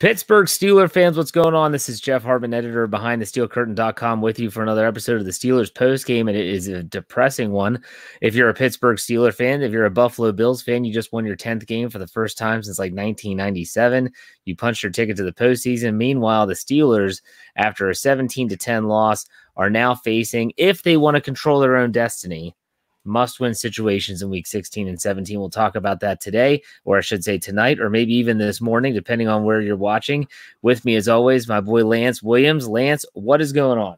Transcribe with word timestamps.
Pittsburgh 0.00 0.46
Steeler 0.46 0.90
fans, 0.90 1.16
what's 1.16 1.30
going 1.30 1.54
on? 1.54 1.70
This 1.70 1.88
is 1.88 2.00
Jeff 2.00 2.24
Hartman, 2.24 2.52
editor 2.52 2.88
behind 2.88 3.22
the 3.22 3.26
steelcurtain.com 3.26 4.20
with 4.20 4.40
you 4.40 4.50
for 4.50 4.60
another 4.60 4.84
episode 4.84 5.20
of 5.20 5.24
the 5.24 5.30
Steelers 5.30 5.72
post 5.72 6.04
game. 6.04 6.26
And 6.26 6.36
it 6.36 6.48
is 6.48 6.66
a 6.66 6.82
depressing 6.82 7.52
one. 7.52 7.80
If 8.20 8.34
you're 8.34 8.48
a 8.48 8.54
Pittsburgh 8.54 8.96
Steeler 8.96 9.32
fan, 9.32 9.62
if 9.62 9.70
you're 9.70 9.84
a 9.84 9.92
Buffalo 9.92 10.32
Bills 10.32 10.62
fan, 10.62 10.84
you 10.84 10.92
just 10.92 11.12
won 11.12 11.24
your 11.24 11.36
10th 11.36 11.68
game 11.68 11.90
for 11.90 12.00
the 12.00 12.08
first 12.08 12.36
time 12.36 12.60
since 12.60 12.76
like 12.76 12.90
1997. 12.90 14.10
You 14.44 14.56
punched 14.56 14.82
your 14.82 14.90
ticket 14.90 15.16
to 15.18 15.22
the 15.22 15.32
postseason. 15.32 15.94
Meanwhile, 15.94 16.48
the 16.48 16.54
Steelers, 16.54 17.22
after 17.54 17.88
a 17.88 17.94
17 17.94 18.48
to 18.48 18.56
10 18.56 18.88
loss, 18.88 19.26
are 19.56 19.70
now 19.70 19.94
facing, 19.94 20.52
if 20.56 20.82
they 20.82 20.96
want 20.96 21.14
to 21.14 21.20
control 21.20 21.60
their 21.60 21.76
own 21.76 21.92
destiny, 21.92 22.56
must 23.04 23.40
win 23.40 23.54
situations 23.54 24.22
in 24.22 24.30
week 24.30 24.46
16 24.46 24.88
and 24.88 25.00
17. 25.00 25.38
We'll 25.38 25.50
talk 25.50 25.76
about 25.76 26.00
that 26.00 26.20
today, 26.20 26.62
or 26.84 26.98
I 26.98 27.00
should 27.00 27.24
say 27.24 27.38
tonight, 27.38 27.80
or 27.80 27.90
maybe 27.90 28.14
even 28.14 28.38
this 28.38 28.60
morning, 28.60 28.94
depending 28.94 29.28
on 29.28 29.44
where 29.44 29.60
you're 29.60 29.76
watching. 29.76 30.26
With 30.62 30.84
me, 30.84 30.96
as 30.96 31.08
always, 31.08 31.48
my 31.48 31.60
boy 31.60 31.84
Lance 31.84 32.22
Williams. 32.22 32.68
Lance, 32.68 33.04
what 33.14 33.40
is 33.40 33.52
going 33.52 33.78
on? 33.78 33.96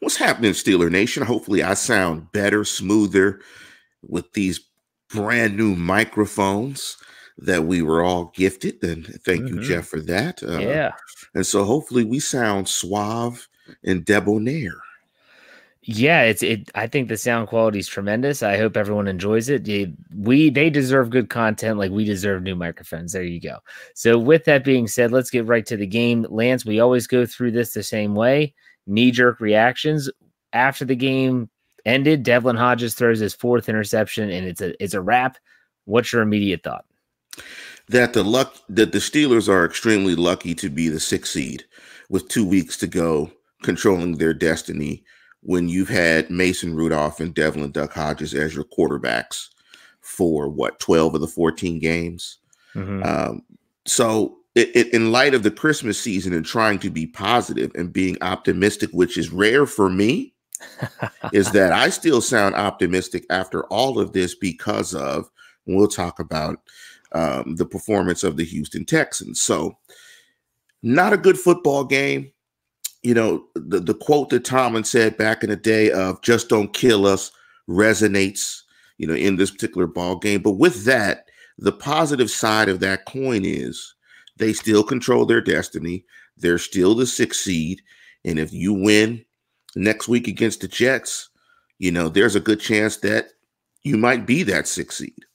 What's 0.00 0.16
happening, 0.16 0.52
Steeler 0.52 0.90
Nation? 0.90 1.22
Hopefully, 1.24 1.62
I 1.62 1.74
sound 1.74 2.30
better, 2.32 2.64
smoother 2.64 3.40
with 4.06 4.32
these 4.34 4.60
brand 5.08 5.56
new 5.56 5.74
microphones 5.74 6.96
that 7.38 7.64
we 7.64 7.82
were 7.82 8.02
all 8.02 8.32
gifted. 8.34 8.82
And 8.82 9.06
thank 9.24 9.42
mm-hmm. 9.42 9.58
you, 9.58 9.62
Jeff, 9.62 9.86
for 9.86 10.00
that. 10.02 10.42
Uh, 10.42 10.58
yeah. 10.58 10.92
And 11.34 11.46
so 11.46 11.64
hopefully 11.64 12.04
we 12.04 12.18
sound 12.18 12.68
suave 12.68 13.48
and 13.84 14.04
debonair. 14.04 14.74
Yeah, 15.88 16.22
it's 16.22 16.42
it. 16.42 16.68
I 16.74 16.88
think 16.88 17.08
the 17.08 17.16
sound 17.16 17.46
quality 17.46 17.78
is 17.78 17.86
tremendous. 17.86 18.42
I 18.42 18.56
hope 18.56 18.76
everyone 18.76 19.06
enjoys 19.06 19.48
it. 19.48 19.68
We 20.16 20.50
they 20.50 20.68
deserve 20.68 21.10
good 21.10 21.30
content, 21.30 21.78
like 21.78 21.92
we 21.92 22.04
deserve 22.04 22.42
new 22.42 22.56
microphones. 22.56 23.12
There 23.12 23.22
you 23.22 23.40
go. 23.40 23.58
So, 23.94 24.18
with 24.18 24.46
that 24.46 24.64
being 24.64 24.88
said, 24.88 25.12
let's 25.12 25.30
get 25.30 25.46
right 25.46 25.64
to 25.66 25.76
the 25.76 25.86
game. 25.86 26.26
Lance, 26.28 26.66
we 26.66 26.80
always 26.80 27.06
go 27.06 27.24
through 27.24 27.52
this 27.52 27.72
the 27.72 27.84
same 27.84 28.16
way: 28.16 28.52
knee 28.88 29.12
jerk 29.12 29.38
reactions 29.38 30.10
after 30.52 30.84
the 30.84 30.96
game 30.96 31.48
ended. 31.84 32.24
Devlin 32.24 32.56
Hodges 32.56 32.94
throws 32.94 33.20
his 33.20 33.34
fourth 33.34 33.68
interception, 33.68 34.28
and 34.28 34.44
it's 34.44 34.60
a 34.60 34.82
it's 34.82 34.94
a 34.94 35.00
wrap. 35.00 35.36
What's 35.84 36.12
your 36.12 36.22
immediate 36.22 36.64
thought? 36.64 36.84
That 37.90 38.12
the 38.12 38.24
luck 38.24 38.56
that 38.68 38.90
the 38.90 38.98
Steelers 38.98 39.48
are 39.48 39.64
extremely 39.64 40.16
lucky 40.16 40.52
to 40.56 40.68
be 40.68 40.88
the 40.88 40.98
sixth 40.98 41.30
seed 41.30 41.64
with 42.10 42.26
two 42.26 42.44
weeks 42.44 42.76
to 42.78 42.88
go, 42.88 43.30
controlling 43.62 44.16
their 44.16 44.34
destiny 44.34 45.04
when 45.46 45.68
you've 45.68 45.88
had 45.88 46.28
Mason 46.28 46.74
Rudolph 46.74 47.20
and 47.20 47.32
Devlin 47.32 47.70
Duck 47.70 47.92
Hodges 47.92 48.34
as 48.34 48.52
your 48.52 48.64
quarterbacks 48.64 49.48
for 50.00 50.48
what 50.48 50.80
12 50.80 51.14
of 51.14 51.20
the 51.20 51.28
14 51.28 51.78
games. 51.78 52.38
Mm-hmm. 52.74 53.02
Um, 53.04 53.42
so, 53.86 54.38
it, 54.56 54.74
it, 54.74 54.94
in 54.94 55.12
light 55.12 55.34
of 55.34 55.42
the 55.44 55.50
Christmas 55.50 56.00
season 56.00 56.32
and 56.32 56.44
trying 56.44 56.78
to 56.80 56.90
be 56.90 57.06
positive 57.06 57.70
and 57.76 57.92
being 57.92 58.16
optimistic, 58.22 58.90
which 58.92 59.16
is 59.16 59.30
rare 59.30 59.66
for 59.66 59.88
me, 59.88 60.34
is 61.32 61.52
that 61.52 61.72
I 61.72 61.90
still 61.90 62.20
sound 62.20 62.56
optimistic 62.56 63.24
after 63.30 63.64
all 63.66 64.00
of 64.00 64.12
this 64.12 64.34
because 64.34 64.94
of, 64.94 65.30
we'll 65.66 65.86
talk 65.86 66.18
about 66.18 66.60
um, 67.12 67.54
the 67.54 67.66
performance 67.66 68.24
of 68.24 68.36
the 68.36 68.44
Houston 68.44 68.84
Texans. 68.84 69.40
So, 69.40 69.78
not 70.82 71.12
a 71.12 71.18
good 71.18 71.38
football 71.38 71.84
game 71.84 72.32
you 73.06 73.14
know, 73.14 73.44
the, 73.54 73.78
the 73.78 73.94
quote 73.94 74.30
that 74.30 74.44
Tomlin 74.44 74.82
said 74.82 75.16
back 75.16 75.44
in 75.44 75.50
the 75.50 75.54
day 75.54 75.92
of 75.92 76.20
just 76.22 76.48
don't 76.48 76.74
kill 76.74 77.06
us 77.06 77.30
resonates, 77.68 78.62
you 78.98 79.06
know, 79.06 79.14
in 79.14 79.36
this 79.36 79.52
particular 79.52 79.86
ball 79.86 80.16
game. 80.16 80.42
But 80.42 80.54
with 80.54 80.84
that, 80.86 81.26
the 81.56 81.70
positive 81.70 82.32
side 82.32 82.68
of 82.68 82.80
that 82.80 83.04
coin 83.04 83.44
is 83.44 83.94
they 84.38 84.52
still 84.52 84.82
control 84.82 85.24
their 85.24 85.40
destiny. 85.40 86.04
They're 86.36 86.58
still 86.58 86.96
the 86.96 87.06
sixth 87.06 87.42
seed. 87.42 87.80
And 88.24 88.40
if 88.40 88.52
you 88.52 88.74
win 88.74 89.24
next 89.76 90.08
week 90.08 90.26
against 90.26 90.62
the 90.62 90.68
Jets, 90.68 91.28
you 91.78 91.92
know, 91.92 92.08
there's 92.08 92.34
a 92.34 92.40
good 92.40 92.58
chance 92.58 92.96
that 92.98 93.28
you 93.84 93.96
might 93.96 94.26
be 94.26 94.42
that 94.42 94.66
sixth 94.66 94.98
seed. 94.98 95.26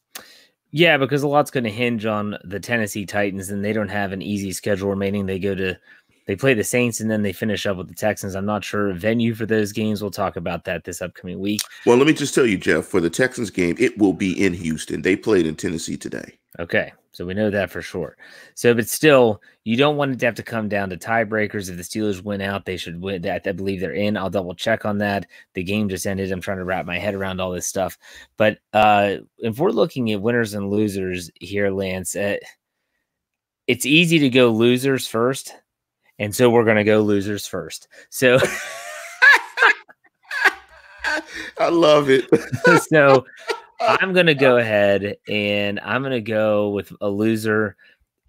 Yeah, 0.73 0.97
because 0.97 1.23
a 1.23 1.27
lot's 1.27 1.51
going 1.51 1.65
to 1.65 1.69
hinge 1.69 2.05
on 2.05 2.37
the 2.45 2.59
Tennessee 2.59 3.05
Titans, 3.05 3.49
and 3.49 3.63
they 3.63 3.73
don't 3.73 3.89
have 3.89 4.13
an 4.13 4.21
easy 4.21 4.53
schedule 4.53 4.89
remaining. 4.89 5.25
They 5.25 5.39
go 5.39 5.53
to 5.53 5.77
they 6.27 6.35
play 6.35 6.53
the 6.53 6.63
Saints 6.63 6.99
and 6.99 7.09
then 7.09 7.21
they 7.21 7.33
finish 7.33 7.65
up 7.65 7.77
with 7.77 7.87
the 7.87 7.95
Texans. 7.95 8.35
I'm 8.35 8.45
not 8.45 8.63
sure 8.63 8.93
venue 8.93 9.33
for 9.33 9.45
those 9.45 9.71
games. 9.71 10.01
We'll 10.01 10.11
talk 10.11 10.35
about 10.35 10.65
that 10.65 10.83
this 10.83 11.01
upcoming 11.01 11.39
week. 11.39 11.61
Well, 11.85 11.97
let 11.97 12.07
me 12.07 12.13
just 12.13 12.35
tell 12.35 12.45
you, 12.45 12.57
Jeff, 12.57 12.85
for 12.85 13.01
the 13.01 13.09
Texans 13.09 13.49
game, 13.49 13.75
it 13.79 13.97
will 13.97 14.13
be 14.13 14.43
in 14.43 14.53
Houston. 14.53 15.01
They 15.01 15.15
played 15.15 15.47
in 15.47 15.55
Tennessee 15.55 15.97
today. 15.97 16.37
Okay. 16.59 16.93
So 17.13 17.25
we 17.25 17.33
know 17.33 17.49
that 17.49 17.69
for 17.69 17.81
sure. 17.81 18.15
So, 18.55 18.73
but 18.73 18.87
still, 18.87 19.41
you 19.65 19.75
don't 19.75 19.97
want 19.97 20.13
it 20.13 20.19
to 20.19 20.25
have 20.27 20.35
to 20.35 20.43
come 20.43 20.69
down 20.69 20.89
to 20.89 20.97
tiebreakers. 20.97 21.69
If 21.69 21.75
the 21.75 21.83
Steelers 21.83 22.23
win 22.23 22.39
out, 22.39 22.65
they 22.65 22.77
should 22.77 23.01
win. 23.01 23.27
I 23.27 23.39
believe 23.39 23.81
they're 23.81 23.91
in. 23.91 24.15
I'll 24.15 24.29
double 24.29 24.55
check 24.55 24.85
on 24.85 24.99
that. 24.99 25.27
The 25.53 25.63
game 25.63 25.89
just 25.89 26.07
ended. 26.07 26.31
I'm 26.31 26.39
trying 26.39 26.59
to 26.59 26.63
wrap 26.63 26.85
my 26.85 26.97
head 26.97 27.13
around 27.13 27.41
all 27.41 27.51
this 27.51 27.67
stuff. 27.67 27.97
But 28.37 28.59
uh, 28.71 29.17
if 29.39 29.59
we're 29.59 29.71
looking 29.71 30.11
at 30.11 30.21
winners 30.21 30.53
and 30.53 30.69
losers 30.69 31.29
here, 31.35 31.69
Lance, 31.69 32.15
uh, 32.15 32.37
it's 33.67 33.85
easy 33.85 34.19
to 34.19 34.29
go 34.29 34.49
losers 34.49 35.05
first 35.05 35.53
and 36.21 36.33
so 36.35 36.49
we're 36.51 36.63
going 36.63 36.77
to 36.77 36.83
go 36.83 37.01
losers 37.01 37.47
first. 37.47 37.87
So 38.11 38.37
I 41.57 41.69
love 41.69 42.11
it. 42.11 42.29
so 42.89 43.25
I'm 43.81 44.13
going 44.13 44.27
to 44.27 44.35
go 44.35 44.57
ahead 44.57 45.17
and 45.27 45.79
I'm 45.79 46.03
going 46.03 46.11
to 46.11 46.21
go 46.21 46.69
with 46.69 46.93
a 47.01 47.09
loser. 47.09 47.75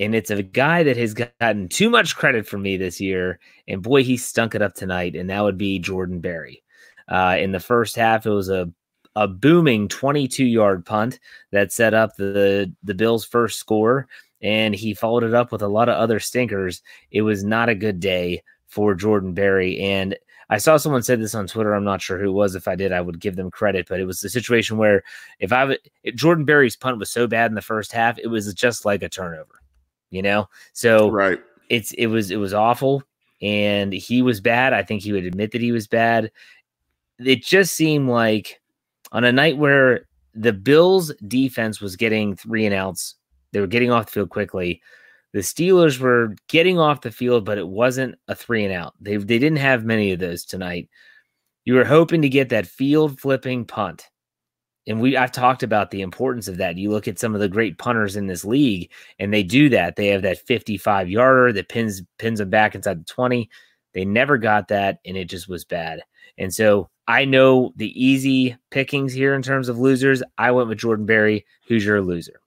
And 0.01 0.15
it's 0.15 0.31
a 0.31 0.43
guy 0.43 0.83
that 0.85 0.97
has 0.97 1.13
gotten 1.13 1.69
too 1.69 1.91
much 1.91 2.17
credit 2.17 2.47
for 2.47 2.57
me 2.57 2.79
this 2.79 2.99
year. 2.99 3.39
And 3.69 3.83
boy, 3.83 4.03
he 4.05 4.17
stunk 4.17 4.55
it 4.55 4.63
up 4.63 4.75
tonight. 4.75 5.15
And 5.15 5.29
that 5.29 5.43
would 5.43 5.59
be 5.59 5.79
Jordan 5.79 6.21
Berry. 6.21 6.63
Uh, 7.09 7.37
in 7.39 7.53
the 7.53 7.61
first 7.61 7.95
half, 7.95 8.25
it 8.25 8.31
was 8.31 8.49
a 8.49 8.73
a 9.15 9.29
booming 9.29 9.89
22 9.89 10.47
yard 10.47 10.87
punt 10.87 11.21
that 11.51 11.71
set 11.71 11.93
up 11.93 12.17
the 12.17 12.73
the 12.83 12.95
Bills' 12.95 13.27
first 13.27 13.59
score 13.59 14.09
and 14.43 14.75
he 14.75 14.93
followed 14.93 15.23
it 15.23 15.35
up 15.35 15.53
with 15.53 15.63
a 15.63 15.69
lot 15.69 15.89
of 15.89 15.97
other 15.97 16.19
stinkers. 16.19 16.83
It 17.11 17.23
was 17.23 17.45
not 17.45 17.69
a 17.69 17.75
good 17.75 18.01
day 18.01 18.43
for 18.67 18.95
Jordan 18.95 19.35
Berry. 19.35 19.79
And 19.81 20.17
I 20.51 20.59
saw 20.59 20.77
someone 20.77 21.03
said 21.03 21.21
this 21.21 21.35
on 21.35 21.47
Twitter. 21.47 21.75
I'm 21.75 21.85
not 21.85 22.03
sure 22.03 22.19
who 22.19 22.29
it 22.31 22.33
was. 22.33 22.55
If 22.55 22.67
I 22.67 22.75
did, 22.75 22.93
I 22.93 23.01
would 23.01 23.21
give 23.21 23.37
them 23.37 23.51
credit. 23.51 23.87
But 23.89 24.01
it 24.01 24.05
was 24.05 24.23
a 24.25 24.29
situation 24.29 24.77
where 24.77 25.03
if 25.39 25.53
I 25.53 25.79
if 26.03 26.15
Jordan 26.15 26.45
Berry's 26.45 26.77
punt 26.77 26.99
was 26.99 27.11
so 27.11 27.27
bad 27.27 27.51
in 27.51 27.55
the 27.55 27.63
first 27.63 27.93
half, 27.93 28.19
it 28.19 28.27
was 28.27 28.53
just 28.53 28.85
like 28.85 29.03
a 29.03 29.09
turnover, 29.09 29.63
you 30.11 30.21
know. 30.21 30.49
So 30.73 31.11
right, 31.11 31.41
it's 31.69 31.93
it 31.93 32.07
was 32.07 32.31
it 32.31 32.37
was 32.37 32.53
awful, 32.53 33.03
and 33.41 33.93
he 33.93 34.21
was 34.21 34.41
bad. 34.41 34.73
I 34.73 34.83
think 34.83 35.03
he 35.03 35.13
would 35.13 35.25
admit 35.25 35.53
that 35.53 35.63
he 35.63 35.73
was 35.73 35.87
bad. 35.87 36.31
It 37.19 37.45
just 37.45 37.75
seemed 37.75 38.09
like 38.09 38.61
on 39.13 39.25
a 39.25 39.33
night 39.33 39.57
where 39.57 40.07
the 40.35 40.53
Bills' 40.53 41.13
defense 41.29 41.81
was 41.81 41.97
getting 41.97 42.35
three 42.35 42.67
and 42.67 42.75
outs 42.75 43.15
they 43.53 43.61
were 43.61 43.67
getting 43.67 43.91
off 43.91 44.07
the 44.07 44.13
field 44.13 44.31
quickly. 44.31 44.83
The 45.33 45.41
Steelers 45.41 45.99
were 45.99 46.35
getting 46.49 46.79
off 46.79 47.01
the 47.01 47.11
field, 47.11 47.45
but 47.45 47.59
it 47.59 47.69
wasn't 47.69 48.17
a 48.29 48.35
three 48.35 48.65
and 48.65 48.73
out. 48.73 48.95
They 49.01 49.17
they 49.17 49.39
didn't 49.39 49.59
have 49.59 49.85
many 49.85 50.13
of 50.13 50.19
those 50.19 50.45
tonight. 50.45 50.89
You 51.65 51.75
were 51.75 51.85
hoping 51.85 52.23
to 52.23 52.29
get 52.29 52.51
that 52.51 52.67
field 52.67 53.19
flipping 53.19 53.65
punt. 53.65 54.09
And 54.87 55.01
we 55.01 55.17
I've 55.17 55.33
talked 55.33 55.63
about 55.63 55.91
the 55.91 56.03
importance 56.03 56.49
of 56.49 56.59
that. 56.59 56.77
You 56.77 56.91
look 56.91 57.09
at 57.09 57.19
some 57.19 57.35
of 57.35 57.41
the 57.41 57.49
great 57.49 57.79
punters 57.79 58.17
in 58.17 58.27
this 58.27 58.45
league, 58.45 58.91
and 59.19 59.33
they 59.33 59.43
do 59.43 59.69
that. 59.71 59.97
They 59.97 60.09
have 60.09 60.23
that 60.23 60.39
55 60.47 61.09
yarder 61.09 61.53
that 61.53 61.69
pins 61.69 62.03
pins 62.19 62.41
them 62.41 62.51
back 62.51 62.75
inside 62.75 63.01
the 63.01 63.05
20. 63.05 63.49
They 63.95 64.05
never 64.05 64.39
got 64.39 64.69
that, 64.69 64.99
and 65.07 65.17
it 65.17 65.27
just 65.27 65.49
was 65.49 65.65
bad. 65.65 66.03
And 66.39 66.53
so 66.53 66.91
I 67.09 67.25
know 67.25 67.73
the 67.77 67.91
easy 68.03 68.57
pickings 68.71 69.13
here 69.13 69.35
in 69.35 69.43
terms 69.43 69.69
of 69.69 69.79
losers. 69.79 70.23
I 70.37 70.51
went 70.51 70.69
with 70.69 70.79
Jordan 70.79 71.07
Berry. 71.07 71.47
Who's 71.69 71.85
your 71.85 72.03
loser? 72.03 72.42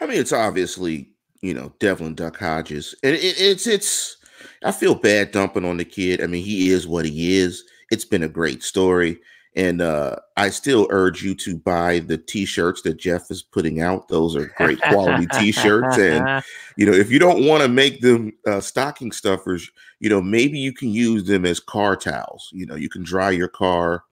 I 0.00 0.06
mean, 0.06 0.18
it's 0.18 0.32
obviously 0.32 1.12
you 1.40 1.54
know 1.54 1.72
Devlin 1.78 2.14
Duck 2.14 2.38
Hodges, 2.38 2.94
and 3.02 3.14
it, 3.14 3.34
it's 3.38 3.66
it's. 3.66 4.16
I 4.64 4.72
feel 4.72 4.94
bad 4.94 5.32
dumping 5.32 5.64
on 5.64 5.76
the 5.76 5.84
kid. 5.84 6.22
I 6.22 6.26
mean, 6.26 6.44
he 6.44 6.70
is 6.70 6.86
what 6.86 7.04
he 7.04 7.36
is. 7.36 7.64
It's 7.90 8.04
been 8.04 8.22
a 8.22 8.28
great 8.28 8.62
story, 8.62 9.18
and 9.54 9.82
uh, 9.82 10.16
I 10.36 10.50
still 10.50 10.86
urge 10.90 11.22
you 11.22 11.34
to 11.36 11.56
buy 11.56 11.98
the 11.98 12.16
T-shirts 12.16 12.82
that 12.82 12.98
Jeff 12.98 13.30
is 13.30 13.42
putting 13.42 13.80
out. 13.80 14.08
Those 14.08 14.34
are 14.36 14.52
great 14.56 14.80
quality 14.80 15.26
T-shirts, 15.38 15.98
and 15.98 16.44
you 16.76 16.86
know, 16.86 16.92
if 16.92 17.10
you 17.10 17.18
don't 17.18 17.44
want 17.44 17.62
to 17.62 17.68
make 17.68 18.00
them 18.00 18.32
uh, 18.46 18.60
stocking 18.60 19.12
stuffers, 19.12 19.68
you 20.00 20.08
know, 20.08 20.22
maybe 20.22 20.58
you 20.58 20.72
can 20.72 20.90
use 20.90 21.24
them 21.24 21.44
as 21.44 21.60
car 21.60 21.96
towels. 21.96 22.48
You 22.52 22.66
know, 22.66 22.76
you 22.76 22.88
can 22.88 23.02
dry 23.02 23.30
your 23.30 23.48
car. 23.48 24.04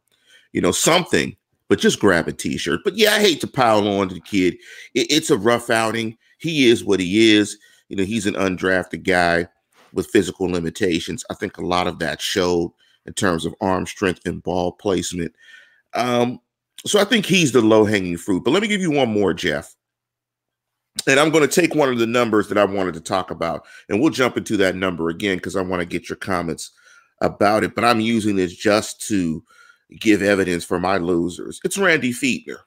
You 0.52 0.60
know, 0.60 0.72
something 0.72 1.36
but 1.70 1.78
just 1.78 2.00
grab 2.00 2.26
a 2.26 2.32
t-shirt. 2.32 2.80
But 2.82 2.96
yeah, 2.96 3.12
I 3.12 3.20
hate 3.20 3.40
to 3.42 3.46
pile 3.46 3.86
on 3.86 4.08
to 4.08 4.14
the 4.14 4.20
kid. 4.20 4.54
It, 4.92 5.06
it's 5.08 5.30
a 5.30 5.38
rough 5.38 5.70
outing. 5.70 6.18
He 6.38 6.68
is 6.68 6.84
what 6.84 6.98
he 6.98 7.32
is. 7.32 7.56
You 7.88 7.96
know, 7.96 8.02
he's 8.02 8.26
an 8.26 8.34
undrafted 8.34 9.04
guy 9.04 9.46
with 9.94 10.08
physical 10.08 10.48
limitations. 10.48 11.24
I 11.30 11.34
think 11.34 11.56
a 11.56 11.64
lot 11.64 11.86
of 11.86 12.00
that 12.00 12.20
showed 12.20 12.72
in 13.06 13.12
terms 13.12 13.46
of 13.46 13.54
arm 13.60 13.86
strength 13.86 14.26
and 14.26 14.42
ball 14.42 14.72
placement. 14.72 15.32
Um, 15.94 16.40
so 16.84 17.00
I 17.00 17.04
think 17.04 17.24
he's 17.24 17.52
the 17.52 17.62
low 17.62 17.84
hanging 17.84 18.16
fruit. 18.16 18.42
But 18.44 18.50
let 18.50 18.62
me 18.62 18.68
give 18.68 18.80
you 18.80 18.90
one 18.90 19.12
more, 19.12 19.32
Jeff. 19.32 19.72
And 21.06 21.20
I'm 21.20 21.30
going 21.30 21.48
to 21.48 21.60
take 21.60 21.76
one 21.76 21.88
of 21.88 21.98
the 21.98 22.06
numbers 22.06 22.48
that 22.48 22.58
I 22.58 22.64
wanted 22.64 22.94
to 22.94 23.00
talk 23.00 23.30
about, 23.30 23.64
and 23.88 24.00
we'll 24.00 24.10
jump 24.10 24.36
into 24.36 24.56
that 24.56 24.74
number 24.74 25.08
again 25.08 25.36
because 25.36 25.54
I 25.54 25.62
want 25.62 25.80
to 25.80 25.86
get 25.86 26.08
your 26.08 26.16
comments 26.16 26.72
about 27.20 27.62
it. 27.62 27.76
But 27.76 27.84
I'm 27.84 28.00
using 28.00 28.34
this 28.34 28.56
just 28.56 29.00
to 29.06 29.44
give 29.98 30.22
evidence 30.22 30.64
for 30.64 30.78
my 30.78 30.98
losers. 30.98 31.60
It's 31.64 31.78
Randy 31.78 32.12
Fichtner. 32.12 32.58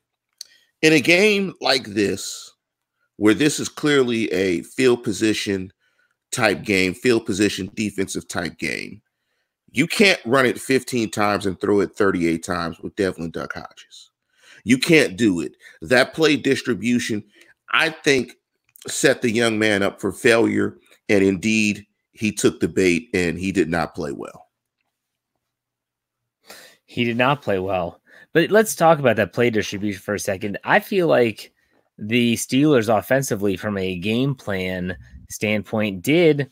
In 0.81 0.93
a 0.93 0.99
game 0.99 1.53
like 1.61 1.85
this, 1.85 2.51
where 3.17 3.33
this 3.33 3.59
is 3.59 3.69
clearly 3.69 4.31
a 4.33 4.63
field 4.63 5.03
position 5.03 5.71
type 6.31 6.63
game, 6.63 6.93
field 6.93 7.25
position 7.25 7.69
defensive 7.75 8.27
type 8.27 8.57
game, 8.57 9.01
you 9.71 9.87
can't 9.87 10.19
run 10.25 10.45
it 10.45 10.59
15 10.59 11.09
times 11.09 11.45
and 11.45 11.59
throw 11.59 11.79
it 11.79 11.95
38 11.95 12.43
times 12.43 12.79
with 12.79 12.95
Devlin 12.95 13.31
Duck 13.31 13.53
Hodges. 13.53 14.11
You 14.63 14.77
can't 14.77 15.17
do 15.17 15.41
it. 15.41 15.55
That 15.81 16.13
play 16.13 16.35
distribution, 16.35 17.23
I 17.71 17.89
think, 17.89 18.33
set 18.87 19.21
the 19.21 19.31
young 19.31 19.57
man 19.57 19.83
up 19.83 19.99
for 19.99 20.11
failure. 20.11 20.77
And 21.09 21.23
indeed, 21.23 21.85
he 22.11 22.31
took 22.31 22.59
the 22.59 22.67
bait 22.67 23.09
and 23.13 23.37
he 23.37 23.51
did 23.51 23.69
not 23.69 23.95
play 23.95 24.11
well. 24.11 24.42
He 26.93 27.05
did 27.05 27.17
not 27.17 27.41
play 27.41 27.57
well. 27.57 27.99
But 28.33 28.51
let's 28.51 28.75
talk 28.75 28.99
about 28.99 29.15
that 29.15 29.33
play 29.33 29.49
distribution 29.49 29.99
for 29.99 30.13
a 30.13 30.19
second. 30.19 30.59
I 30.63 30.79
feel 30.79 31.07
like 31.07 31.51
the 31.97 32.35
Steelers 32.35 32.95
offensively, 32.95 33.57
from 33.57 33.79
a 33.79 33.97
game 33.97 34.35
plan 34.35 34.95
standpoint, 35.27 36.03
did 36.03 36.51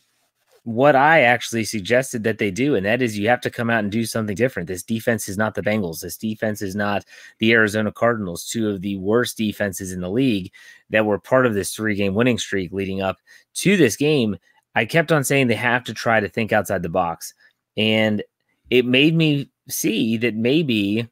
what 0.64 0.96
I 0.96 1.22
actually 1.22 1.64
suggested 1.64 2.24
that 2.24 2.40
they 2.40 2.50
do, 2.50 2.74
and 2.74 2.84
that 2.88 3.04
is 3.04 3.20
you 3.20 3.28
have 3.30 3.42
to 3.42 3.52
come 3.52 3.70
out 3.70 3.84
and 3.84 3.92
do 3.92 4.04
something 4.04 4.36
different. 4.36 4.68
This 4.68 4.82
defense 4.82 5.30
is 5.30 5.38
not 5.38 5.54
the 5.54 5.62
Bengals. 5.62 6.02
This 6.02 6.18
defense 6.18 6.64
is 6.64 6.76
not 6.76 7.06
the 7.38 7.52
Arizona 7.52 7.92
Cardinals, 7.92 8.50
two 8.50 8.68
of 8.68 8.82
the 8.82 8.98
worst 8.98 9.38
defenses 9.38 9.92
in 9.92 10.02
the 10.02 10.10
league 10.10 10.52
that 10.90 11.06
were 11.06 11.20
part 11.20 11.46
of 11.46 11.54
this 11.54 11.76
three 11.76 11.94
game 11.94 12.16
winning 12.16 12.40
streak 12.40 12.72
leading 12.72 13.00
up 13.00 13.18
to 13.54 13.78
this 13.78 13.96
game. 13.96 14.38
I 14.74 14.86
kept 14.86 15.12
on 15.12 15.24
saying 15.24 15.48
they 15.48 15.54
have 15.54 15.84
to 15.84 15.94
try 15.94 16.20
to 16.20 16.30
think 16.30 16.52
outside 16.52 16.82
the 16.82 16.90
box. 16.90 17.36
And 17.78 18.24
it 18.72 18.86
made 18.88 19.16
me 19.16 19.51
see 19.70 20.18
that 20.18 20.36
maybe 20.36 21.08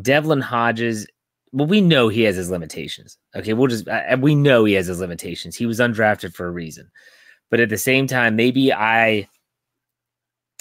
Devlin 0.00 0.40
Hodges 0.40 1.06
well, 1.52 1.66
we 1.66 1.82
know 1.82 2.08
he 2.08 2.22
has 2.22 2.36
his 2.36 2.50
limitations. 2.50 3.18
Okay, 3.36 3.52
we'll 3.52 3.68
just 3.68 3.86
we 4.18 4.34
know 4.34 4.64
he 4.64 4.72
has 4.74 4.86
his 4.86 5.00
limitations. 5.00 5.54
He 5.54 5.66
was 5.66 5.80
undrafted 5.80 6.34
for 6.34 6.46
a 6.46 6.50
reason, 6.50 6.90
but 7.50 7.60
at 7.60 7.68
the 7.68 7.78
same 7.78 8.06
time, 8.06 8.36
maybe 8.36 8.72
I 8.72 9.28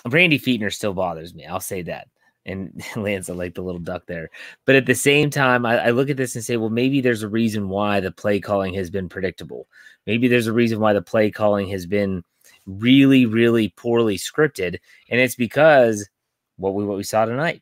Randy 0.08 0.40
Fichtner 0.40 0.74
still 0.74 0.94
bothers 0.94 1.34
me. 1.34 1.46
I'll 1.46 1.60
say 1.60 1.82
that. 1.84 2.08
And 2.46 2.84
Lance, 2.96 3.30
I 3.30 3.34
like 3.34 3.56
the 3.56 3.62
little 3.62 3.80
duck 3.80 4.06
there. 4.08 4.30
But 4.66 4.76
at 4.76 4.86
the 4.86 4.96
same 4.96 5.30
time, 5.30 5.66
I, 5.66 5.78
I 5.78 5.90
look 5.92 6.10
at 6.10 6.18
this 6.18 6.36
and 6.36 6.44
say, 6.44 6.58
well, 6.58 6.70
maybe 6.70 7.00
there's 7.00 7.24
a 7.24 7.30
reason 7.30 7.70
why 7.70 8.00
the 8.00 8.12
play 8.12 8.40
calling 8.40 8.74
has 8.74 8.90
been 8.90 9.10
predictable. 9.10 9.68
Maybe 10.08 10.28
there's 10.28 10.48
a 10.48 10.54
reason 10.54 10.80
why 10.80 10.94
the 10.94 11.02
play 11.02 11.30
calling 11.32 11.70
has 11.70 11.86
been 11.86 12.24
really, 12.66 13.26
really 13.26 13.70
poorly 13.70 14.18
scripted, 14.18 14.80
and 15.10 15.20
it's 15.20 15.36
because 15.36 16.10
what 16.62 16.74
we 16.74 16.86
what 16.86 16.98
we 16.98 17.04
saw 17.04 17.26
tonight. 17.26 17.62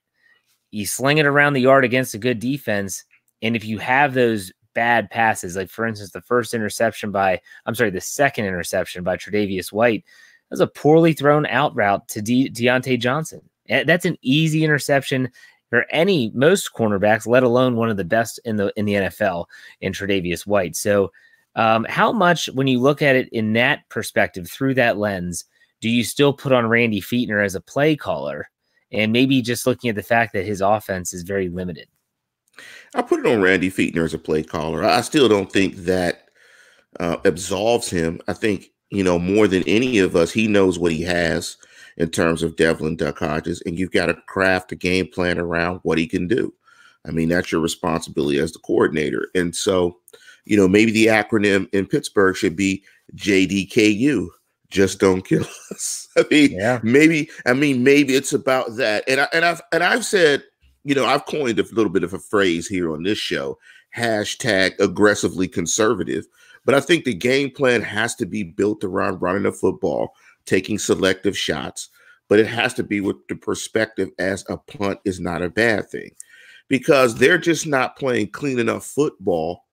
You 0.71 0.85
sling 0.85 1.17
it 1.17 1.25
around 1.25 1.53
the 1.53 1.61
yard 1.61 1.83
against 1.83 2.13
a 2.13 2.19
good 2.19 2.39
defense 2.39 3.03
and 3.41 3.55
if 3.55 3.65
you 3.65 3.77
have 3.77 4.13
those 4.13 4.51
bad 4.73 5.09
passes, 5.09 5.55
like 5.55 5.69
for 5.69 5.85
instance, 5.85 6.11
the 6.11 6.21
first 6.21 6.53
interception 6.53 7.11
by, 7.11 7.41
I'm 7.65 7.75
sorry, 7.75 7.89
the 7.89 8.01
second 8.01 8.45
interception 8.45 9.03
by 9.03 9.17
Tre'Davious 9.17 9.71
White, 9.71 10.03
that 10.05 10.53
was 10.53 10.59
a 10.59 10.67
poorly 10.67 11.13
thrown 11.13 11.45
out 11.47 11.75
route 11.75 12.07
to 12.09 12.21
De- 12.21 12.49
Diontae 12.49 12.99
Johnson. 12.99 13.41
That's 13.67 14.05
an 14.05 14.17
easy 14.21 14.63
interception 14.63 15.29
for 15.69 15.85
any 15.91 16.31
most 16.33 16.73
cornerbacks, 16.73 17.27
let 17.27 17.43
alone 17.43 17.75
one 17.75 17.89
of 17.89 17.97
the 17.97 18.03
best 18.03 18.39
in 18.45 18.55
the 18.55 18.73
in 18.75 18.85
the 18.85 18.93
NFL 18.93 19.45
in 19.81 19.93
Tre'Davious 19.93 20.47
White. 20.47 20.75
So, 20.75 21.11
um, 21.55 21.85
how 21.87 22.11
much 22.11 22.47
when 22.53 22.67
you 22.67 22.79
look 22.79 23.01
at 23.01 23.15
it 23.15 23.29
in 23.29 23.53
that 23.53 23.87
perspective 23.89 24.49
through 24.49 24.73
that 24.75 24.97
lens, 24.97 25.45
do 25.81 25.89
you 25.89 26.03
still 26.03 26.33
put 26.33 26.51
on 26.51 26.67
Randy 26.67 27.01
Fichtner 27.01 27.43
as 27.45 27.53
a 27.53 27.61
play 27.61 27.95
caller, 27.95 28.49
and 28.91 29.11
maybe 29.11 29.41
just 29.41 29.67
looking 29.67 29.89
at 29.89 29.95
the 29.95 30.03
fact 30.03 30.33
that 30.33 30.45
his 30.45 30.61
offense 30.61 31.13
is 31.13 31.23
very 31.23 31.49
limited? 31.49 31.87
I 32.95 33.01
put 33.01 33.19
it 33.19 33.31
on 33.31 33.41
Randy 33.41 33.69
Fichtner 33.69 34.03
as 34.03 34.13
a 34.13 34.17
play 34.17 34.43
caller. 34.43 34.83
I 34.83 35.01
still 35.01 35.29
don't 35.29 35.51
think 35.51 35.75
that 35.77 36.29
uh, 36.99 37.17
absolves 37.25 37.89
him. 37.89 38.19
I 38.27 38.33
think, 38.33 38.71
you 38.89 39.03
know, 39.03 39.19
more 39.19 39.47
than 39.47 39.63
any 39.67 39.99
of 39.99 40.15
us, 40.15 40.31
he 40.31 40.47
knows 40.47 40.79
what 40.79 40.91
he 40.91 41.03
has 41.03 41.57
in 41.97 42.09
terms 42.09 42.41
of 42.43 42.55
Devlin 42.55 42.95
Duck 42.95 43.19
Hodges, 43.19 43.61
and 43.65 43.77
you've 43.77 43.91
got 43.91 44.07
to 44.07 44.15
craft 44.27 44.71
a 44.71 44.75
game 44.75 45.07
plan 45.07 45.37
around 45.37 45.81
what 45.83 45.97
he 45.97 46.07
can 46.07 46.27
do. 46.27 46.53
I 47.05 47.11
mean, 47.11 47.29
that's 47.29 47.51
your 47.51 47.61
responsibility 47.61 48.39
as 48.39 48.51
the 48.51 48.59
coordinator. 48.59 49.27
And 49.35 49.55
so, 49.55 49.97
you 50.45 50.57
know, 50.57 50.67
maybe 50.67 50.91
the 50.91 51.07
acronym 51.07 51.69
in 51.73 51.85
Pittsburgh 51.85 52.35
should 52.35 52.55
be 52.55 52.83
JDKU. 53.15 54.27
Just 54.69 54.99
don't 54.99 55.21
kill 55.21 55.45
us. 55.71 56.07
I 56.19 56.25
mean, 56.29 56.51
yeah. 56.51 56.79
maybe. 56.83 57.29
I 57.45 57.53
mean, 57.53 57.83
maybe 57.83 58.15
it's 58.15 58.33
about 58.33 58.75
that. 58.77 59.03
And 59.07 59.21
I 59.21 59.27
and 59.33 59.45
I've 59.45 59.61
and 59.71 59.83
I've 59.83 60.05
said 60.05 60.43
you 60.83 60.95
know, 60.95 61.05
I've 61.05 61.25
coined 61.25 61.59
a 61.59 61.63
little 61.63 61.91
bit 61.91 62.03
of 62.03 62.13
a 62.13 62.19
phrase 62.19 62.67
here 62.67 62.91
on 62.91 63.03
this 63.03 63.17
show 63.17 63.57
hashtag 63.95 64.79
aggressively 64.79 65.47
conservative. 65.47 66.25
But 66.65 66.75
I 66.75 66.79
think 66.79 67.03
the 67.03 67.13
game 67.13 67.51
plan 67.51 67.81
has 67.81 68.15
to 68.15 68.25
be 68.25 68.43
built 68.43 68.83
around 68.83 69.21
running 69.21 69.43
the 69.43 69.51
football, 69.51 70.13
taking 70.45 70.77
selective 70.77 71.37
shots, 71.37 71.89
but 72.27 72.39
it 72.39 72.47
has 72.47 72.73
to 72.75 72.83
be 72.83 73.01
with 73.01 73.15
the 73.27 73.35
perspective 73.35 74.09
as 74.19 74.45
a 74.49 74.57
punt 74.57 74.99
is 75.05 75.19
not 75.19 75.41
a 75.41 75.49
bad 75.49 75.89
thing 75.89 76.11
because 76.67 77.15
they're 77.15 77.39
just 77.39 77.65
not 77.65 77.97
playing 77.97 78.29
clean 78.29 78.59
enough 78.59 78.85
football 78.85 79.65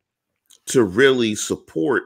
to 0.66 0.82
really 0.82 1.34
support 1.34 2.04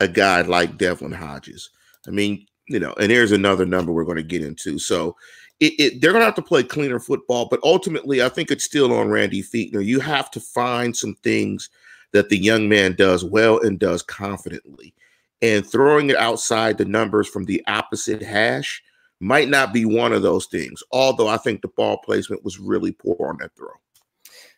a 0.00 0.08
guy 0.08 0.42
like 0.42 0.76
Devlin 0.76 1.12
Hodges. 1.12 1.70
I 2.06 2.10
mean, 2.10 2.46
you 2.68 2.78
know, 2.78 2.94
and 3.00 3.10
there's 3.10 3.32
another 3.32 3.66
number 3.66 3.92
we're 3.92 4.04
going 4.04 4.16
to 4.16 4.22
get 4.22 4.42
into. 4.42 4.78
So 4.78 5.16
it, 5.60 5.72
it, 5.78 6.00
they're 6.00 6.12
going 6.12 6.22
to 6.22 6.26
have 6.26 6.34
to 6.36 6.42
play 6.42 6.62
cleaner 6.62 6.98
football, 6.98 7.46
but 7.48 7.60
ultimately, 7.62 8.22
I 8.22 8.28
think 8.28 8.50
it's 8.50 8.64
still 8.64 8.92
on 8.92 9.08
Randy 9.08 9.42
Fichtner. 9.42 9.84
You 9.84 10.00
have 10.00 10.30
to 10.32 10.40
find 10.40 10.96
some 10.96 11.14
things 11.22 11.70
that 12.12 12.28
the 12.28 12.38
young 12.38 12.68
man 12.68 12.94
does 12.94 13.24
well 13.24 13.60
and 13.60 13.78
does 13.78 14.02
confidently. 14.02 14.94
And 15.42 15.66
throwing 15.66 16.10
it 16.10 16.16
outside 16.16 16.78
the 16.78 16.84
numbers 16.84 17.28
from 17.28 17.44
the 17.44 17.62
opposite 17.66 18.22
hash 18.22 18.82
might 19.20 19.48
not 19.48 19.72
be 19.72 19.84
one 19.84 20.12
of 20.12 20.22
those 20.22 20.46
things, 20.46 20.82
although 20.90 21.28
I 21.28 21.36
think 21.36 21.60
the 21.60 21.68
ball 21.68 21.98
placement 21.98 22.44
was 22.44 22.58
really 22.58 22.92
poor 22.92 23.28
on 23.28 23.38
that 23.40 23.54
throw. 23.56 23.68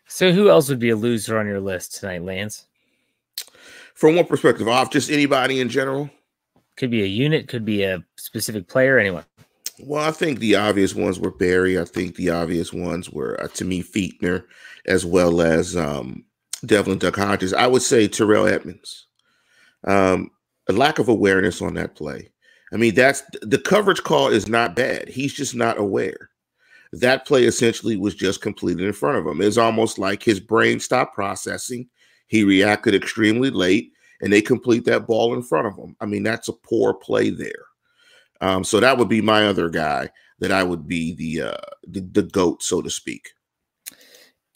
So, 0.07 0.31
who 0.31 0.49
else 0.49 0.69
would 0.69 0.79
be 0.79 0.89
a 0.89 0.95
loser 0.95 1.37
on 1.37 1.47
your 1.47 1.59
list 1.59 1.95
tonight, 1.95 2.23
Lance? 2.23 2.65
From 3.93 4.15
what 4.15 4.29
perspective? 4.29 4.67
Off 4.67 4.91
just 4.91 5.09
anybody 5.09 5.59
in 5.59 5.69
general? 5.69 6.09
Could 6.77 6.91
be 6.91 7.03
a 7.03 7.07
unit, 7.07 7.47
could 7.47 7.65
be 7.65 7.83
a 7.83 8.03
specific 8.15 8.67
player, 8.67 8.97
anyone. 8.97 9.25
Well, 9.79 10.03
I 10.03 10.11
think 10.11 10.39
the 10.39 10.55
obvious 10.55 10.95
ones 10.95 11.19
were 11.19 11.31
Berry. 11.31 11.79
I 11.79 11.85
think 11.85 12.15
the 12.15 12.29
obvious 12.29 12.73
ones 12.73 13.09
were 13.09 13.39
uh, 13.41 13.47
to 13.49 13.65
me 13.65 13.83
Fichtner, 13.83 14.43
as 14.85 15.05
well 15.05 15.41
as 15.41 15.75
um, 15.75 16.23
Devlin 16.65 16.97
Duck 16.97 17.15
Hodges. 17.15 17.53
I 17.53 17.67
would 17.67 17.81
say 17.81 18.07
Terrell 18.07 18.47
Edmunds. 18.47 19.05
Um, 19.85 20.31
a 20.67 20.73
lack 20.73 20.99
of 20.99 21.09
awareness 21.09 21.61
on 21.61 21.75
that 21.75 21.95
play. 21.95 22.29
I 22.73 22.77
mean, 22.77 22.95
that's 22.95 23.23
the 23.41 23.59
coverage 23.59 24.03
call 24.03 24.27
is 24.29 24.47
not 24.47 24.75
bad. 24.75 25.07
He's 25.07 25.33
just 25.33 25.55
not 25.55 25.77
aware. 25.77 26.29
That 26.91 27.25
play 27.25 27.45
essentially 27.45 27.97
was 27.97 28.15
just 28.15 28.41
completed 28.41 28.85
in 28.85 28.93
front 28.93 29.17
of 29.17 29.25
him. 29.25 29.41
It's 29.41 29.57
almost 29.57 29.99
like 29.99 30.23
his 30.23 30.39
brain 30.39 30.79
stopped 30.79 31.13
processing. 31.13 31.87
He 32.27 32.43
reacted 32.43 32.95
extremely 32.95 33.49
late, 33.49 33.93
and 34.21 34.31
they 34.31 34.41
complete 34.41 34.85
that 34.85 35.07
ball 35.07 35.33
in 35.33 35.43
front 35.43 35.67
of 35.67 35.75
them. 35.75 35.95
I 35.99 36.05
mean, 36.05 36.23
that's 36.23 36.47
a 36.47 36.53
poor 36.53 36.93
play 36.93 37.29
there. 37.29 37.65
Um, 38.41 38.63
so 38.63 38.79
that 38.79 38.97
would 38.97 39.09
be 39.09 39.21
my 39.21 39.47
other 39.47 39.69
guy 39.69 40.09
that 40.39 40.51
I 40.51 40.63
would 40.63 40.87
be 40.87 41.13
the 41.15 41.49
uh, 41.49 41.57
the, 41.87 42.01
the 42.01 42.23
goat, 42.23 42.61
so 42.61 42.81
to 42.81 42.89
speak. 42.89 43.29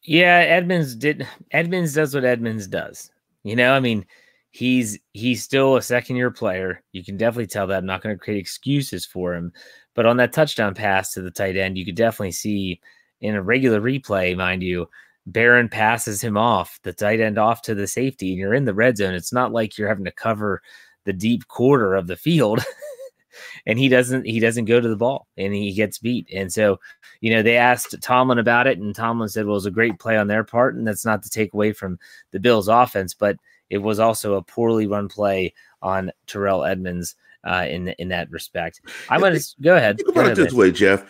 Yeah, 0.03 0.39
Edmunds 0.39 0.95
did. 0.95 1.27
Edmunds 1.51 1.93
does 1.93 2.13
what 2.13 2.25
Edmunds 2.25 2.67
does. 2.67 3.11
You 3.43 3.55
know, 3.55 3.73
I 3.73 3.79
mean, 3.79 4.05
he's 4.51 4.99
he's 5.13 5.43
still 5.43 5.77
a 5.77 5.81
second 5.81 6.15
year 6.15 6.31
player. 6.31 6.83
You 6.91 7.03
can 7.03 7.17
definitely 7.17 7.47
tell 7.47 7.67
that. 7.67 7.79
I'm 7.79 7.85
not 7.85 8.01
going 8.01 8.15
to 8.15 8.23
create 8.23 8.39
excuses 8.39 9.05
for 9.05 9.33
him, 9.33 9.51
but 9.95 10.05
on 10.05 10.17
that 10.17 10.33
touchdown 10.33 10.75
pass 10.75 11.13
to 11.13 11.21
the 11.21 11.31
tight 11.31 11.57
end, 11.57 11.77
you 11.77 11.85
could 11.85 11.95
definitely 11.95 12.31
see 12.31 12.79
in 13.21 13.35
a 13.35 13.41
regular 13.41 13.79
replay, 13.79 14.35
mind 14.35 14.63
you, 14.63 14.89
Barron 15.25 15.69
passes 15.69 16.21
him 16.21 16.37
off 16.37 16.79
the 16.83 16.93
tight 16.93 17.19
end 17.19 17.37
off 17.37 17.61
to 17.63 17.75
the 17.75 17.87
safety, 17.87 18.31
and 18.31 18.39
you're 18.39 18.53
in 18.53 18.65
the 18.65 18.73
red 18.73 18.97
zone. 18.97 19.13
It's 19.13 19.33
not 19.33 19.51
like 19.51 19.77
you're 19.77 19.89
having 19.89 20.05
to 20.05 20.11
cover 20.11 20.61
the 21.05 21.13
deep 21.13 21.47
quarter 21.47 21.95
of 21.95 22.07
the 22.07 22.15
field. 22.15 22.63
and 23.65 23.79
he 23.79 23.87
doesn't 23.87 24.25
he 24.25 24.39
doesn't 24.39 24.65
go 24.65 24.79
to 24.79 24.87
the 24.87 24.95
ball 24.95 25.27
and 25.37 25.53
he 25.53 25.73
gets 25.73 25.99
beat. 25.99 26.27
And 26.33 26.51
so, 26.51 26.79
you 27.21 27.31
know, 27.31 27.41
they 27.41 27.57
asked 27.57 27.95
Tomlin 28.01 28.39
about 28.39 28.67
it, 28.67 28.79
and 28.79 28.95
Tomlin 28.95 29.29
said, 29.29 29.45
"Well, 29.45 29.53
it 29.53 29.57
was 29.57 29.65
a 29.65 29.71
great 29.71 29.99
play 29.99 30.17
on 30.17 30.27
their 30.27 30.43
part, 30.43 30.75
and 30.75 30.87
that's 30.87 31.05
not 31.05 31.23
to 31.23 31.29
take 31.29 31.53
away 31.53 31.73
from 31.73 31.99
the 32.31 32.39
Bills' 32.39 32.67
offense, 32.67 33.13
but 33.13 33.37
it 33.69 33.79
was 33.79 33.99
also 33.99 34.35
a 34.35 34.41
poorly 34.41 34.87
run 34.87 35.07
play 35.07 35.53
on 35.81 36.11
Terrell 36.27 36.63
Edmunds 36.65 37.15
uh, 37.43 37.65
in 37.69 37.89
in 37.99 38.09
that 38.09 38.31
respect." 38.31 38.81
I'm 39.09 39.21
to 39.21 39.43
go 39.61 39.75
ahead. 39.75 39.97
Think 39.97 40.09
about 40.09 40.31
it 40.31 40.35
this 40.35 40.53
way, 40.53 40.71
Jeff. 40.71 41.05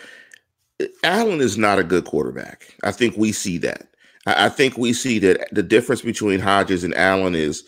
Allen 1.04 1.42
is 1.42 1.58
not 1.58 1.80
a 1.80 1.84
good 1.84 2.06
quarterback. 2.06 2.76
I 2.84 2.92
think 2.92 3.16
we 3.16 3.32
see 3.32 3.58
that. 3.60 3.88
I, 4.26 4.50
think 4.50 4.78
we 4.78 4.94
see 4.94 5.20
that 5.20 5.48
the 5.52 5.64
difference 5.64 6.02
between 6.02 6.40
Hodges 6.40 6.84
and 6.84 6.94
Allen 6.96 7.34
is 7.34 7.64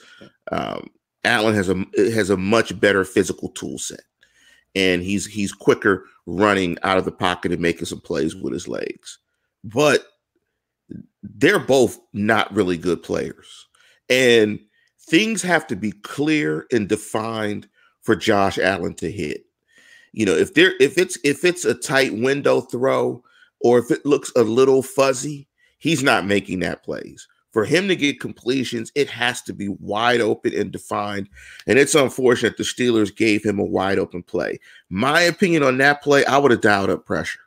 um, 0.52 0.90
Allen 1.24 1.56
has 1.56 1.70
a 1.70 1.86
has 1.96 2.30
a 2.30 2.38
much 2.38 2.80
better 2.80 3.04
physical 3.04 3.50
tool 3.50 3.80
set, 3.80 4.02
and 4.76 5.02
he's 5.02 5.26
he's 5.26 5.52
quicker 5.52 6.06
running 6.26 6.78
out 6.84 6.98
of 6.98 7.06
the 7.06 7.12
pocket 7.12 7.52
and 7.52 7.62
making 7.62 7.86
some 7.86 8.02
plays 8.02 8.36
with 8.36 8.54
his 8.54 8.68
legs. 8.68 9.20
But 9.64 10.06
they're 11.24 11.60
both 11.60 12.00
not 12.14 12.54
really 12.54 12.78
good 12.78 13.02
players, 13.02 13.68
and 14.10 14.60
things 15.00 15.42
have 15.42 15.66
to 15.68 15.76
be 15.76 15.92
clear 15.92 16.68
and 16.72 16.88
defined 16.88 17.68
for 18.02 18.16
Josh 18.16 18.58
Allen 18.60 18.94
to 18.96 19.12
hit. 19.12 19.46
You 20.12 20.26
know, 20.28 20.36
if 20.36 20.54
there 20.54 20.74
if 20.80 20.98
it's 20.98 21.18
if 21.24 21.44
it's 21.44 21.66
a 21.66 21.74
tight 21.74 22.14
window 22.14 22.62
throw 22.62 23.24
or 23.62 23.80
if 23.80 23.90
it 23.90 24.06
looks 24.06 24.32
a 24.36 24.44
little 24.44 24.84
fuzzy, 24.84 25.48
he's 25.84 26.02
not 26.02 26.25
making 26.25 26.60
that 26.60 26.82
plays. 26.82 27.28
For 27.52 27.66
him 27.66 27.90
to 27.90 27.96
get 27.98 28.22
completions, 28.22 28.90
it 28.96 29.10
has 29.10 29.42
to 29.42 29.54
be 29.54 29.68
wide 29.68 30.22
open 30.22 30.58
and 30.58 30.72
defined. 30.72 31.28
And 31.68 31.78
it's 31.78 31.94
unfortunate 31.94 32.56
the 32.56 32.63
Steelers 32.63 33.13
gave 33.13 33.44
him 33.44 33.60
a 33.60 33.66
wide 33.66 34.00
open 34.00 34.24
play. 34.24 34.60
My 34.90 35.20
opinion 35.20 35.62
on 35.62 35.78
that 35.80 36.02
play, 36.02 36.24
I 36.24 36.38
would 36.38 36.52
have 36.52 36.62
dialed 36.62 36.90
up 36.90 37.06
pressure. 37.06 37.42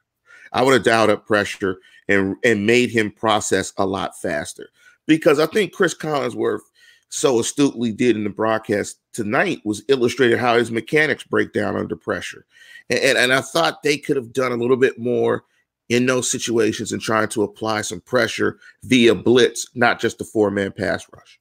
I 0.52 0.62
would 0.62 0.74
have 0.74 0.84
dialed 0.84 1.08
up 1.08 1.26
pressure 1.26 1.78
and, 2.08 2.36
and 2.44 2.66
made 2.66 2.90
him 2.90 3.10
process 3.10 3.72
a 3.78 3.86
lot 3.86 4.20
faster. 4.20 4.68
Because 5.06 5.40
I 5.40 5.46
think 5.46 5.72
Chris 5.72 5.94
Collinsworth 5.94 6.60
so 7.08 7.40
astutely 7.40 7.90
did 7.90 8.16
in 8.16 8.24
the 8.24 8.30
broadcast 8.30 8.98
tonight 9.14 9.62
was 9.64 9.82
illustrated 9.88 10.38
how 10.38 10.58
his 10.58 10.70
mechanics 10.70 11.24
break 11.24 11.54
down 11.54 11.74
under 11.74 11.96
pressure. 11.96 12.44
And, 12.90 13.00
and, 13.00 13.18
and, 13.18 13.32
I 13.32 13.40
thought 13.40 13.82
they 13.82 13.96
could 13.96 14.16
have 14.16 14.34
done 14.34 14.52
a 14.52 14.56
little 14.56 14.76
bit 14.76 14.98
more 14.98 15.44
in 15.88 16.06
those 16.06 16.30
situations 16.30 16.92
and 16.92 17.00
trying 17.00 17.28
to 17.28 17.42
apply 17.42 17.80
some 17.82 18.00
pressure 18.00 18.58
via 18.82 19.14
blitz, 19.14 19.68
not 19.74 20.00
just 20.00 20.18
the 20.18 20.24
four 20.24 20.50
man 20.50 20.72
pass 20.72 21.06
rush. 21.14 21.38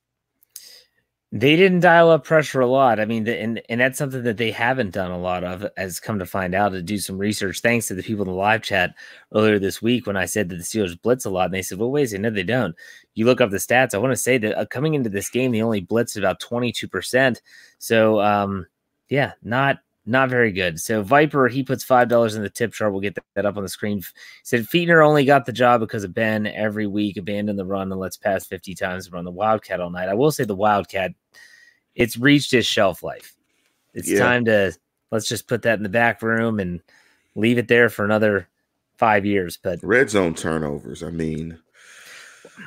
They 1.31 1.57
didn't 1.57 1.81
dial 1.81 2.11
up 2.11 2.23
pressure 2.23 2.61
a 2.61 2.67
lot. 2.67 2.97
I 2.97 3.03
mean, 3.05 3.25
the, 3.25 3.37
and 3.37 3.61
and 3.67 3.81
that's 3.81 3.97
something 3.97 4.23
that 4.23 4.37
they 4.37 4.51
haven't 4.51 4.91
done 4.91 5.11
a 5.11 5.17
lot 5.17 5.43
of, 5.43 5.65
as 5.75 5.99
come 5.99 6.17
to 6.19 6.25
find 6.25 6.55
out 6.55 6.69
to 6.69 6.81
do 6.81 6.97
some 6.97 7.17
research. 7.17 7.59
Thanks 7.59 7.87
to 7.87 7.93
the 7.93 8.03
people 8.03 8.23
in 8.23 8.29
the 8.29 8.37
live 8.37 8.61
chat 8.61 8.95
earlier 9.33 9.59
this 9.59 9.81
week 9.81 10.07
when 10.07 10.15
I 10.15 10.25
said 10.25 10.47
that 10.47 10.55
the 10.55 10.63
Steelers 10.63 11.01
blitz 11.01 11.25
a 11.25 11.29
lot, 11.29 11.45
and 11.45 11.53
they 11.53 11.61
said, 11.61 11.77
"Well, 11.77 11.91
wait 11.91 12.03
a 12.03 12.07
second, 12.07 12.21
no, 12.21 12.29
they 12.29 12.43
don't." 12.43 12.73
You 13.15 13.25
look 13.25 13.41
up 13.41 13.49
the 13.49 13.57
stats. 13.57 13.93
I 13.93 13.97
want 13.97 14.13
to 14.13 14.21
say 14.21 14.37
that 14.37 14.57
uh, 14.57 14.65
coming 14.67 14.93
into 14.93 15.09
this 15.09 15.29
game, 15.29 15.51
they 15.51 15.61
only 15.61 15.81
blitzed 15.81 16.15
about 16.15 16.39
twenty 16.39 16.71
two 16.71 16.87
percent. 16.87 17.41
So, 17.79 18.21
um, 18.21 18.67
yeah, 19.09 19.33
not 19.43 19.79
not 20.05 20.29
very 20.29 20.51
good. 20.51 20.79
So 20.79 21.01
Viper, 21.01 21.47
he 21.47 21.63
puts 21.63 21.83
five 21.83 22.07
dollars 22.07 22.35
in 22.35 22.43
the 22.43 22.49
tip 22.49 22.73
jar. 22.73 22.91
We'll 22.91 23.01
get 23.01 23.17
that 23.35 23.45
up 23.45 23.57
on 23.57 23.63
the 23.63 23.69
screen. 23.69 23.97
He 23.97 24.05
said 24.43 24.65
Fichtner 24.65 25.05
only 25.05 25.25
got 25.25 25.45
the 25.45 25.51
job 25.51 25.81
because 25.81 26.03
of 26.03 26.13
Ben 26.13 26.47
every 26.47 26.87
week, 26.87 27.17
abandon 27.17 27.55
the 27.55 27.65
run 27.65 27.91
and 27.91 27.99
let's 27.99 28.17
pass 28.17 28.45
50 28.45 28.75
times 28.75 29.05
and 29.05 29.13
run 29.13 29.25
the 29.25 29.31
Wildcat 29.31 29.79
all 29.79 29.89
night. 29.89 30.09
I 30.09 30.13
will 30.13 30.31
say 30.31 30.43
the 30.43 30.55
Wildcat 30.55 31.11
it's 31.95 32.17
reached 32.17 32.53
its 32.53 32.67
shelf 32.67 33.01
life. 33.01 33.35
It's 33.93 34.09
yeah. 34.09 34.19
time 34.19 34.45
to 34.45 34.73
let's 35.11 35.27
just 35.27 35.47
put 35.47 35.63
that 35.63 35.77
in 35.77 35.83
the 35.83 35.89
back 35.89 36.21
room 36.21 36.59
and 36.59 36.81
leave 37.35 37.57
it 37.57 37.67
there 37.67 37.89
for 37.89 38.05
another 38.05 38.47
five 38.97 39.25
years. 39.25 39.57
But 39.57 39.79
red 39.81 40.09
zone 40.09 40.35
turnovers, 40.35 41.01
I 41.01 41.09
mean, 41.09 41.57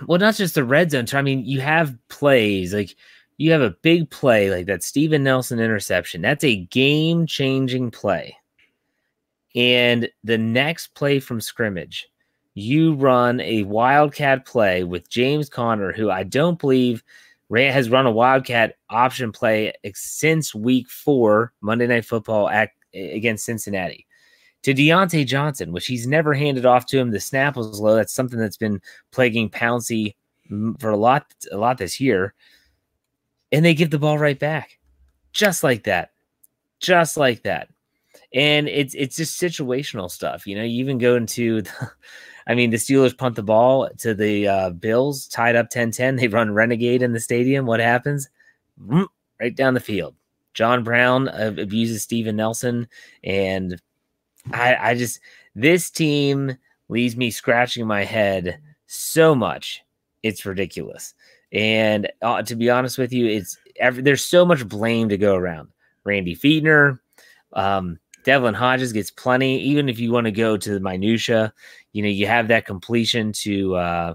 well, 0.06 0.18
not 0.18 0.34
just 0.34 0.54
the 0.54 0.64
red 0.64 0.90
zone. 0.90 1.06
I 1.12 1.22
mean, 1.22 1.44
you 1.44 1.60
have 1.60 1.96
plays 2.08 2.72
like 2.72 2.96
you 3.38 3.52
have 3.52 3.62
a 3.62 3.76
big 3.82 4.10
play 4.10 4.50
like 4.50 4.66
that 4.66 4.82
Steven 4.82 5.22
Nelson 5.22 5.58
interception. 5.58 6.20
That's 6.20 6.44
a 6.44 6.56
game 6.56 7.26
changing 7.26 7.90
play. 7.90 8.36
And 9.54 10.08
the 10.22 10.38
next 10.38 10.88
play 10.94 11.20
from 11.20 11.40
scrimmage, 11.40 12.08
you 12.54 12.94
run 12.94 13.40
a 13.40 13.62
wildcat 13.62 14.44
play 14.44 14.84
with 14.84 15.08
James 15.08 15.48
Conner, 15.48 15.92
who 15.92 16.10
I 16.10 16.24
don't 16.24 16.58
believe 16.58 17.02
has 17.56 17.88
run 17.88 18.06
a 18.06 18.10
Wildcat 18.10 18.76
option 18.90 19.32
play 19.32 19.72
since 19.94 20.54
week 20.54 20.88
four, 20.88 21.52
Monday 21.60 21.86
Night 21.86 22.04
Football 22.04 22.48
at, 22.50 22.70
against 22.94 23.44
Cincinnati. 23.44 24.06
To 24.64 24.74
Diontae 24.74 25.26
Johnson, 25.26 25.72
which 25.72 25.86
he's 25.86 26.06
never 26.06 26.34
handed 26.34 26.66
off 26.66 26.84
to 26.86 26.98
him. 26.98 27.10
The 27.10 27.20
snap 27.20 27.56
was 27.56 27.80
low. 27.80 27.94
That's 27.94 28.12
something 28.12 28.38
that's 28.38 28.56
been 28.56 28.82
plaguing 29.12 29.48
Pouncey 29.48 30.16
for 30.78 30.90
a 30.90 30.96
lot, 30.96 31.32
a 31.52 31.56
lot 31.56 31.78
this 31.78 32.00
year. 32.00 32.34
And 33.52 33.64
they 33.64 33.74
give 33.74 33.90
the 33.90 33.98
ball 33.98 34.18
right 34.18 34.38
back, 34.38 34.78
just 35.32 35.64
like 35.64 35.84
that, 35.84 36.10
just 36.80 37.16
like 37.16 37.42
that. 37.44 37.68
And 38.34 38.68
it's 38.68 38.94
it's 38.94 39.16
just 39.16 39.40
situational 39.40 40.10
stuff. 40.10 40.46
You 40.46 40.56
know, 40.56 40.62
you 40.62 40.80
even 40.80 40.98
go 40.98 41.16
into 41.16 41.62
the, 41.62 41.90
I 42.46 42.54
mean, 42.54 42.70
the 42.70 42.76
Steelers 42.76 43.16
punt 43.16 43.36
the 43.36 43.42
ball 43.42 43.88
to 43.98 44.14
the 44.14 44.48
uh, 44.48 44.70
Bills, 44.70 45.28
tied 45.28 45.56
up 45.56 45.70
10 45.70 45.90
10. 45.92 46.16
They 46.16 46.28
run 46.28 46.52
Renegade 46.52 47.02
in 47.02 47.12
the 47.12 47.20
stadium. 47.20 47.66
What 47.66 47.80
happens? 47.80 48.28
Right 49.40 49.54
down 49.54 49.74
the 49.74 49.80
field. 49.80 50.14
John 50.54 50.82
Brown 50.82 51.28
uh, 51.28 51.54
abuses 51.56 52.02
Steven 52.02 52.34
Nelson. 52.34 52.88
And 53.22 53.80
I, 54.52 54.76
I 54.76 54.94
just, 54.94 55.20
this 55.54 55.90
team 55.90 56.56
leaves 56.88 57.16
me 57.16 57.30
scratching 57.30 57.86
my 57.86 58.02
head 58.02 58.58
so 58.86 59.34
much. 59.36 59.82
It's 60.22 60.44
ridiculous. 60.44 61.14
And 61.52 62.10
uh, 62.22 62.42
to 62.42 62.54
be 62.54 62.70
honest 62.70 62.98
with 62.98 63.12
you, 63.12 63.26
it's 63.26 63.56
every, 63.80 64.02
there's 64.02 64.24
so 64.24 64.44
much 64.44 64.68
blame 64.68 65.08
to 65.08 65.18
go 65.18 65.34
around. 65.34 65.68
Randy 66.04 66.36
Fichtner, 66.36 66.98
um, 67.52 67.98
Devlin 68.24 68.54
Hodges 68.54 68.92
gets 68.92 69.10
plenty. 69.10 69.60
Even 69.60 69.88
if 69.88 69.98
you 69.98 70.12
want 70.12 70.26
to 70.26 70.32
go 70.32 70.56
to 70.56 70.70
the 70.70 70.80
minutia, 70.80 71.52
you 71.92 72.02
know, 72.02 72.08
you 72.08 72.26
have 72.26 72.48
that 72.48 72.66
completion 72.66 73.32
to 73.32 73.76
uh, 73.76 74.14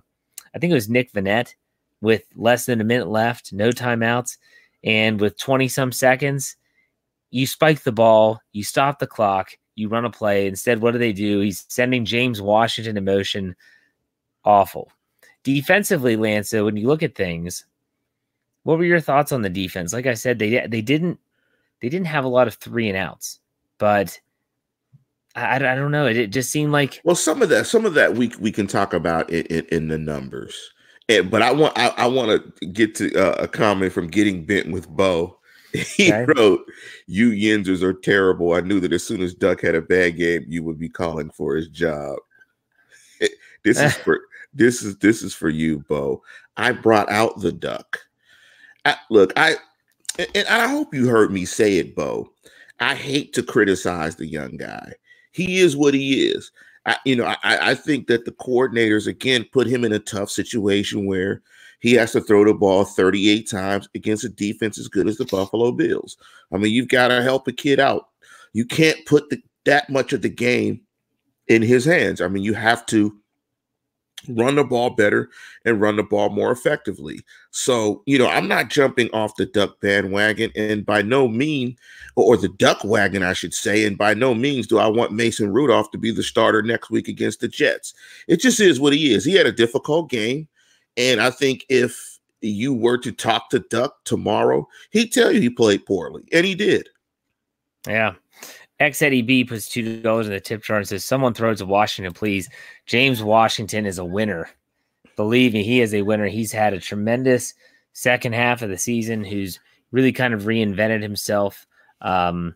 I 0.53 0.59
think 0.59 0.71
it 0.71 0.75
was 0.75 0.89
Nick 0.89 1.11
Vannett 1.11 1.55
with 2.01 2.23
less 2.35 2.65
than 2.65 2.81
a 2.81 2.83
minute 2.83 3.07
left, 3.07 3.53
no 3.53 3.69
timeouts, 3.69 4.37
and 4.83 5.19
with 5.19 5.37
20 5.37 5.67
some 5.67 5.91
seconds, 5.91 6.55
you 7.31 7.47
spike 7.47 7.81
the 7.81 7.91
ball, 7.91 8.39
you 8.51 8.63
stop 8.63 8.99
the 8.99 9.07
clock, 9.07 9.51
you 9.75 9.89
run 9.89 10.05
a 10.05 10.09
play. 10.09 10.47
Instead, 10.47 10.81
what 10.81 10.91
do 10.91 10.99
they 10.99 11.13
do? 11.13 11.39
He's 11.39 11.65
sending 11.69 12.05
James 12.05 12.41
Washington 12.41 12.97
in 12.97 13.05
motion. 13.05 13.55
Awful. 14.45 14.91
Defensively, 15.43 16.15
Lance, 16.15 16.53
when 16.53 16.77
you 16.77 16.87
look 16.87 17.03
at 17.03 17.15
things, 17.15 17.65
what 18.63 18.77
were 18.77 18.85
your 18.85 19.01
thoughts 19.01 19.31
on 19.31 19.41
the 19.41 19.49
defense? 19.49 19.93
Like 19.93 20.05
I 20.05 20.13
said, 20.13 20.39
they 20.39 20.65
they 20.67 20.81
didn't 20.81 21.19
they 21.81 21.89
didn't 21.89 22.07
have 22.07 22.23
a 22.23 22.29
lot 22.29 22.47
of 22.47 22.55
three 22.55 22.87
and 22.87 22.97
outs, 22.97 23.39
but 23.77 24.19
I, 25.35 25.55
I 25.55 25.59
don't 25.59 25.91
know. 25.91 26.05
It, 26.07 26.17
it, 26.17 26.27
just 26.27 26.51
seemed 26.51 26.71
like 26.71 27.01
well, 27.03 27.15
some 27.15 27.41
of 27.41 27.49
that, 27.49 27.67
some 27.67 27.85
of 27.85 27.93
that 27.95 28.15
we 28.15 28.31
we 28.39 28.51
can 28.51 28.67
talk 28.67 28.93
about 28.93 29.31
it, 29.31 29.47
in, 29.47 29.65
in 29.71 29.87
the 29.87 29.97
numbers. 29.97 30.71
And, 31.09 31.29
but 31.29 31.41
I 31.41 31.51
want 31.51 31.77
I, 31.77 31.89
I 31.89 32.07
want 32.07 32.55
to 32.59 32.65
get 32.67 32.95
to 32.95 33.13
uh, 33.15 33.43
a 33.43 33.47
comment 33.47 33.91
from 33.91 34.07
getting 34.07 34.45
bent 34.45 34.71
with 34.71 34.87
Bo. 34.89 35.37
He 35.73 36.13
okay. 36.13 36.31
wrote, 36.37 36.61
"You 37.07 37.31
Yinzers 37.31 37.81
are 37.81 37.93
terrible. 37.93 38.53
I 38.53 38.61
knew 38.61 38.79
that 38.79 38.93
as 38.93 39.03
soon 39.03 39.23
as 39.23 39.33
Duck 39.33 39.61
had 39.61 39.73
a 39.73 39.81
bad 39.81 40.17
game, 40.17 40.45
you 40.47 40.63
would 40.63 40.77
be 40.77 40.87
calling 40.87 41.31
for 41.31 41.55
his 41.55 41.67
job." 41.67 42.19
this 43.63 43.81
is 43.81 43.95
for 44.05 44.21
this 44.53 44.83
is 44.83 44.97
this 44.97 45.23
is 45.23 45.33
for 45.33 45.49
you, 45.49 45.79
Bo. 45.87 46.21
I 46.57 46.71
brought 46.71 47.11
out 47.11 47.39
the 47.39 47.51
Duck. 47.51 47.99
I, 48.85 48.95
look, 49.09 49.33
I 49.35 49.55
and 50.35 50.47
I 50.47 50.67
hope 50.67 50.93
you 50.93 51.07
heard 51.07 51.31
me 51.31 51.45
say 51.45 51.77
it, 51.77 51.95
Bo. 51.95 52.29
I 52.79 52.95
hate 52.95 53.33
to 53.33 53.43
criticize 53.43 54.15
the 54.15 54.27
young 54.27 54.57
guy 54.57 54.93
he 55.33 55.59
is 55.59 55.75
what 55.75 55.93
he 55.93 56.27
is. 56.27 56.51
I, 56.85 56.97
you 57.05 57.15
know, 57.15 57.25
I, 57.25 57.37
I 57.43 57.75
think 57.75 58.07
that 58.07 58.25
the 58.25 58.31
coordinators 58.31 59.07
again 59.07 59.45
put 59.51 59.67
him 59.67 59.83
in 59.83 59.91
a 59.91 59.99
tough 59.99 60.29
situation 60.29 61.05
where 61.05 61.41
he 61.79 61.93
has 61.93 62.13
to 62.13 62.21
throw 62.21 62.45
the 62.45 62.53
ball 62.53 62.85
38 62.85 63.49
times 63.49 63.89
against 63.93 64.23
a 64.23 64.29
defense 64.29 64.77
as 64.77 64.87
good 64.87 65.07
as 65.07 65.17
the 65.17 65.25
Buffalo 65.25 65.71
Bills. 65.71 66.17
I 66.53 66.57
mean, 66.57 66.71
you've 66.71 66.87
got 66.87 67.09
to 67.09 67.21
help 67.21 67.47
a 67.47 67.51
kid 67.51 67.79
out. 67.79 68.09
You 68.53 68.65
can't 68.65 69.05
put 69.05 69.29
the, 69.29 69.41
that 69.65 69.89
much 69.89 70.13
of 70.13 70.21
the 70.21 70.29
game 70.29 70.81
in 71.47 71.61
his 71.61 71.83
hands. 71.83 72.21
I 72.21 72.27
mean, 72.27 72.43
you 72.43 72.53
have 72.53 72.85
to 72.87 73.15
run 74.29 74.55
the 74.55 74.63
ball 74.63 74.91
better 74.91 75.29
and 75.65 75.81
run 75.81 75.95
the 75.95 76.03
ball 76.03 76.29
more 76.29 76.51
effectively. 76.51 77.21
So, 77.51 78.03
you 78.05 78.17
know, 78.17 78.27
I'm 78.27 78.47
not 78.47 78.69
jumping 78.69 79.09
off 79.11 79.35
the 79.35 79.45
duck 79.45 79.79
bandwagon 79.81 80.51
and 80.55 80.85
by 80.85 81.01
no 81.01 81.27
mean 81.27 81.77
or 82.15 82.37
the 82.37 82.49
duck 82.49 82.83
wagon, 82.83 83.23
I 83.23 83.33
should 83.33 83.53
say, 83.53 83.85
and 83.85 83.97
by 83.97 84.13
no 84.13 84.33
means 84.33 84.67
do 84.67 84.79
I 84.79 84.87
want 84.87 85.11
Mason 85.11 85.51
Rudolph 85.51 85.91
to 85.91 85.97
be 85.97 86.11
the 86.11 86.23
starter 86.23 86.61
next 86.61 86.89
week 86.89 87.07
against 87.07 87.39
the 87.39 87.47
Jets. 87.47 87.93
It 88.27 88.39
just 88.39 88.59
is 88.59 88.79
what 88.79 88.93
he 88.93 89.13
is. 89.13 89.25
He 89.25 89.35
had 89.35 89.47
a 89.47 89.51
difficult 89.51 90.09
game. 90.09 90.47
And 90.97 91.19
I 91.19 91.31
think 91.31 91.65
if 91.69 92.19
you 92.41 92.73
were 92.73 92.97
to 92.99 93.11
talk 93.11 93.49
to 93.49 93.59
Duck 93.59 94.03
tomorrow, 94.03 94.67
he'd 94.91 95.11
tell 95.11 95.31
you 95.31 95.39
he 95.39 95.49
played 95.49 95.85
poorly, 95.85 96.23
and 96.31 96.45
he 96.45 96.55
did. 96.55 96.89
Yeah. 97.87 98.13
X 98.83 99.01
Eddie 99.01 99.21
B 99.21 99.43
puts 99.43 99.67
two 99.67 100.01
dollars 100.01 100.27
in 100.27 100.33
the 100.33 100.39
tip 100.39 100.63
jar 100.63 100.77
and 100.77 100.87
says, 100.87 101.05
"Someone 101.05 101.33
throws 101.33 101.59
to 101.59 101.65
Washington, 101.65 102.13
please." 102.13 102.49
James 102.85 103.23
Washington 103.23 103.85
is 103.85 103.97
a 103.97 104.05
winner. 104.05 104.49
Believe 105.15 105.53
me, 105.53 105.63
he 105.63 105.81
is 105.81 105.93
a 105.93 106.01
winner. 106.01 106.27
He's 106.27 106.51
had 106.51 106.73
a 106.73 106.79
tremendous 106.79 107.53
second 107.93 108.33
half 108.33 108.61
of 108.61 108.69
the 108.69 108.77
season. 108.77 109.23
Who's 109.23 109.59
really 109.93 110.11
kind 110.11 110.33
of 110.33 110.41
reinvented 110.41 111.01
himself. 111.01 111.65
Um, 112.01 112.55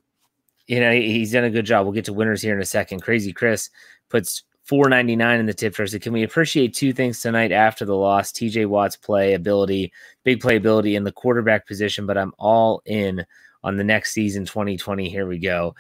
you 0.66 0.82
know, 0.82 0.92
he's 0.92 1.32
done 1.32 1.46
a 1.46 1.50
good 1.50 1.66
job. 1.66 1.86
We'll 1.86 1.94
get 1.94 2.06
to 2.06 2.14
winners 2.14 2.42
here 2.42 2.54
in 2.54 2.62
a 2.62 2.66
second. 2.66 3.02
Crazy 3.02 3.32
Chris 3.32 3.70
puts 4.10 4.44
499 4.66 5.40
in 5.40 5.46
the 5.46 5.54
tip 5.54 5.76
jar. 5.76 5.88
So 5.88 6.00
can 6.00 6.12
we 6.12 6.24
appreciate 6.24 6.74
two 6.74 6.92
things 6.92 7.22
tonight 7.22 7.54
after 7.54 7.86
the 7.86 7.96
loss? 7.96 8.34
TJ 8.34 8.66
Watt's 8.66 8.98
play 8.98 9.34
ability, 9.34 9.94
big 10.26 10.42
playability 10.42 10.98
in 10.98 11.06
the 11.06 11.12
quarterback 11.12 11.66
position, 11.66 12.06
but 12.06 12.18
I'm 12.18 12.34
all 12.38 12.82
in 12.86 13.26
on 13.64 13.78
the 13.78 13.84
next 13.84 14.12
season 14.12 14.44
2020. 14.44 15.08
Here 15.08 15.26
we 15.28 15.38
go. 15.38 15.74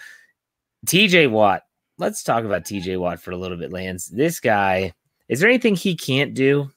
TJ 0.88 1.30
Watt. 1.32 1.64
Let's 1.98 2.24
talk 2.24 2.46
about 2.46 2.64
TJ 2.64 2.98
Watt 2.98 3.20
for 3.20 3.32
a 3.32 3.38
little 3.38 3.58
bit, 3.58 3.74
Lance. 3.74 4.08
This 4.08 4.40
guy, 4.40 4.94
is 5.28 5.40
there 5.40 5.50
anything 5.50 5.76
he 5.76 5.96
can't 5.96 6.34
do? 6.34 6.70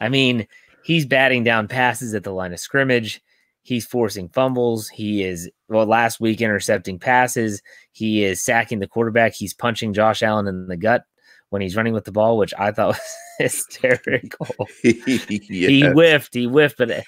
I 0.00 0.08
mean, 0.08 0.46
he's 0.82 1.04
batting 1.04 1.44
down 1.44 1.68
passes 1.68 2.14
at 2.14 2.24
the 2.24 2.32
line 2.32 2.54
of 2.54 2.58
scrimmage. 2.58 3.20
He's 3.62 3.84
forcing 3.84 4.28
fumbles. 4.30 4.88
He 4.88 5.24
is, 5.24 5.50
well, 5.68 5.84
last 5.86 6.20
week 6.20 6.40
intercepting 6.40 6.98
passes. 6.98 7.62
He 7.92 8.24
is 8.24 8.42
sacking 8.42 8.78
the 8.78 8.86
quarterback. 8.86 9.34
He's 9.34 9.54
punching 9.54 9.92
Josh 9.92 10.22
Allen 10.22 10.46
in 10.46 10.66
the 10.66 10.76
gut 10.76 11.04
when 11.50 11.60
he's 11.60 11.76
running 11.76 11.92
with 11.92 12.04
the 12.04 12.12
ball, 12.12 12.38
which 12.38 12.54
I 12.58 12.72
thought 12.72 12.88
was 12.96 13.16
hysterical. 13.38 14.48
yes. 14.84 15.26
He 15.28 15.82
whiffed, 15.82 16.32
he 16.34 16.44
whiffed. 16.44 16.78
But 16.78 16.90
uh, 16.90 17.02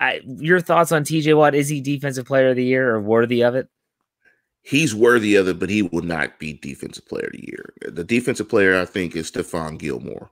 I, 0.00 0.20
your 0.24 0.60
thoughts 0.60 0.92
on 0.92 1.04
TJ 1.04 1.36
Watt? 1.36 1.54
Is 1.54 1.68
he 1.68 1.82
defensive 1.82 2.24
player 2.24 2.48
of 2.48 2.56
the 2.56 2.64
year 2.64 2.94
or 2.94 3.00
worthy 3.00 3.42
of 3.42 3.54
it? 3.54 3.68
He's 4.66 4.96
worthy 4.96 5.36
of 5.36 5.46
it, 5.46 5.60
but 5.60 5.70
he 5.70 5.82
will 5.82 6.02
not 6.02 6.40
be 6.40 6.54
defensive 6.54 7.06
player 7.06 7.26
of 7.26 7.32
the 7.32 7.46
year. 7.46 7.72
The 7.86 8.02
defensive 8.02 8.48
player, 8.48 8.76
I 8.76 8.84
think, 8.84 9.14
is 9.14 9.30
Stephon 9.30 9.78
Gilmore, 9.78 10.28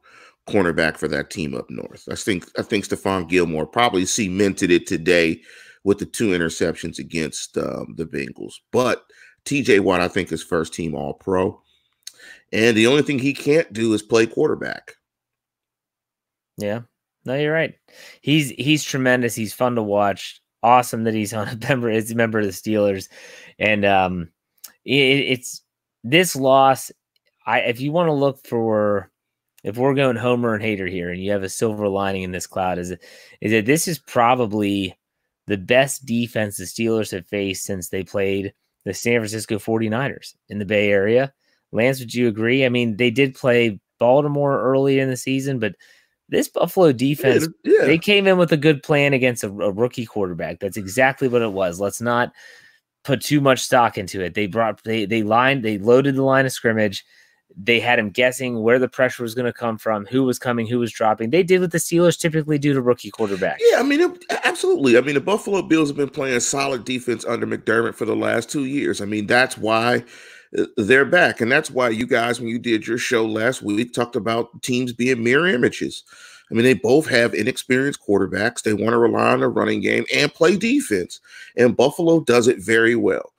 cornerback 0.48 0.96
for 0.96 1.06
that 1.06 1.30
team 1.30 1.54
up 1.54 1.70
north. 1.70 2.08
I 2.10 2.16
think 2.16 2.50
I 2.58 2.62
think 2.62 2.84
Stephon 2.84 3.28
Gilmore 3.28 3.64
probably 3.64 4.04
cemented 4.06 4.72
it 4.72 4.88
today 4.88 5.40
with 5.84 5.98
the 5.98 6.06
two 6.06 6.30
interceptions 6.30 6.98
against 6.98 7.56
um, 7.56 7.94
the 7.96 8.04
Bengals. 8.06 8.54
But 8.72 9.04
TJ 9.44 9.80
Watt, 9.80 10.00
I 10.00 10.08
think, 10.08 10.32
is 10.32 10.42
first 10.42 10.74
team 10.74 10.96
All 10.96 11.14
Pro. 11.14 11.62
And 12.52 12.76
the 12.76 12.88
only 12.88 13.02
thing 13.02 13.20
he 13.20 13.34
can't 13.34 13.72
do 13.72 13.92
is 13.94 14.02
play 14.02 14.26
quarterback. 14.26 14.94
Yeah. 16.56 16.80
No, 17.24 17.36
you're 17.36 17.52
right. 17.52 17.74
He's 18.20 18.50
he's 18.50 18.82
tremendous. 18.82 19.36
He's 19.36 19.54
fun 19.54 19.76
to 19.76 19.82
watch. 19.82 20.42
Awesome 20.64 21.04
that 21.04 21.12
he's 21.12 21.34
on 21.34 21.46
a 21.46 21.56
member 21.68 21.90
as 21.90 22.10
a 22.10 22.14
member 22.14 22.38
of 22.40 22.46
the 22.46 22.50
Steelers. 22.52 23.08
And 23.58 23.84
um 23.84 24.30
it, 24.84 24.92
it's 24.92 25.62
this 26.02 26.34
loss. 26.34 26.90
I 27.46 27.60
if 27.60 27.80
you 27.80 27.92
want 27.92 28.08
to 28.08 28.14
look 28.14 28.46
for 28.46 29.10
if 29.62 29.76
we're 29.76 29.94
going 29.94 30.16
homer 30.16 30.54
and 30.54 30.62
hater 30.62 30.86
here 30.86 31.10
and 31.10 31.22
you 31.22 31.32
have 31.32 31.42
a 31.42 31.48
silver 31.48 31.86
lining 31.88 32.22
in 32.22 32.32
this 32.32 32.46
cloud, 32.46 32.78
is 32.78 32.94
is 33.42 33.52
that 33.52 33.66
this 33.66 33.86
is 33.86 33.98
probably 33.98 34.96
the 35.46 35.58
best 35.58 36.06
defense 36.06 36.56
the 36.56 36.64
Steelers 36.64 37.10
have 37.12 37.26
faced 37.26 37.64
since 37.64 37.90
they 37.90 38.02
played 38.02 38.54
the 38.86 38.94
San 38.94 39.20
Francisco 39.20 39.58
49ers 39.58 40.34
in 40.48 40.58
the 40.58 40.64
Bay 40.64 40.90
Area. 40.90 41.32
Lance, 41.72 42.00
would 42.00 42.14
you 42.14 42.28
agree? 42.28 42.64
I 42.64 42.70
mean, 42.70 42.96
they 42.96 43.10
did 43.10 43.34
play 43.34 43.80
Baltimore 43.98 44.62
early 44.62 44.98
in 44.98 45.10
the 45.10 45.16
season, 45.16 45.58
but 45.58 45.74
this 46.34 46.48
Buffalo 46.48 46.92
defense, 46.92 47.48
yeah, 47.64 47.72
yeah. 47.80 47.86
they 47.86 47.98
came 47.98 48.26
in 48.26 48.38
with 48.38 48.52
a 48.52 48.56
good 48.56 48.82
plan 48.82 49.12
against 49.12 49.44
a, 49.44 49.48
a, 49.48 49.70
rookie 49.70 50.06
quarterback. 50.06 50.60
That's 50.60 50.76
exactly 50.76 51.28
what 51.28 51.42
it 51.42 51.52
was. 51.52 51.80
Let's 51.80 52.00
not 52.00 52.32
put 53.04 53.20
too 53.20 53.40
much 53.40 53.60
stock 53.60 53.96
into 53.96 54.20
it. 54.20 54.34
They 54.34 54.46
brought 54.46 54.82
they 54.84 55.04
they 55.06 55.22
lined 55.22 55.64
they 55.64 55.78
loaded 55.78 56.16
the 56.16 56.22
line 56.22 56.46
of 56.46 56.52
scrimmage. 56.52 57.04
They 57.56 57.78
had 57.78 58.00
him 58.00 58.10
guessing 58.10 58.62
where 58.62 58.80
the 58.80 58.88
pressure 58.88 59.22
was 59.22 59.34
going 59.34 59.46
to 59.46 59.52
come 59.52 59.78
from, 59.78 60.06
who 60.06 60.24
was 60.24 60.40
coming, 60.40 60.66
who 60.66 60.80
was 60.80 60.90
dropping. 60.90 61.30
They 61.30 61.44
did 61.44 61.60
what 61.60 61.70
the 61.70 61.78
Steelers 61.78 62.18
typically 62.18 62.58
do 62.58 62.72
to 62.74 62.82
rookie 62.82 63.12
quarterbacks. 63.12 63.58
Yeah, 63.70 63.78
I 63.78 63.84
mean, 63.84 64.00
it, 64.00 64.24
absolutely. 64.42 64.98
I 64.98 65.02
mean, 65.02 65.14
the 65.14 65.20
Buffalo 65.20 65.62
Bills 65.62 65.88
have 65.88 65.96
been 65.96 66.08
playing 66.08 66.40
solid 66.40 66.84
defense 66.84 67.24
under 67.24 67.46
McDermott 67.46 67.94
for 67.94 68.06
the 68.06 68.16
last 68.16 68.50
two 68.50 68.64
years. 68.64 69.00
I 69.00 69.04
mean, 69.04 69.28
that's 69.28 69.56
why 69.56 70.02
they're 70.76 71.04
back. 71.04 71.40
And 71.40 71.50
that's 71.50 71.70
why 71.70 71.88
you 71.88 72.06
guys, 72.06 72.40
when 72.40 72.48
you 72.48 72.58
did 72.58 72.86
your 72.86 72.98
show 72.98 73.26
last 73.26 73.62
week, 73.62 73.92
talked 73.92 74.16
about 74.16 74.62
teams 74.62 74.92
being 74.92 75.22
mirror 75.22 75.46
images. 75.46 76.04
I 76.50 76.54
mean, 76.54 76.64
they 76.64 76.74
both 76.74 77.08
have 77.08 77.34
inexperienced 77.34 78.00
quarterbacks. 78.06 78.62
They 78.62 78.74
want 78.74 78.90
to 78.90 78.98
rely 78.98 79.32
on 79.32 79.40
the 79.40 79.48
running 79.48 79.80
game 79.80 80.04
and 80.14 80.32
play 80.32 80.56
defense. 80.56 81.20
And 81.56 81.76
Buffalo 81.76 82.20
does 82.20 82.48
it 82.48 82.58
very 82.58 82.94
well. 82.94 83.32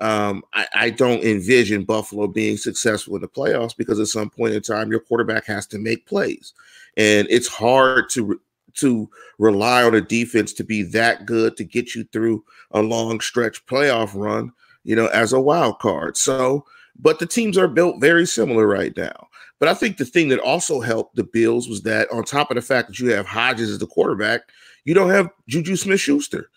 Um, 0.00 0.44
I, 0.54 0.66
I, 0.74 0.90
don't 0.90 1.22
envision 1.22 1.84
Buffalo 1.84 2.26
being 2.26 2.56
successful 2.56 3.16
in 3.16 3.20
the 3.20 3.28
playoffs 3.28 3.76
because 3.76 4.00
at 4.00 4.06
some 4.06 4.30
point 4.30 4.54
in 4.54 4.62
time, 4.62 4.90
your 4.90 5.00
quarterback 5.00 5.44
has 5.44 5.66
to 5.68 5.78
make 5.78 6.06
plays. 6.06 6.54
And 6.96 7.26
it's 7.28 7.48
hard 7.48 8.08
to 8.10 8.40
to 8.76 9.10
rely 9.38 9.82
on 9.82 9.94
a 9.94 10.00
defense 10.00 10.54
to 10.54 10.64
be 10.64 10.82
that 10.84 11.26
good 11.26 11.56
to 11.58 11.64
get 11.64 11.94
you 11.94 12.04
through 12.04 12.42
a 12.70 12.80
long 12.80 13.20
stretch 13.20 13.66
playoff 13.66 14.14
run 14.14 14.52
you 14.84 14.96
know, 14.96 15.06
as 15.08 15.32
a 15.32 15.40
wild 15.40 15.78
card. 15.78 16.16
So, 16.16 16.64
but 16.98 17.18
the 17.18 17.26
teams 17.26 17.56
are 17.56 17.68
built 17.68 18.00
very 18.00 18.26
similar 18.26 18.66
right 18.66 18.96
now. 18.96 19.28
But 19.58 19.68
I 19.68 19.74
think 19.74 19.98
the 19.98 20.06
thing 20.06 20.28
that 20.28 20.40
also 20.40 20.80
helped 20.80 21.16
the 21.16 21.24
Bills 21.24 21.68
was 21.68 21.82
that 21.82 22.10
on 22.10 22.24
top 22.24 22.50
of 22.50 22.54
the 22.54 22.62
fact 22.62 22.88
that 22.88 22.98
you 22.98 23.12
have 23.12 23.26
Hodges 23.26 23.70
as 23.70 23.78
the 23.78 23.86
quarterback, 23.86 24.40
you 24.84 24.94
don't 24.94 25.10
have 25.10 25.28
Juju 25.48 25.76
Smith 25.76 26.00
Schuster. 26.00 26.50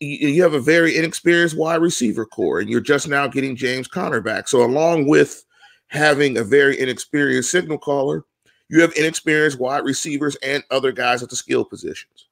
You 0.00 0.42
have 0.42 0.52
a 0.52 0.60
very 0.60 0.96
inexperienced 0.96 1.56
wide 1.56 1.80
receiver 1.80 2.26
corps, 2.26 2.60
and 2.60 2.68
you're 2.68 2.80
just 2.80 3.08
now 3.08 3.26
getting 3.28 3.56
James 3.56 3.88
Conner 3.88 4.20
back. 4.20 4.48
So, 4.48 4.62
along 4.62 5.06
with 5.06 5.44
having 5.86 6.36
a 6.36 6.44
very 6.44 6.78
inexperienced 6.78 7.50
signal 7.50 7.78
caller, 7.78 8.24
you 8.68 8.82
have 8.82 8.92
inexperienced 8.96 9.58
wide 9.58 9.84
receivers 9.84 10.36
and 10.36 10.62
other 10.70 10.92
guys 10.92 11.22
at 11.22 11.30
the 11.30 11.36
skill 11.36 11.64
positions. 11.64 12.27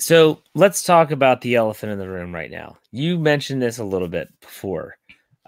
So 0.00 0.42
let's 0.54 0.84
talk 0.84 1.10
about 1.10 1.40
the 1.40 1.56
elephant 1.56 1.92
in 1.92 1.98
the 1.98 2.08
room 2.08 2.32
right 2.32 2.50
now. 2.50 2.76
You 2.92 3.18
mentioned 3.18 3.60
this 3.60 3.78
a 3.78 3.84
little 3.84 4.08
bit 4.08 4.28
before, 4.40 4.96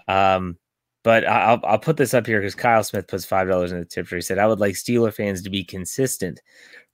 um, 0.09 0.57
but 1.03 1.25
I'll, 1.25 1.61
I'll 1.63 1.79
put 1.79 1.95
this 1.95 2.13
up 2.13 2.27
here 2.27 2.39
because 2.39 2.53
Kyle 2.55 2.83
Smith 2.83 3.07
puts 3.07 3.23
five 3.23 3.47
dollars 3.47 3.71
in 3.71 3.79
the 3.79 3.85
tip. 3.85 4.09
He 4.09 4.19
said, 4.19 4.39
"I 4.39 4.47
would 4.47 4.59
like 4.59 4.75
Steeler 4.75 5.13
fans 5.13 5.41
to 5.43 5.49
be 5.49 5.63
consistent. 5.63 6.41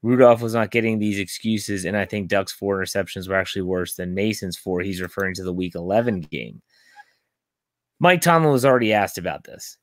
Rudolph 0.04 0.42
was 0.42 0.54
not 0.54 0.70
getting 0.70 1.00
these 1.00 1.18
excuses, 1.18 1.84
and 1.86 1.98
I 1.98 2.06
think 2.06 2.28
Duck's 2.30 2.52
four 2.52 2.78
interceptions 2.78 3.28
were 3.28 3.36
actually 3.36 3.64
worse 3.64 3.96
than 3.96 4.14
Mason's 4.14 4.56
four. 4.58 4.82
He's 4.82 5.02
referring 5.02 5.34
to 5.36 5.44
the 5.44 5.54
Week 5.54 5.74
11 5.74 6.22
game. 6.22 6.62
Mike 8.00 8.22
Tomlin 8.22 8.52
was 8.52 8.66
already 8.66 8.94
asked 8.94 9.18
about 9.18 9.44
this, 9.44 9.78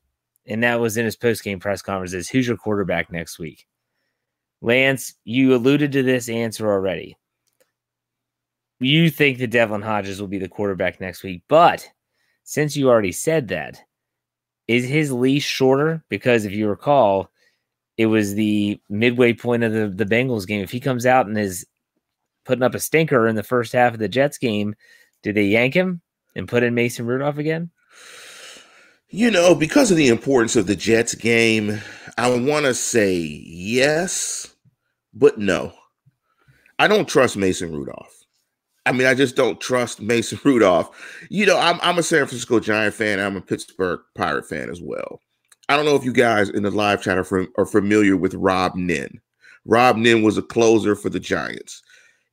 and 0.47 0.63
that 0.63 0.79
was 0.79 0.95
in 0.95 1.03
his 1.03 1.17
post 1.17 1.43
game 1.43 1.59
press 1.59 1.81
conference. 1.81 2.11
conferences. 2.11 2.29
Who's 2.29 2.47
your 2.47 2.55
quarterback 2.55 3.11
next 3.11 3.37
week? 3.37 3.67
Lance, 4.61 5.15
you 5.25 5.53
alluded 5.53 5.91
to 5.91 6.03
this 6.03 6.29
answer 6.29 6.71
already 6.71 7.17
you 8.79 9.09
think 9.09 9.37
that 9.39 9.51
Devlin 9.51 9.81
Hodges 9.81 10.19
will 10.19 10.27
be 10.27 10.37
the 10.37 10.49
quarterback 10.49 10.99
next 10.99 11.23
week. 11.23 11.43
But 11.47 11.87
since 12.43 12.75
you 12.75 12.89
already 12.89 13.11
said 13.11 13.47
that, 13.49 13.81
is 14.67 14.85
his 14.85 15.11
leash 15.11 15.45
shorter? 15.45 16.03
Because 16.09 16.45
if 16.45 16.51
you 16.51 16.67
recall, 16.67 17.29
it 17.97 18.07
was 18.07 18.33
the 18.33 18.79
midway 18.89 19.33
point 19.33 19.63
of 19.63 19.71
the, 19.71 19.87
the 19.87 20.05
Bengals 20.05 20.47
game. 20.47 20.61
If 20.61 20.71
he 20.71 20.79
comes 20.79 21.05
out 21.05 21.27
and 21.27 21.37
is 21.37 21.65
putting 22.43 22.63
up 22.63 22.75
a 22.75 22.79
stinker 22.79 23.27
in 23.27 23.35
the 23.35 23.43
first 23.43 23.73
half 23.73 23.93
of 23.93 23.99
the 23.99 24.09
Jets 24.09 24.37
game, 24.37 24.75
do 25.23 25.33
they 25.33 25.45
yank 25.45 25.73
him 25.73 26.01
and 26.35 26.47
put 26.47 26.63
in 26.63 26.75
Mason 26.75 27.05
Rudolph 27.05 27.37
again? 27.37 27.71
You 29.09 29.31
know, 29.31 29.55
because 29.55 29.91
of 29.91 29.97
the 29.97 30.09
importance 30.09 30.55
of 30.55 30.67
the 30.67 30.75
Jets 30.75 31.15
game, 31.15 31.81
I 32.17 32.29
want 32.29 32.65
to 32.65 32.73
say 32.73 33.13
yes, 33.15 34.53
but 35.13 35.37
no. 35.37 35.73
I 36.77 36.87
don't 36.87 37.07
trust 37.07 37.37
Mason 37.37 37.71
Rudolph. 37.71 38.14
I 38.85 38.91
mean, 38.91 39.07
I 39.07 39.13
just 39.13 39.35
don't 39.35 39.59
trust 39.59 40.01
Mason 40.01 40.39
Rudolph. 40.45 40.89
You 41.29 41.45
know, 41.45 41.57
I'm, 41.57 41.79
I'm 41.81 41.97
a 41.97 42.03
San 42.03 42.19
Francisco 42.19 42.59
Giant 42.59 42.93
fan. 42.93 43.19
I'm 43.19 43.35
a 43.35 43.41
Pittsburgh 43.41 43.99
Pirate 44.15 44.47
fan 44.47 44.69
as 44.69 44.81
well. 44.81 45.21
I 45.67 45.75
don't 45.75 45.85
know 45.85 45.95
if 45.95 46.05
you 46.05 46.13
guys 46.13 46.49
in 46.49 46.63
the 46.63 46.71
live 46.71 47.01
chat 47.01 47.17
are, 47.17 47.23
from, 47.23 47.51
are 47.57 47.65
familiar 47.65 48.15
with 48.15 48.35
Robb 48.35 48.75
Nen. 48.75 49.19
Robb 49.65 49.97
Nen 49.97 50.21
was 50.21 50.37
a 50.37 50.43
closer 50.43 50.95
for 50.95 51.09
the 51.09 51.19
Giants. 51.19 51.81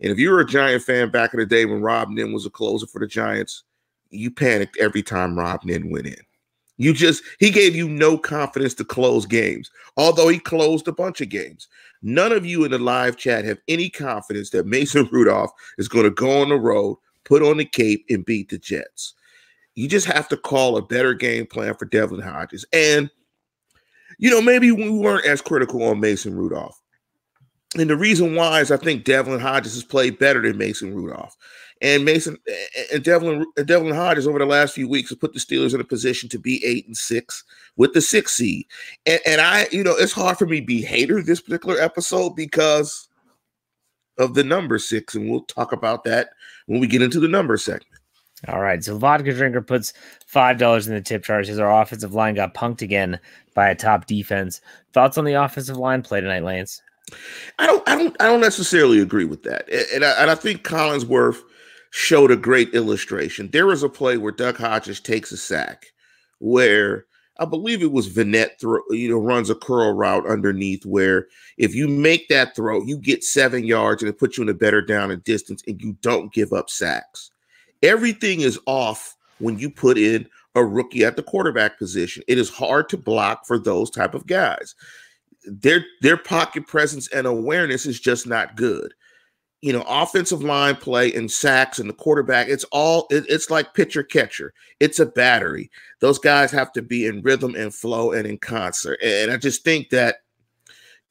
And 0.02 0.12
if 0.12 0.18
you 0.18 0.30
were 0.30 0.40
a 0.40 0.46
Giant 0.46 0.82
fan 0.82 1.10
back 1.10 1.32
in 1.32 1.40
the 1.40 1.46
day 1.46 1.64
when 1.64 1.80
Robb 1.80 2.10
Nen 2.10 2.32
was 2.32 2.44
a 2.44 2.50
closer 2.50 2.86
for 2.86 2.98
the 2.98 3.06
Giants, 3.06 3.62
you 4.10 4.30
panicked 4.30 4.76
every 4.78 5.02
time 5.02 5.38
Robb 5.38 5.64
Nen 5.64 5.90
went 5.90 6.06
in. 6.06 6.16
You 6.78 6.92
just, 6.92 7.22
he 7.38 7.50
gave 7.50 7.76
you 7.76 7.88
no 7.88 8.16
confidence 8.16 8.74
to 8.74 8.84
close 8.84 9.26
games, 9.26 9.70
although 9.96 10.28
he 10.28 10.38
closed 10.38 10.88
a 10.88 10.92
bunch 10.92 11.20
of 11.20 11.28
games. 11.28 11.68
None 12.02 12.32
of 12.32 12.46
you 12.46 12.64
in 12.64 12.70
the 12.70 12.78
live 12.78 13.16
chat 13.16 13.44
have 13.44 13.58
any 13.68 13.88
confidence 13.88 14.50
that 14.50 14.66
Mason 14.66 15.08
Rudolph 15.12 15.52
is 15.78 15.88
going 15.88 16.04
to 16.04 16.10
go 16.10 16.40
on 16.40 16.48
the 16.48 16.56
road, 16.56 16.98
put 17.24 17.42
on 17.42 17.58
the 17.58 17.64
cape, 17.64 18.04
and 18.08 18.24
beat 18.24 18.48
the 18.48 18.58
Jets. 18.58 19.14
You 19.74 19.88
just 19.88 20.06
have 20.06 20.28
to 20.28 20.36
call 20.36 20.76
a 20.76 20.82
better 20.82 21.14
game 21.14 21.46
plan 21.46 21.74
for 21.74 21.84
Devlin 21.86 22.20
Hodges. 22.20 22.64
And, 22.72 23.10
you 24.18 24.30
know, 24.30 24.42
maybe 24.42 24.70
we 24.70 24.90
weren't 24.90 25.26
as 25.26 25.40
critical 25.40 25.82
on 25.84 26.00
Mason 26.00 26.36
Rudolph. 26.36 26.78
And 27.78 27.88
the 27.88 27.96
reason 27.96 28.34
why 28.34 28.60
is 28.60 28.70
I 28.70 28.76
think 28.76 29.04
Devlin 29.04 29.40
Hodges 29.40 29.74
has 29.74 29.84
played 29.84 30.18
better 30.18 30.42
than 30.42 30.58
Mason 30.58 30.94
Rudolph. 30.94 31.36
And 31.82 32.04
Mason 32.04 32.38
and 32.92 33.02
Devlin 33.02 33.44
and 33.56 33.66
Devlin 33.66 33.94
Hodges 33.94 34.26
over 34.26 34.38
the 34.38 34.46
last 34.46 34.74
few 34.74 34.88
weeks 34.88 35.10
has 35.10 35.18
put 35.18 35.34
the 35.34 35.40
Steelers 35.40 35.74
in 35.74 35.80
a 35.80 35.84
position 35.84 36.28
to 36.28 36.38
be 36.38 36.64
eight 36.64 36.86
and 36.86 36.96
six 36.96 37.42
with 37.76 37.92
the 37.92 38.00
six 38.00 38.34
seed. 38.34 38.66
And, 39.04 39.20
and 39.26 39.40
I, 39.40 39.66
you 39.72 39.82
know, 39.82 39.96
it's 39.96 40.12
hard 40.12 40.38
for 40.38 40.46
me 40.46 40.60
to 40.60 40.66
be 40.66 40.80
hater 40.80 41.20
this 41.20 41.40
particular 41.40 41.80
episode 41.80 42.36
because 42.36 43.08
of 44.16 44.34
the 44.34 44.44
number 44.44 44.78
six, 44.78 45.14
and 45.16 45.28
we'll 45.28 45.40
talk 45.42 45.72
about 45.72 46.04
that 46.04 46.30
when 46.66 46.80
we 46.80 46.86
get 46.86 47.02
into 47.02 47.18
the 47.18 47.28
number 47.28 47.56
segment. 47.56 47.86
All 48.48 48.60
right. 48.60 48.82
So 48.82 48.96
Vodka 48.96 49.32
Drinker 49.32 49.62
puts 49.62 49.92
five 50.26 50.58
dollars 50.58 50.86
in 50.86 50.94
the 50.94 51.00
tip 51.00 51.24
jar. 51.24 51.42
Says 51.42 51.58
our 51.58 51.82
offensive 51.82 52.14
line 52.14 52.34
got 52.34 52.54
punked 52.54 52.82
again 52.82 53.18
by 53.54 53.68
a 53.68 53.74
top 53.74 54.06
defense. 54.06 54.60
Thoughts 54.92 55.18
on 55.18 55.24
the 55.24 55.34
offensive 55.34 55.76
line 55.76 56.02
play 56.02 56.20
tonight, 56.20 56.44
Lance? 56.44 56.80
I 57.58 57.66
don't, 57.66 57.88
I 57.88 57.96
don't, 57.96 58.16
I 58.20 58.26
don't 58.26 58.40
necessarily 58.40 59.00
agree 59.00 59.24
with 59.24 59.42
that, 59.42 59.68
and 59.92 60.04
I, 60.04 60.10
and 60.22 60.30
I 60.30 60.34
think 60.36 60.62
Collinsworth 60.62 61.42
showed 61.92 62.30
a 62.30 62.36
great 62.36 62.74
illustration. 62.74 63.50
There 63.50 63.66
was 63.66 63.82
a 63.82 63.88
play 63.88 64.16
where 64.16 64.32
Duck 64.32 64.56
Hodges 64.56 64.98
takes 64.98 65.30
a 65.30 65.36
sack, 65.36 65.92
where 66.38 67.04
I 67.38 67.44
believe 67.44 67.82
it 67.82 67.92
was 67.92 68.08
Vannett 68.08 68.58
throw, 68.58 68.80
you 68.90 69.10
know, 69.10 69.18
runs 69.18 69.50
a 69.50 69.54
curl 69.54 69.92
route 69.92 70.26
underneath 70.26 70.86
where 70.86 71.26
if 71.58 71.74
you 71.74 71.88
make 71.88 72.28
that 72.28 72.56
throw, 72.56 72.82
you 72.82 72.96
get 72.96 73.22
seven 73.22 73.64
yards 73.64 74.02
and 74.02 74.08
it 74.08 74.18
puts 74.18 74.38
you 74.38 74.42
in 74.42 74.48
a 74.48 74.54
better 74.54 74.80
down 74.80 75.10
and 75.10 75.22
distance, 75.24 75.62
and 75.66 75.80
you 75.82 75.92
don't 76.00 76.32
give 76.32 76.54
up 76.54 76.70
sacks. 76.70 77.30
Everything 77.82 78.40
is 78.40 78.58
off 78.66 79.14
when 79.38 79.58
you 79.58 79.68
put 79.68 79.98
in 79.98 80.26
a 80.54 80.64
rookie 80.64 81.04
at 81.04 81.16
the 81.16 81.22
quarterback 81.22 81.78
position. 81.78 82.22
It 82.26 82.38
is 82.38 82.48
hard 82.48 82.88
to 82.88 82.96
block 82.96 83.46
for 83.46 83.58
those 83.58 83.90
type 83.90 84.14
of 84.14 84.26
guys. 84.26 84.74
Their 85.44 85.84
their 86.00 86.16
pocket 86.16 86.66
presence 86.66 87.08
and 87.08 87.26
awareness 87.26 87.84
is 87.84 88.00
just 88.00 88.26
not 88.26 88.56
good. 88.56 88.94
You 89.62 89.72
know, 89.72 89.84
offensive 89.88 90.42
line 90.42 90.76
play 90.76 91.12
and 91.14 91.30
sacks 91.30 91.78
and 91.78 91.88
the 91.88 91.94
quarterback, 91.94 92.48
it's 92.48 92.64
all 92.72 93.06
it, 93.10 93.24
it's 93.28 93.48
like 93.48 93.74
pitcher 93.74 94.02
catcher. 94.02 94.52
It's 94.80 94.98
a 94.98 95.06
battery. 95.06 95.70
Those 96.00 96.18
guys 96.18 96.50
have 96.50 96.72
to 96.72 96.82
be 96.82 97.06
in 97.06 97.22
rhythm 97.22 97.54
and 97.54 97.72
flow 97.72 98.12
and 98.12 98.26
in 98.26 98.38
concert. 98.38 98.98
And 99.02 99.30
I 99.30 99.36
just 99.36 99.62
think 99.62 99.90
that 99.90 100.16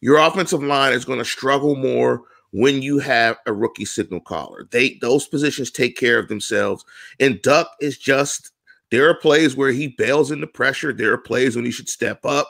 your 0.01 0.17
offensive 0.17 0.61
line 0.61 0.93
is 0.93 1.05
going 1.05 1.19
to 1.19 1.25
struggle 1.25 1.75
more 1.75 2.23
when 2.51 2.81
you 2.81 2.99
have 2.99 3.37
a 3.45 3.53
rookie 3.53 3.85
signal 3.85 4.19
caller. 4.19 4.67
They 4.71 4.97
those 5.01 5.27
positions 5.27 5.71
take 5.71 5.97
care 5.97 6.19
of 6.19 6.27
themselves. 6.27 6.83
And 7.19 7.41
Duck 7.41 7.71
is 7.79 7.97
just 7.97 8.51
there 8.91 9.09
are 9.09 9.15
plays 9.15 9.55
where 9.55 9.71
he 9.71 9.87
bails 9.87 10.31
into 10.31 10.47
pressure. 10.47 10.93
There 10.93 11.13
are 11.13 11.17
plays 11.17 11.55
when 11.55 11.65
he 11.65 11.71
should 11.71 11.89
step 11.89 12.25
up. 12.25 12.49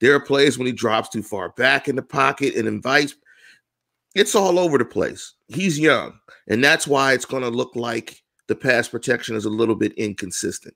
There 0.00 0.14
are 0.14 0.20
plays 0.20 0.58
when 0.58 0.66
he 0.66 0.72
drops 0.72 1.08
too 1.08 1.22
far 1.22 1.50
back 1.50 1.88
in 1.88 1.96
the 1.96 2.02
pocket 2.02 2.54
and 2.54 2.68
invites. 2.68 3.16
It's 4.14 4.34
all 4.34 4.58
over 4.58 4.78
the 4.78 4.84
place. 4.84 5.34
He's 5.48 5.78
young, 5.78 6.18
and 6.48 6.62
that's 6.62 6.86
why 6.86 7.12
it's 7.12 7.24
going 7.24 7.42
to 7.42 7.48
look 7.48 7.74
like 7.74 8.22
the 8.48 8.54
pass 8.54 8.88
protection 8.88 9.36
is 9.36 9.44
a 9.44 9.50
little 9.50 9.74
bit 9.74 9.92
inconsistent. 9.94 10.74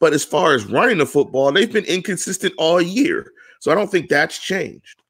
But 0.00 0.12
as 0.12 0.24
far 0.24 0.54
as 0.54 0.66
running 0.66 0.98
the 0.98 1.06
football, 1.06 1.50
they've 1.50 1.72
been 1.72 1.84
inconsistent 1.84 2.54
all 2.58 2.80
year. 2.80 3.32
So 3.60 3.72
I 3.72 3.74
don't 3.74 3.90
think 3.90 4.08
that's 4.08 4.38
changed. 4.38 5.00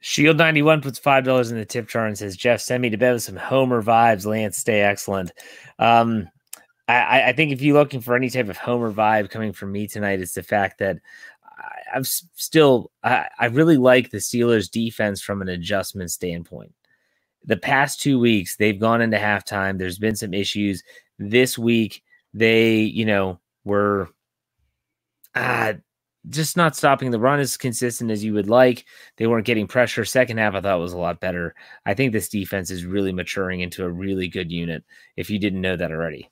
Shield 0.00 0.36
91 0.36 0.80
puts 0.80 1.00
$5 1.00 1.50
in 1.50 1.56
the 1.56 1.64
tip 1.64 1.88
jar 1.88 2.06
and 2.06 2.16
says, 2.16 2.36
Jeff, 2.36 2.60
send 2.60 2.82
me 2.82 2.90
to 2.90 2.96
bed 2.96 3.14
with 3.14 3.22
some 3.22 3.36
Homer 3.36 3.82
vibes. 3.82 4.26
Lance, 4.26 4.56
stay 4.56 4.80
excellent. 4.82 5.32
Um, 5.78 6.28
I, 6.86 7.28
I 7.28 7.32
think 7.32 7.52
if 7.52 7.60
you're 7.60 7.76
looking 7.76 8.00
for 8.00 8.14
any 8.14 8.30
type 8.30 8.48
of 8.48 8.56
Homer 8.56 8.92
vibe 8.92 9.30
coming 9.30 9.52
from 9.52 9.72
me 9.72 9.86
tonight, 9.86 10.20
it's 10.20 10.34
the 10.34 10.42
fact 10.42 10.78
that 10.78 10.98
I, 11.58 11.96
am 11.96 12.04
still, 12.04 12.90
I, 13.02 13.28
I 13.38 13.46
really 13.46 13.76
like 13.76 14.10
the 14.10 14.18
Steelers 14.18 14.70
defense 14.70 15.20
from 15.20 15.42
an 15.42 15.48
adjustment 15.48 16.10
standpoint. 16.10 16.72
The 17.44 17.56
past 17.56 18.00
two 18.00 18.18
weeks, 18.18 18.56
they've 18.56 18.78
gone 18.78 19.00
into 19.00 19.16
halftime. 19.16 19.78
There's 19.78 19.98
been 19.98 20.16
some 20.16 20.34
issues. 20.34 20.82
This 21.18 21.58
week, 21.58 22.02
they, 22.34 22.80
you 22.80 23.04
know, 23.04 23.40
were 23.64 24.08
uh, 25.34 25.74
just 26.28 26.56
not 26.56 26.76
stopping 26.76 27.10
the 27.10 27.20
run 27.20 27.40
as 27.40 27.56
consistent 27.56 28.10
as 28.10 28.22
you 28.22 28.34
would 28.34 28.48
like. 28.48 28.84
They 29.16 29.26
weren't 29.26 29.46
getting 29.46 29.66
pressure. 29.66 30.04
Second 30.04 30.38
half, 30.38 30.54
I 30.54 30.60
thought 30.60 30.80
was 30.80 30.92
a 30.92 30.98
lot 30.98 31.20
better. 31.20 31.54
I 31.86 31.94
think 31.94 32.12
this 32.12 32.28
defense 32.28 32.70
is 32.70 32.84
really 32.84 33.12
maturing 33.12 33.60
into 33.60 33.84
a 33.84 33.90
really 33.90 34.28
good 34.28 34.50
unit. 34.52 34.84
If 35.16 35.30
you 35.30 35.38
didn't 35.38 35.60
know 35.60 35.76
that 35.76 35.90
already, 35.90 36.28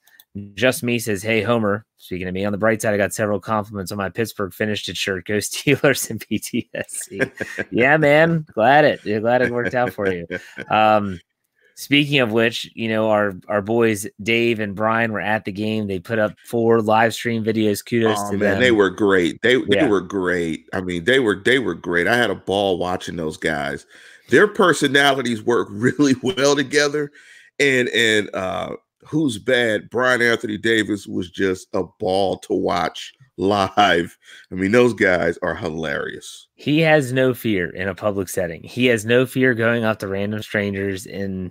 just 0.54 0.82
me 0.82 0.98
says, 0.98 1.22
Hey, 1.22 1.42
Homer. 1.42 1.84
Speaking 1.96 2.28
of 2.28 2.34
me, 2.34 2.44
on 2.44 2.52
the 2.52 2.58
bright 2.58 2.82
side, 2.82 2.94
I 2.94 2.96
got 2.96 3.12
several 3.12 3.40
compliments 3.40 3.90
on 3.90 3.98
my 3.98 4.08
Pittsburgh 4.08 4.52
finished 4.52 4.88
it 4.88 4.96
shirt. 4.96 5.26
Go 5.26 5.34
Steelers 5.38 6.10
and 6.10 6.20
PTSD. 6.20 7.66
yeah, 7.70 7.96
man. 7.96 8.46
Glad 8.52 8.84
it. 8.84 9.02
Glad 9.02 9.42
it 9.42 9.50
worked 9.50 9.74
out 9.74 9.92
for 9.92 10.12
you. 10.12 10.26
Um, 10.70 11.18
Speaking 11.78 12.20
of 12.20 12.32
which, 12.32 12.70
you 12.74 12.88
know, 12.88 13.10
our 13.10 13.34
our 13.48 13.60
boys 13.60 14.06
Dave 14.22 14.60
and 14.60 14.74
Brian 14.74 15.12
were 15.12 15.20
at 15.20 15.44
the 15.44 15.52
game. 15.52 15.86
They 15.86 15.98
put 15.98 16.18
up 16.18 16.32
four 16.46 16.80
live 16.80 17.12
stream 17.12 17.44
videos. 17.44 17.84
Kudos 17.84 18.16
oh, 18.18 18.30
to 18.30 18.38
man, 18.38 18.52
them. 18.52 18.60
They 18.60 18.70
were 18.70 18.88
great. 18.88 19.42
They 19.42 19.56
they 19.56 19.76
yeah. 19.76 19.86
were 19.86 20.00
great. 20.00 20.66
I 20.72 20.80
mean, 20.80 21.04
they 21.04 21.18
were 21.18 21.36
they 21.44 21.58
were 21.58 21.74
great. 21.74 22.08
I 22.08 22.16
had 22.16 22.30
a 22.30 22.34
ball 22.34 22.78
watching 22.78 23.16
those 23.16 23.36
guys. 23.36 23.84
Their 24.30 24.48
personalities 24.48 25.42
work 25.42 25.68
really 25.70 26.14
well 26.22 26.56
together. 26.56 27.12
And 27.60 27.90
and 27.90 28.34
uh 28.34 28.76
who's 29.06 29.38
bad? 29.38 29.88
Brian 29.90 30.22
Anthony 30.22 30.58
Davis 30.58 31.06
was 31.06 31.30
just 31.30 31.68
a 31.72 31.84
ball 31.98 32.38
to 32.38 32.54
watch 32.54 33.12
live. 33.36 34.16
I 34.50 34.54
mean, 34.54 34.72
those 34.72 34.94
guys 34.94 35.38
are 35.42 35.54
hilarious. 35.54 36.48
He 36.54 36.80
has 36.80 37.12
no 37.12 37.34
fear 37.34 37.70
in 37.70 37.88
a 37.88 37.94
public 37.94 38.28
setting. 38.28 38.62
He 38.62 38.86
has 38.86 39.04
no 39.04 39.26
fear 39.26 39.54
going 39.54 39.84
up 39.84 39.98
to 40.00 40.08
random 40.08 40.42
strangers 40.42 41.06
and 41.06 41.50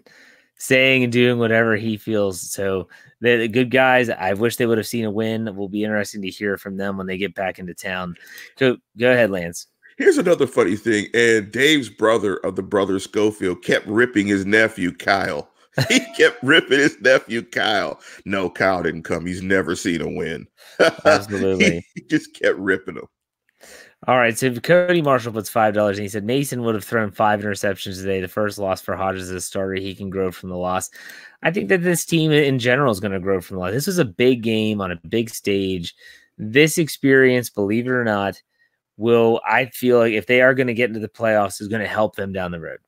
saying 0.58 1.04
and 1.04 1.14
doing 1.14 1.38
whatever 1.38 1.76
he 1.76 1.98
feels. 1.98 2.42
So 2.42 2.88
they're 3.22 3.38
the 3.38 3.48
good 3.48 3.72
guys. 3.72 4.10
I 4.10 4.34
wish 4.34 4.56
they 4.56 4.66
would 4.66 4.78
have 4.78 4.88
seen 4.88 5.06
a 5.06 5.12
win. 5.12 5.48
It 5.48 5.56
will 5.56 5.70
be 5.70 5.84
interesting 5.84 6.22
to 6.24 6.30
hear 6.30 6.58
from 6.58 6.78
them 6.78 6.98
when 6.98 7.08
they 7.08 7.18
get 7.18 7.36
back 7.36 7.60
into 7.60 7.74
town. 7.74 8.16
So 8.58 8.78
go 8.98 9.12
ahead, 9.12 9.32
Lance. 9.32 9.68
Here's 9.98 10.18
another 10.18 10.48
funny 10.48 10.76
thing. 10.76 11.08
And 11.14 11.52
Dave's 11.52 11.90
brother 11.90 12.38
of 12.38 12.58
the 12.58 12.64
brother 12.64 13.00
Schofield 13.00 13.64
kept 13.64 13.88
ripping 13.88 14.28
his 14.28 14.46
nephew 14.46 14.92
Kyle 14.92 15.50
he 15.90 16.00
kept 16.16 16.42
ripping 16.44 16.80
his 16.80 17.00
nephew 17.02 17.42
Kyle. 17.42 18.00
No, 18.26 18.50
Kyle 18.50 18.84
didn't 18.84 19.04
come. 19.04 19.26
He's 19.26 19.42
never 19.42 19.76
seen 19.76 20.02
a 20.02 20.10
win. 20.10 20.48
Absolutely. 21.06 21.86
he 21.96 22.02
just 22.10 22.34
kept 22.34 22.58
ripping 22.58 22.96
him. 22.96 23.08
All 24.08 24.18
right. 24.18 24.38
So 24.38 24.54
Cody 24.56 25.02
Marshall 25.02 25.34
puts 25.34 25.50
five 25.50 25.74
dollars 25.74 25.98
and 25.98 26.04
he 26.04 26.10
said 26.10 26.24
Mason 26.24 26.62
would 26.62 26.76
have 26.76 26.84
thrown 26.84 27.12
five 27.12 27.42
interceptions 27.42 27.98
today. 27.98 28.22
The 28.22 28.28
first 28.28 28.60
loss 28.60 28.82
for 28.82 28.96
Hodges 28.96 29.30
as 29.30 29.36
a 29.36 29.42
starter. 29.42 29.74
He 29.76 29.96
can 29.96 30.10
grow 30.10 30.32
from 30.32 30.50
the 30.50 30.58
loss. 30.58 30.90
I 31.42 31.52
think 31.52 31.70
that 31.70 31.82
this 31.82 32.06
team 32.06 32.32
in 32.32 32.60
general 32.60 32.92
is 32.92 33.00
going 33.00 33.14
to 33.14 33.20
grow 33.20 33.42
from 33.42 33.56
the 33.56 33.62
loss. 33.62 33.72
This 33.72 33.88
was 33.88 33.98
a 33.98 34.06
big 34.06 34.44
game 34.44 34.80
on 34.80 34.92
a 34.92 35.00
big 35.08 35.30
stage. 35.30 35.96
This 36.38 36.78
experience, 36.78 37.50
believe 37.50 37.88
it 37.88 37.92
or 37.92 38.04
not, 38.04 38.42
will 38.98 39.42
I 39.46 39.68
feel 39.68 40.00
like 40.00 40.14
if 40.14 40.28
they 40.28 40.42
are 40.42 40.54
going 40.54 40.68
to 40.68 40.74
get 40.74 40.90
into 40.90 41.00
the 41.00 41.08
playoffs, 41.08 41.62
is 41.62 41.68
going 41.68 41.82
to 41.82 41.88
help 41.88 42.16
them 42.16 42.32
down 42.32 42.52
the 42.52 42.60
road. 42.60 42.80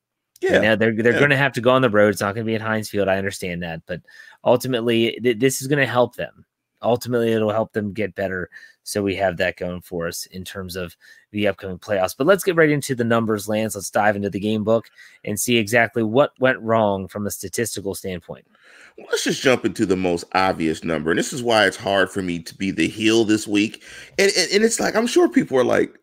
Yeah, 0.41 0.60
know, 0.60 0.76
they're 0.76 0.93
they're 0.93 1.13
yeah. 1.13 1.19
going 1.19 1.32
to 1.32 1.38
have 1.38 1.54
to 1.54 1.62
go 1.62 1.71
on 1.71 1.82
the 1.82 1.89
road. 1.89 2.10
It's 2.10 2.21
not 2.21 2.36
going 2.36 2.45
to 2.45 2.50
be 2.50 2.56
at 2.56 2.62
Heinz 2.62 2.89
Field. 2.89 3.08
I 3.08 3.17
understand 3.17 3.63
that, 3.63 3.82
but 3.88 4.02
ultimately, 4.43 5.19
th- 5.21 5.39
this 5.39 5.62
is 5.62 5.67
going 5.67 5.80
to 5.80 5.86
help 5.86 6.15
them. 6.15 6.45
Ultimately, 6.82 7.34
it'll 7.34 7.52
help 7.52 7.73
them 7.73 7.93
get 7.93 8.13
better. 8.13 8.50
So 8.84 9.04
we 9.04 9.15
have 9.15 9.36
that 9.38 9.58
going 9.58 9.82
for 9.82 10.08
us 10.08 10.28
in 10.28 10.45
terms 10.45 10.76
of 10.76 10.95
the 11.32 11.47
upcoming 11.47 11.80
playoffs. 11.80 12.15
But 12.15 12.28
let's 12.28 12.43
get 12.43 12.56
right 12.56 12.69
into 12.69 12.95
the 12.95 13.04
numbers, 13.04 13.50
Lance. 13.50 13.76
Let's 13.76 13.89
dive 13.89 14.15
into 14.15 14.30
the 14.30 14.39
game 14.39 14.63
book 14.63 14.89
and 15.26 15.39
see 15.39 15.58
exactly 15.58 16.04
what 16.04 16.32
went 16.39 16.62
wrong 16.62 17.08
from 17.08 17.28
a 17.28 17.32
statistical 17.32 17.95
standpoint. 17.95 18.45
Let's 18.97 19.23
just 19.23 19.41
jump 19.41 19.65
into 19.65 19.86
the 19.86 19.97
most 19.97 20.23
obvious 20.34 20.84
number, 20.84 21.12
and 21.12 21.19
this 21.19 21.34
is 21.34 21.43
why 21.43 21.65
it's 21.65 21.78
hard 21.78 22.10
for 22.10 22.21
me 22.21 22.39
to 22.39 22.56
be 22.56 22.71
the 22.71 22.88
heel 22.88 23.26
this 23.26 23.47
week. 23.47 23.84
And 24.17 24.32
and, 24.38 24.52
and 24.54 24.63
it's 24.63 24.80
like 24.80 24.95
I'm 24.95 25.08
sure 25.08 25.28
people 25.28 25.58
are 25.58 25.65
like 25.65 25.97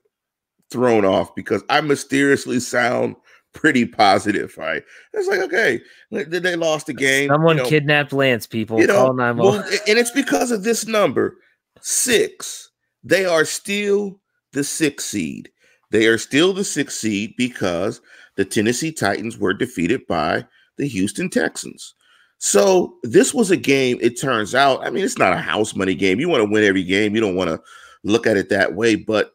thrown 0.70 1.04
off 1.04 1.34
because 1.34 1.62
I 1.70 1.80
mysteriously 1.80 2.60
sound 2.60 3.16
pretty 3.54 3.86
positive, 3.86 4.56
right? 4.58 4.82
It's 5.14 5.28
like, 5.28 5.40
okay, 5.40 5.80
then 6.10 6.42
they 6.42 6.56
lost 6.56 6.86
the 6.86 6.92
game. 6.92 7.28
Someone 7.28 7.56
you 7.56 7.62
know, 7.62 7.68
kidnapped 7.68 8.12
Lance, 8.12 8.46
people. 8.46 8.78
You 8.78 8.86
know, 8.86 9.10
well, 9.12 9.64
and 9.88 9.98
it's 9.98 10.10
because 10.10 10.50
of 10.50 10.64
this 10.64 10.86
number 10.86 11.38
six. 11.80 12.70
They 13.02 13.24
are 13.24 13.44
still 13.44 14.20
the 14.52 14.64
six 14.64 15.04
seed. 15.04 15.50
They 15.90 16.06
are 16.06 16.18
still 16.18 16.52
the 16.52 16.64
six 16.64 16.96
seed 16.96 17.34
because 17.36 18.00
the 18.36 18.44
Tennessee 18.44 18.92
Titans 18.92 19.38
were 19.38 19.54
defeated 19.54 20.06
by 20.06 20.46
the 20.76 20.88
Houston 20.88 21.30
Texans. 21.30 21.94
So 22.38 22.96
this 23.02 23.32
was 23.32 23.50
a 23.50 23.56
game, 23.56 23.98
it 24.00 24.20
turns 24.20 24.54
out. 24.54 24.84
I 24.84 24.90
mean, 24.90 25.04
it's 25.04 25.18
not 25.18 25.32
a 25.32 25.38
house 25.38 25.76
money 25.76 25.94
game. 25.94 26.18
You 26.18 26.28
want 26.28 26.42
to 26.42 26.50
win 26.50 26.64
every 26.64 26.82
game. 26.82 27.14
You 27.14 27.20
don't 27.20 27.36
want 27.36 27.50
to 27.50 27.60
look 28.02 28.26
at 28.26 28.36
it 28.36 28.48
that 28.48 28.74
way, 28.74 28.96
but 28.96 29.33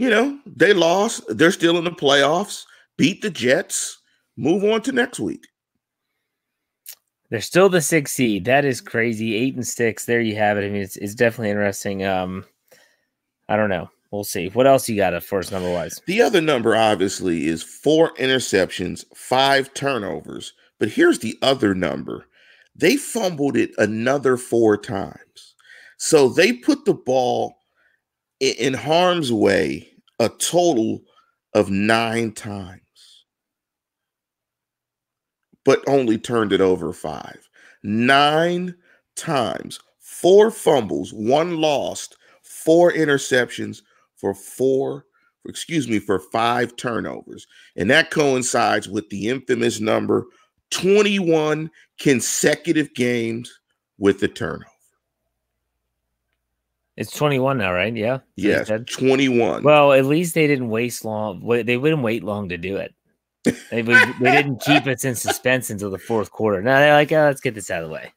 you 0.00 0.08
know, 0.08 0.38
they 0.46 0.72
lost. 0.72 1.22
They're 1.28 1.52
still 1.52 1.76
in 1.76 1.84
the 1.84 1.90
playoffs. 1.90 2.64
Beat 2.96 3.20
the 3.20 3.28
Jets. 3.28 4.00
Move 4.34 4.64
on 4.64 4.80
to 4.82 4.92
next 4.92 5.20
week. 5.20 5.46
They're 7.28 7.42
still 7.42 7.68
the 7.68 7.82
six 7.82 8.12
seed. 8.12 8.46
That 8.46 8.64
is 8.64 8.80
crazy. 8.80 9.36
Eight 9.36 9.56
and 9.56 9.66
six. 9.66 10.06
There 10.06 10.22
you 10.22 10.36
have 10.36 10.56
it. 10.56 10.64
I 10.64 10.70
mean, 10.70 10.80
it's, 10.80 10.96
it's 10.96 11.14
definitely 11.14 11.50
interesting. 11.50 12.02
Um, 12.06 12.46
I 13.50 13.56
don't 13.56 13.68
know. 13.68 13.90
We'll 14.10 14.24
see. 14.24 14.48
What 14.48 14.66
else 14.66 14.88
you 14.88 14.96
got 14.96 15.22
for 15.22 15.38
us 15.38 15.52
number 15.52 15.70
wise? 15.70 16.00
The 16.06 16.22
other 16.22 16.40
number, 16.40 16.74
obviously, 16.74 17.46
is 17.46 17.62
four 17.62 18.14
interceptions, 18.14 19.04
five 19.14 19.74
turnovers. 19.74 20.54
But 20.78 20.88
here's 20.88 21.18
the 21.18 21.36
other 21.42 21.74
number 21.74 22.26
they 22.74 22.96
fumbled 22.96 23.58
it 23.58 23.72
another 23.76 24.38
four 24.38 24.78
times. 24.78 25.54
So 25.98 26.30
they 26.30 26.54
put 26.54 26.86
the 26.86 26.94
ball 26.94 27.59
in 28.40 28.74
harm's 28.74 29.32
way 29.32 29.90
a 30.18 30.28
total 30.28 31.00
of 31.54 31.70
nine 31.70 32.32
times, 32.32 33.24
but 35.64 35.82
only 35.88 36.18
turned 36.18 36.52
it 36.52 36.60
over 36.60 36.92
five. 36.92 37.48
nine 37.82 38.74
times, 39.16 39.80
four 40.00 40.50
fumbles, 40.50 41.12
one 41.12 41.58
lost, 41.58 42.16
four 42.42 42.92
interceptions 42.92 43.82
for 44.16 44.34
four, 44.34 45.06
excuse 45.46 45.88
me, 45.88 45.98
for 45.98 46.18
five 46.20 46.76
turnovers. 46.76 47.46
And 47.76 47.90
that 47.90 48.10
coincides 48.10 48.88
with 48.88 49.08
the 49.10 49.28
infamous 49.28 49.80
number 49.80 50.26
21 50.70 51.70
consecutive 52.00 52.94
games 52.94 53.52
with 53.98 54.20
the 54.20 54.28
turnover. 54.28 54.66
It's 57.00 57.16
21 57.16 57.56
now, 57.56 57.72
right? 57.72 57.96
Yeah. 57.96 58.18
Yes, 58.36 58.68
21. 58.68 59.62
Well, 59.62 59.94
at 59.94 60.04
least 60.04 60.34
they 60.34 60.46
didn't 60.46 60.68
waste 60.68 61.02
long. 61.02 61.40
They 61.64 61.78
wouldn't 61.78 62.02
wait 62.02 62.22
long 62.22 62.50
to 62.50 62.58
do 62.58 62.76
it. 62.76 62.94
They, 63.70 63.80
they 63.80 64.04
didn't 64.20 64.60
keep 64.60 64.86
us 64.86 65.06
in 65.06 65.14
suspense 65.14 65.70
until 65.70 65.90
the 65.90 65.96
fourth 65.96 66.30
quarter. 66.30 66.60
Now 66.60 66.78
they're 66.78 66.92
like, 66.92 67.10
oh, 67.10 67.22
let's 67.22 67.40
get 67.40 67.54
this 67.54 67.70
out 67.70 67.82
of 67.82 67.88
the 67.88 67.94
way. 67.94 68.12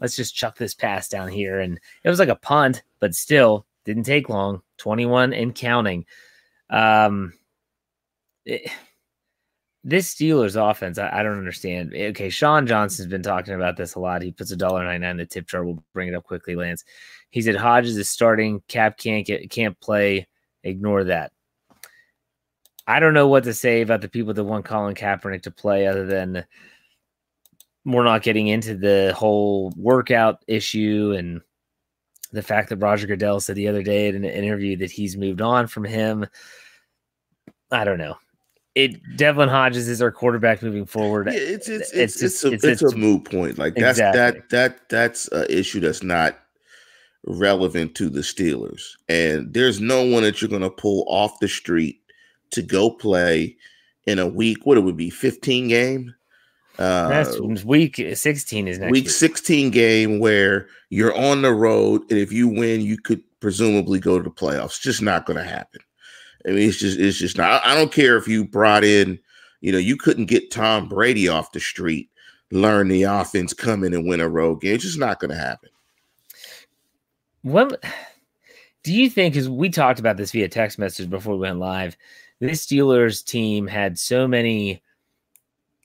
Let's 0.00 0.16
just 0.16 0.34
chuck 0.34 0.56
this 0.56 0.72
pass 0.72 1.10
down 1.10 1.28
here. 1.28 1.60
And 1.60 1.78
it 2.04 2.08
was 2.08 2.18
like 2.18 2.30
a 2.30 2.36
punt, 2.36 2.82
but 3.00 3.14
still 3.14 3.66
didn't 3.84 4.04
take 4.04 4.30
long. 4.30 4.62
21 4.78 5.34
and 5.34 5.54
counting. 5.54 6.06
Um, 6.70 7.34
it, 8.46 8.62
this 9.84 10.14
Steelers 10.14 10.56
offense, 10.56 10.96
I, 10.96 11.10
I, 11.18 11.22
don't 11.22 11.36
understand. 11.36 11.92
Okay, 11.94 12.30
Sean 12.30 12.66
Johnson's 12.66 13.08
been 13.08 13.22
talking 13.22 13.54
about 13.54 13.76
this 13.76 13.94
a 13.94 14.00
lot. 14.00 14.22
He 14.22 14.30
puts 14.30 14.52
a 14.52 14.56
dollar 14.56 14.84
ninety 14.84 15.00
nine 15.00 15.10
in 15.12 15.16
the 15.18 15.26
tip 15.26 15.48
jar. 15.48 15.64
We'll 15.64 15.82
bring 15.92 16.08
it 16.08 16.14
up 16.14 16.24
quickly, 16.24 16.54
Lance. 16.54 16.84
He 17.32 17.42
said 17.42 17.56
Hodges 17.56 17.96
is 17.96 18.08
starting. 18.08 18.62
Cap 18.68 18.96
can't 18.96 19.26
get 19.26 19.50
can't 19.50 19.78
play. 19.80 20.28
Ignore 20.62 21.04
that. 21.04 21.32
I 22.86 23.00
don't 23.00 23.14
know 23.14 23.26
what 23.26 23.44
to 23.44 23.54
say 23.54 23.80
about 23.80 24.00
the 24.00 24.08
people 24.08 24.32
that 24.34 24.44
want 24.44 24.64
Colin 24.64 24.94
Kaepernick 24.94 25.42
to 25.42 25.50
play, 25.50 25.86
other 25.86 26.06
than 26.06 26.44
we're 27.84 28.04
not 28.04 28.22
getting 28.22 28.46
into 28.46 28.76
the 28.76 29.12
whole 29.16 29.72
workout 29.76 30.44
issue 30.46 31.14
and 31.16 31.40
the 32.32 32.42
fact 32.42 32.68
that 32.68 32.76
Roger 32.76 33.06
Goodell 33.06 33.40
said 33.40 33.56
the 33.56 33.68
other 33.68 33.82
day 33.82 34.08
in 34.08 34.16
an 34.16 34.24
interview 34.24 34.76
that 34.76 34.90
he's 34.90 35.16
moved 35.16 35.40
on 35.40 35.66
from 35.66 35.84
him. 35.84 36.26
I 37.72 37.84
don't 37.84 37.98
know 37.98 38.16
it 38.74 39.16
Devlin 39.16 39.48
Hodges 39.48 39.88
is 39.88 40.00
our 40.00 40.10
quarterback 40.10 40.62
moving 40.62 40.86
forward. 40.86 41.28
Yeah, 41.28 41.38
it's 41.38 41.68
it's 41.68 41.92
it's 41.92 42.22
it's, 42.22 42.22
it's, 42.22 42.44
a, 42.44 42.52
it's, 42.52 42.82
it's 42.82 42.92
a 42.92 42.96
moot 42.96 43.24
point. 43.24 43.58
Like 43.58 43.74
that's 43.74 43.98
exactly. 43.98 44.40
that 44.40 44.48
that 44.50 44.88
that's 44.88 45.28
an 45.28 45.46
issue 45.50 45.80
that's 45.80 46.02
not 46.02 46.38
relevant 47.24 47.94
to 47.96 48.08
the 48.08 48.20
Steelers. 48.20 48.82
And 49.08 49.52
there's 49.52 49.80
no 49.80 50.04
one 50.04 50.22
that 50.22 50.40
you're 50.40 50.48
going 50.48 50.62
to 50.62 50.70
pull 50.70 51.04
off 51.08 51.38
the 51.40 51.48
street 51.48 52.00
to 52.50 52.62
go 52.62 52.90
play 52.90 53.56
in 54.06 54.18
a 54.18 54.26
week. 54.26 54.64
What 54.64 54.78
it 54.78 54.82
would 54.82 54.96
be, 54.96 55.10
15 55.10 55.68
game. 55.68 56.14
Uh, 56.78 57.08
that's 57.08 57.64
week 57.64 57.96
16 58.14 58.66
is 58.66 58.78
week, 58.78 58.90
week 58.90 59.10
16 59.10 59.70
game 59.70 60.18
where 60.18 60.68
you're 60.88 61.14
on 61.14 61.42
the 61.42 61.52
road, 61.52 62.02
and 62.08 62.18
if 62.18 62.32
you 62.32 62.48
win, 62.48 62.80
you 62.80 62.96
could 62.96 63.22
presumably 63.40 64.00
go 64.00 64.16
to 64.16 64.24
the 64.24 64.30
playoffs. 64.30 64.80
Just 64.80 65.02
not 65.02 65.26
going 65.26 65.36
to 65.36 65.44
happen. 65.44 65.80
I 66.46 66.50
mean, 66.50 66.68
it's 66.68 66.78
just 66.78 66.98
it's 66.98 67.18
just 67.18 67.36
not. 67.36 67.64
I 67.64 67.74
don't 67.74 67.92
care 67.92 68.16
if 68.16 68.26
you 68.26 68.44
brought 68.44 68.84
in, 68.84 69.18
you 69.60 69.70
know, 69.70 69.78
you 69.78 69.96
couldn't 69.96 70.26
get 70.26 70.50
Tom 70.50 70.88
Brady 70.88 71.28
off 71.28 71.52
the 71.52 71.60
street, 71.60 72.08
learn 72.50 72.88
the 72.88 73.04
offense, 73.04 73.52
come 73.52 73.84
in 73.84 73.94
and 73.94 74.08
win 74.08 74.20
a 74.20 74.28
road 74.28 74.62
game. 74.62 74.74
It's 74.74 74.84
just 74.84 74.98
not 74.98 75.20
going 75.20 75.30
to 75.30 75.36
happen. 75.36 75.68
What 77.42 77.82
do 78.82 78.92
you 78.92 79.10
think? 79.10 79.34
Because 79.34 79.48
we 79.48 79.68
talked 79.68 80.00
about 80.00 80.16
this 80.16 80.32
via 80.32 80.48
text 80.48 80.78
message 80.78 81.10
before 81.10 81.34
we 81.34 81.40
went 81.40 81.58
live. 81.58 81.96
This 82.40 82.66
Steelers 82.66 83.24
team 83.24 83.66
had 83.66 83.98
so 83.98 84.26
many 84.26 84.82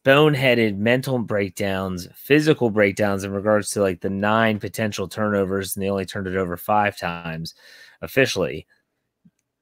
boneheaded 0.05 0.77
mental 0.77 1.19
breakdowns, 1.19 2.07
physical 2.15 2.69
breakdowns 2.69 3.23
in 3.23 3.31
regards 3.31 3.71
to 3.71 3.81
like 3.81 4.01
the 4.01 4.09
nine 4.09 4.59
potential 4.59 5.07
turnovers, 5.07 5.75
and 5.75 5.83
they 5.83 5.89
only 5.89 6.05
turned 6.05 6.27
it 6.27 6.37
over 6.37 6.57
five 6.57 6.97
times 6.97 7.55
officially 8.01 8.67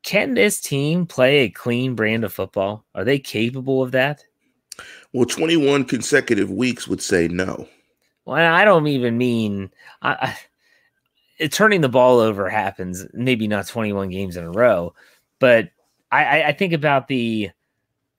can 0.06 0.36
this 0.36 0.62
team 0.62 1.08
play 1.08 1.40
a 1.40 1.50
clean 1.50 1.96
brand 1.96 2.24
of 2.24 2.32
football? 2.32 2.86
Are 2.94 3.04
they 3.04 3.18
capable 3.18 3.82
of 3.82 3.92
that? 3.94 4.24
Well, 5.14 5.26
21 5.26 5.86
consecutive 5.86 6.52
weeks 6.52 6.88
would 6.88 7.02
say 7.02 7.28
no. 7.28 7.68
Well, 8.24 8.54
I 8.54 8.66
don't 8.66 8.88
even 8.88 9.18
mean 9.18 9.72
I, 10.04 10.38
I, 11.40 11.48
turning 11.48 11.82
the 11.82 11.90
ball 11.90 12.20
over 12.20 12.50
happens, 12.50 13.06
maybe 13.14 13.48
not 13.48 13.68
21 13.68 14.10
games 14.10 14.38
in 14.38 14.44
a 14.44 14.52
row, 14.52 14.94
but 15.40 15.70
I, 16.12 16.44
I 16.44 16.52
think 16.54 16.74
about 16.74 17.08
the 17.08 17.50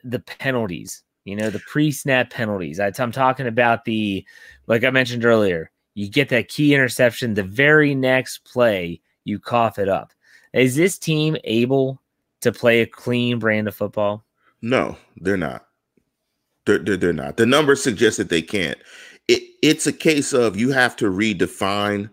the 0.05 0.21
penalties, 0.21 1.03
you 1.25 1.35
know, 1.35 1.51
the 1.51 1.61
pre-snap 1.61 2.31
penalties. 2.31 2.79
I, 2.79 2.93
I'm 2.99 3.13
talking 3.13 3.47
about 3.47 3.85
the, 3.85 4.25
like 4.69 4.85
I 4.85 4.91
mentioned 4.91 5.25
earlier, 5.25 5.71
you 5.95 6.09
get 6.09 6.29
that 6.29 6.49
key 6.49 6.75
interception, 6.75 7.35
the 7.35 7.43
very 7.43 7.95
next 7.95 8.45
play, 8.45 9.01
you 9.25 9.39
cough 9.39 9.79
it 9.79 9.89
up. 9.89 10.13
Is 10.53 10.77
this 10.77 10.99
team 10.99 11.37
able 11.45 12.01
to 12.43 12.53
play 12.53 12.81
a 12.81 12.87
clean 12.87 13.39
brand 13.39 13.67
of 13.67 13.75
football? 13.75 14.25
No, 14.63 14.97
they're 15.17 15.37
not. 15.37 15.67
They're, 16.67 16.79
they're, 16.79 16.97
they're 16.97 17.13
not. 17.13 17.37
The 17.37 17.47
numbers 17.47 17.83
suggest 17.83 18.19
that 18.19 18.29
they 18.29 18.43
can't. 18.43 18.79
It, 19.27 19.43
it's 19.63 19.87
a 19.87 19.93
case 19.93 20.33
of 20.33 20.57
you 20.57 20.71
have 20.71 20.95
to 20.97 21.07
redefine 21.07 22.11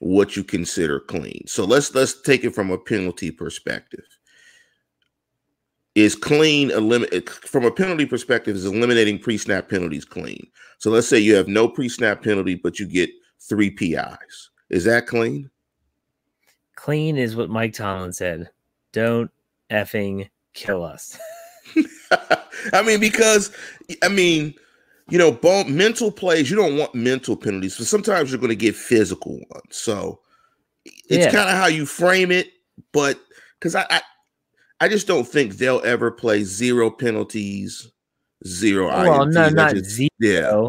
what 0.00 0.36
you 0.36 0.44
consider 0.44 1.00
clean. 1.00 1.42
So 1.46 1.64
let's 1.64 1.94
let's 1.94 2.20
take 2.20 2.44
it 2.44 2.54
from 2.54 2.70
a 2.70 2.78
penalty 2.78 3.30
perspective. 3.30 4.04
Is 5.94 6.14
clean 6.14 6.70
eliminate 6.70 7.28
eh, 7.28 7.32
from 7.46 7.64
a 7.64 7.70
penalty 7.70 8.04
perspective? 8.04 8.54
Is 8.54 8.66
eliminating 8.66 9.18
pre-snap 9.18 9.68
penalties 9.68 10.04
clean? 10.04 10.46
So 10.78 10.90
let's 10.90 11.08
say 11.08 11.18
you 11.18 11.34
have 11.34 11.48
no 11.48 11.68
pre-snap 11.68 12.22
penalty, 12.22 12.54
but 12.54 12.78
you 12.78 12.86
get 12.86 13.10
three 13.40 13.70
PIs. 13.70 14.50
Is 14.68 14.84
that 14.84 15.06
clean? 15.06 15.50
Clean 16.74 17.16
is 17.16 17.34
what 17.34 17.48
Mike 17.48 17.72
Tomlin 17.72 18.12
said. 18.12 18.50
Don't 18.92 19.30
effing 19.70 20.28
kill 20.52 20.84
us. 20.84 21.18
I 22.72 22.82
mean, 22.82 23.00
because 23.00 23.50
I 24.02 24.08
mean, 24.08 24.54
you 25.08 25.18
know, 25.18 25.30
bone, 25.30 25.76
mental 25.76 26.10
plays, 26.10 26.50
you 26.50 26.56
don't 26.56 26.76
want 26.76 26.94
mental 26.94 27.36
penalties, 27.36 27.76
but 27.76 27.86
sometimes 27.86 28.30
you're 28.30 28.40
going 28.40 28.50
to 28.50 28.56
get 28.56 28.74
physical 28.74 29.34
ones. 29.50 29.76
So 29.76 30.20
it's 30.84 31.26
yeah. 31.26 31.30
kind 31.30 31.48
of 31.48 31.56
how 31.56 31.66
you 31.66 31.86
frame 31.86 32.30
it, 32.32 32.48
but 32.92 33.18
because 33.58 33.74
I, 33.74 33.86
I, 33.88 34.00
I 34.80 34.88
just 34.88 35.06
don't 35.06 35.26
think 35.26 35.56
they'll 35.56 35.82
ever 35.84 36.10
play 36.10 36.42
zero 36.42 36.90
penalties, 36.90 37.90
zero. 38.46 38.90
Oh, 38.90 39.02
well, 39.02 39.26
INTs. 39.26 39.32
no, 39.32 39.48
not 39.50 39.74
just, 39.74 39.90
zero. 39.90 40.10
Yeah. 40.20 40.68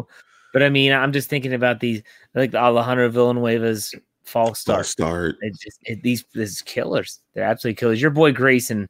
But 0.52 0.62
I 0.62 0.70
mean, 0.70 0.92
I'm 0.92 1.12
just 1.12 1.28
thinking 1.28 1.52
about 1.52 1.80
these, 1.80 2.02
like 2.34 2.52
the 2.52 2.58
Alejandro 2.58 3.10
Villanueva's 3.10 3.94
false 4.24 4.60
start. 4.60 4.78
False 4.78 4.90
start. 4.90 5.36
It's 5.42 5.58
just 5.58 5.78
it, 5.84 6.02
these 6.02 6.24
these 6.32 6.62
killers. 6.62 7.20
They're 7.34 7.44
absolutely 7.44 7.76
killers. 7.76 8.00
Your 8.00 8.10
boy 8.10 8.32
Grayson, 8.32 8.88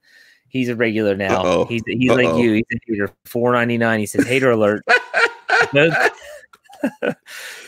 he's 0.49 0.69
a 0.69 0.77
regular 0.77 1.17
now. 1.17 1.43
Uh-oh. 1.43 1.65
He's 1.65 1.83
he's 1.87 2.11
Uh-oh. 2.11 2.17
like 2.17 2.43
you. 2.43 2.53
He's 2.55 2.65
a 2.73 2.79
hater. 2.87 3.11
Four 3.25 3.53
ninety 3.53 3.77
nine. 3.77 3.99
He 3.99 4.07
says 4.07 4.27
hater 4.27 4.51
alert. 4.51 4.85
both, 5.73 5.95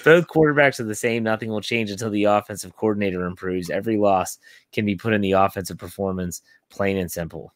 both 0.04 0.26
quarterbacks 0.28 0.80
are 0.80 0.84
the 0.84 0.94
same. 0.94 1.22
Nothing 1.22 1.50
will 1.50 1.60
change 1.60 1.90
until 1.90 2.10
the 2.10 2.24
offensive 2.24 2.76
coordinator 2.76 3.24
improves. 3.24 3.70
Every 3.70 3.96
loss 3.96 4.38
can 4.72 4.84
be 4.84 4.96
put 4.96 5.12
in 5.12 5.20
the 5.20 5.32
offensive 5.32 5.78
performance. 5.78 6.42
Plain 6.70 6.96
and 6.96 7.10
simple 7.10 7.52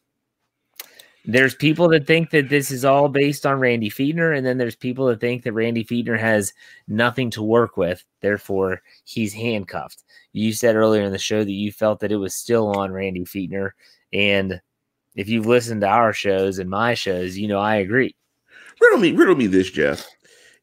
there's 1.27 1.55
people 1.55 1.87
that 1.89 2.05
think 2.05 2.29
that 2.29 2.49
this 2.49 2.69
is 2.71 2.85
all 2.85 3.09
based 3.09 3.45
on 3.45 3.59
Randy 3.59 3.89
Fichtner, 3.89 4.37
and 4.37 4.45
then 4.45 4.57
there's 4.57 4.75
people 4.75 5.07
that 5.07 5.19
think 5.19 5.43
that 5.43 5.53
Randy 5.53 5.83
Fichtner 5.83 6.19
has 6.19 6.53
nothing 6.87 7.29
to 7.31 7.43
work 7.43 7.77
with, 7.77 8.03
therefore 8.21 8.81
he's 9.05 9.33
handcuffed. 9.33 10.03
You 10.33 10.53
said 10.53 10.75
earlier 10.75 11.03
in 11.03 11.11
the 11.11 11.17
show 11.17 11.43
that 11.43 11.51
you 11.51 11.71
felt 11.71 11.99
that 12.01 12.11
it 12.11 12.17
was 12.17 12.35
still 12.35 12.67
on 12.77 12.91
Randy 12.91 13.21
Fichtner, 13.21 13.71
and 14.13 14.61
if 15.15 15.27
you've 15.27 15.47
listened 15.47 15.81
to 15.81 15.87
our 15.87 16.13
shows 16.13 16.59
and 16.59 16.69
my 16.69 16.93
shows, 16.93 17.37
you 17.37 17.47
know 17.47 17.59
I 17.59 17.77
agree. 17.77 18.15
Riddle 18.79 18.99
me, 18.99 19.13
riddle 19.13 19.35
me 19.35 19.47
this, 19.47 19.71
Jeff. 19.71 20.07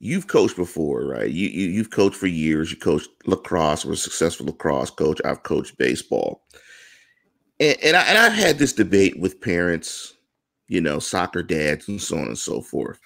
You've 0.04 0.26
coached 0.26 0.56
before, 0.56 1.06
right? 1.06 1.30
You, 1.30 1.48
you 1.48 1.68
you've 1.68 1.90
coached 1.90 2.16
for 2.16 2.26
years. 2.26 2.70
You 2.70 2.76
coached 2.76 3.08
lacrosse, 3.24 3.84
was 3.84 4.00
a 4.00 4.02
successful 4.02 4.46
lacrosse 4.46 4.90
coach. 4.90 5.20
I've 5.24 5.44
coached 5.44 5.78
baseball, 5.78 6.42
and 7.60 7.76
and, 7.82 7.96
I, 7.96 8.02
and 8.02 8.18
I've 8.18 8.32
had 8.32 8.58
this 8.58 8.72
debate 8.72 9.18
with 9.20 9.40
parents 9.40 10.14
you 10.72 10.80
know, 10.80 10.98
soccer 10.98 11.42
dads 11.42 11.86
and 11.86 12.00
so 12.00 12.16
on 12.16 12.28
and 12.28 12.38
so 12.38 12.62
forth. 12.62 12.98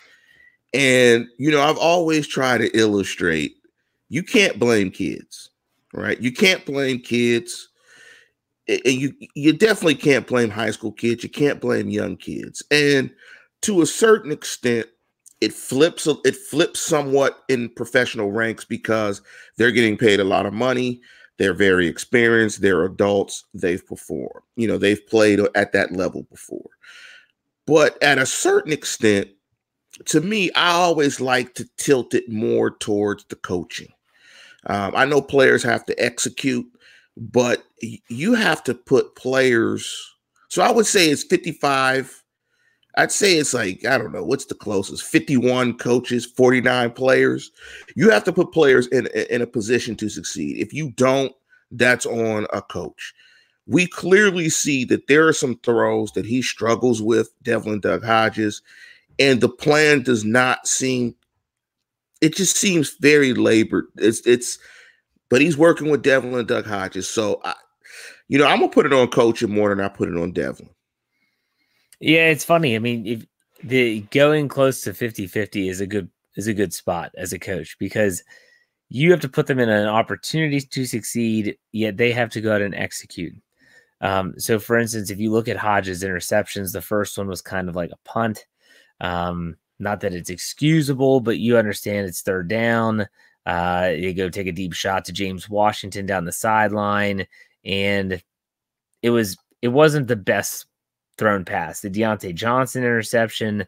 And, 0.73 1.27
you 1.37 1.51
know, 1.51 1.61
I've 1.61 1.79
always 1.79 2.29
tried 2.29 2.59
to 2.59 2.79
illustrate 2.79 3.57
you 4.09 4.23
can't 4.23 4.61
blame 4.61 4.93
kids, 4.93 5.51
right? 5.93 6.21
You 6.21 6.31
can't 6.31 6.65
blame 6.65 7.01
kids. 7.01 7.69
And 8.69 8.81
you 8.85 9.13
you 9.35 9.53
definitely 9.53 9.97
can't 9.97 10.29
blame 10.29 10.51
high 10.51 10.71
school 10.71 10.93
kids. 10.93 11.25
You 11.25 11.29
can't 11.29 11.61
blame 11.61 11.89
young 11.89 12.17
kids. 12.17 12.63
And 12.71 13.11
to 13.63 13.83
a 13.83 13.87
certain 13.87 14.31
extent, 14.31 14.87
it 15.40 15.53
flips 15.53 16.07
it 16.25 16.37
flips 16.37 16.81
somewhat 16.81 17.44
in 17.49 17.68
professional 17.70 18.33
ranks 18.33 18.64
because 18.64 19.20
they're 19.57 19.70
getting 19.70 19.96
paid 19.96 20.20
a 20.20 20.25
lot 20.25 20.46
of 20.46 20.55
money. 20.55 21.01
They're 21.38 21.55
very 21.55 21.87
experienced. 21.87 22.62
They're 22.62 22.85
adults. 22.85 23.44
They've 23.53 23.85
performed. 23.85 24.42
You 24.57 24.68
know, 24.68 24.79
they've 24.79 25.07
played 25.07 25.40
at 25.55 25.72
that 25.72 25.92
level 25.92 26.22
before. 26.31 26.70
But 27.66 28.03
at 28.03 28.18
a 28.18 28.27
certain 28.27 28.72
extent, 28.72 29.29
to 30.07 30.20
me, 30.20 30.51
I 30.53 30.72
always 30.72 31.20
like 31.20 31.55
to 31.55 31.68
tilt 31.77 32.14
it 32.14 32.29
more 32.31 32.70
towards 32.70 33.25
the 33.25 33.37
coaching. 33.37 33.88
Um, 34.66 34.92
I 34.94 35.05
know 35.05 35.20
players 35.20 35.62
have 35.62 35.85
to 35.87 36.03
execute, 36.03 36.66
but 37.16 37.64
you 38.09 38.35
have 38.35 38.62
to 38.64 38.75
put 38.75 39.16
players. 39.16 39.94
So 40.49 40.62
I 40.62 40.70
would 40.70 40.87
say 40.87 41.09
it's 41.09 41.25
55. 41.25 42.22
I'd 42.97 43.13
say 43.13 43.35
it's 43.35 43.53
like, 43.53 43.85
I 43.85 43.99
don't 43.99 44.13
know, 44.13 44.25
what's 44.25 44.47
the 44.47 44.55
closest? 44.55 45.05
51 45.05 45.77
coaches, 45.79 46.25
49 46.25 46.93
players. 46.93 47.51
You 47.95 48.11
have 48.11 48.25
to 48.25 48.33
put 48.33 48.53
players 48.53 48.87
in, 48.89 49.07
in 49.31 49.43
a 49.43 49.47
position 49.47 49.97
to 49.97 50.09
succeed. 50.09 50.59
If 50.59 50.73
you 50.73 50.91
don't, 50.93 51.33
that's 51.71 52.07
on 52.07 52.47
a 52.53 52.63
coach. 52.63 53.13
We 53.67 53.87
clearly 53.87 54.49
see 54.49 54.85
that 54.87 55.09
there 55.09 55.27
are 55.29 55.33
some 55.33 55.59
throws 55.59 56.13
that 56.13 56.25
he 56.25 56.41
struggles 56.41 57.03
with, 57.03 57.31
Devlin 57.43 57.81
Duck 57.81 58.03
Hodges, 58.03 58.63
and 59.19 59.41
the 59.41 59.49
plan 59.49 60.03
does 60.03 60.25
not 60.25 60.67
seem 60.67 61.15
it 62.23 62.35
just 62.35 62.57
seems 62.57 62.97
very 63.01 63.35
labored. 63.35 63.87
It's 63.97 64.27
it's 64.27 64.59
but 65.29 65.41
he's 65.41 65.59
working 65.59 65.91
with 65.91 66.03
Devlin 66.03 66.35
and 66.35 66.49
Duck 66.49 66.65
Hodges. 66.65 67.09
So 67.09 67.41
I 67.45 67.55
you 68.29 68.39
know, 68.39 68.47
I'm 68.47 68.61
gonna 68.61 68.71
put 68.71 68.87
it 68.87 68.93
on 68.93 69.09
coaching 69.09 69.51
more 69.51 69.75
than 69.75 69.85
I 69.85 69.89
put 69.89 70.09
it 70.09 70.17
on 70.17 70.33
Devlin. 70.33 70.71
Yeah, 72.01 72.29
it's 72.29 72.45
funny. 72.45 72.75
I 72.77 72.79
mean, 72.79 73.07
if 73.07 73.27
the 73.65 74.01
going 74.11 74.49
close 74.49 74.83
to 74.83 74.93
50-50 74.93 75.69
is 75.71 75.81
a 75.81 75.87
good 75.87 76.11
is 76.37 76.47
a 76.47 76.55
good 76.55 76.75
spot 76.75 77.13
as 77.17 77.33
a 77.33 77.39
coach 77.39 77.77
because 77.79 78.23
you 78.91 79.11
have 79.11 79.21
to 79.21 79.29
put 79.29 79.47
them 79.47 79.59
in 79.59 79.69
an 79.71 79.87
opportunity 79.87 80.61
to 80.61 80.85
succeed, 80.85 81.57
yet 81.73 81.97
they 81.97 82.13
have 82.13 82.31
to 82.31 82.41
go 82.41 82.55
out 82.55 82.63
and 82.63 82.75
execute. 82.75 83.35
Um, 84.01 84.35
so, 84.39 84.59
for 84.59 84.79
instance, 84.79 85.11
if 85.11 85.19
you 85.19 85.33
look 85.33 85.49
at 85.49 85.57
Hodges' 85.57 86.05
interceptions, 86.05 86.73
the 86.73 86.83
first 86.83 87.17
one 87.17 87.27
was 87.29 87.41
kind 87.41 87.69
of 87.69 87.77
like 87.77 87.91
a 87.91 88.09
punt. 88.09 88.47
Um, 89.01 89.57
not 89.79 90.01
that 90.01 90.15
it's 90.15 90.31
excusable, 90.31 91.21
but 91.21 91.39
you 91.39 91.57
understand 91.57 92.07
it's 92.07 92.23
third 92.23 92.49
down. 92.49 93.09
Uh, 93.47 93.93
you 93.97 94.13
go 94.13 94.29
take 94.29 94.47
a 94.47 94.53
deep 94.53 94.73
shot 94.73 95.05
to 95.07 95.13
James 95.13 95.49
Washington 95.49 96.07
down 96.07 96.25
the 96.25 96.33
sideline, 96.33 97.27
and 97.65 98.23
it 99.03 99.11
was 99.11 99.37
it 99.63 99.69
wasn't 99.69 100.09
the 100.09 100.17
best 100.17 100.67
thrown 101.18 101.44
pass. 101.44 101.81
The 101.81 101.90
Diontae 101.90 102.35
Johnson 102.35 102.83
interception 102.83 103.66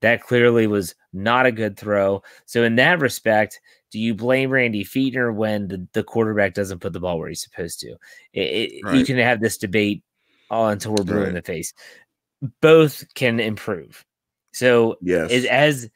that 0.00 0.22
clearly 0.22 0.66
was 0.66 0.94
not 1.12 1.46
a 1.46 1.52
good 1.52 1.76
throw. 1.76 2.22
So 2.46 2.64
in 2.64 2.76
that 2.76 3.00
respect, 3.00 3.60
do 3.90 3.98
you 3.98 4.14
blame 4.14 4.50
Randy 4.50 4.84
Fichtner 4.84 5.34
when 5.34 5.68
the, 5.68 5.86
the 5.92 6.02
quarterback 6.02 6.54
doesn't 6.54 6.78
put 6.78 6.92
the 6.92 7.00
ball 7.00 7.18
where 7.18 7.28
he's 7.28 7.42
supposed 7.42 7.80
to? 7.80 7.96
It, 8.32 8.40
it, 8.40 8.84
right. 8.84 8.96
You 8.96 9.04
can 9.04 9.18
have 9.18 9.40
this 9.40 9.58
debate 9.58 10.02
all 10.50 10.68
until 10.68 10.94
we're 10.94 11.04
blue 11.04 11.20
right. 11.20 11.28
in 11.28 11.34
the 11.34 11.42
face. 11.42 11.74
Both 12.60 13.04
can 13.14 13.40
improve. 13.40 14.04
So 14.52 14.96
yes, 15.02 15.30
as, 15.30 15.44
as 15.44 15.90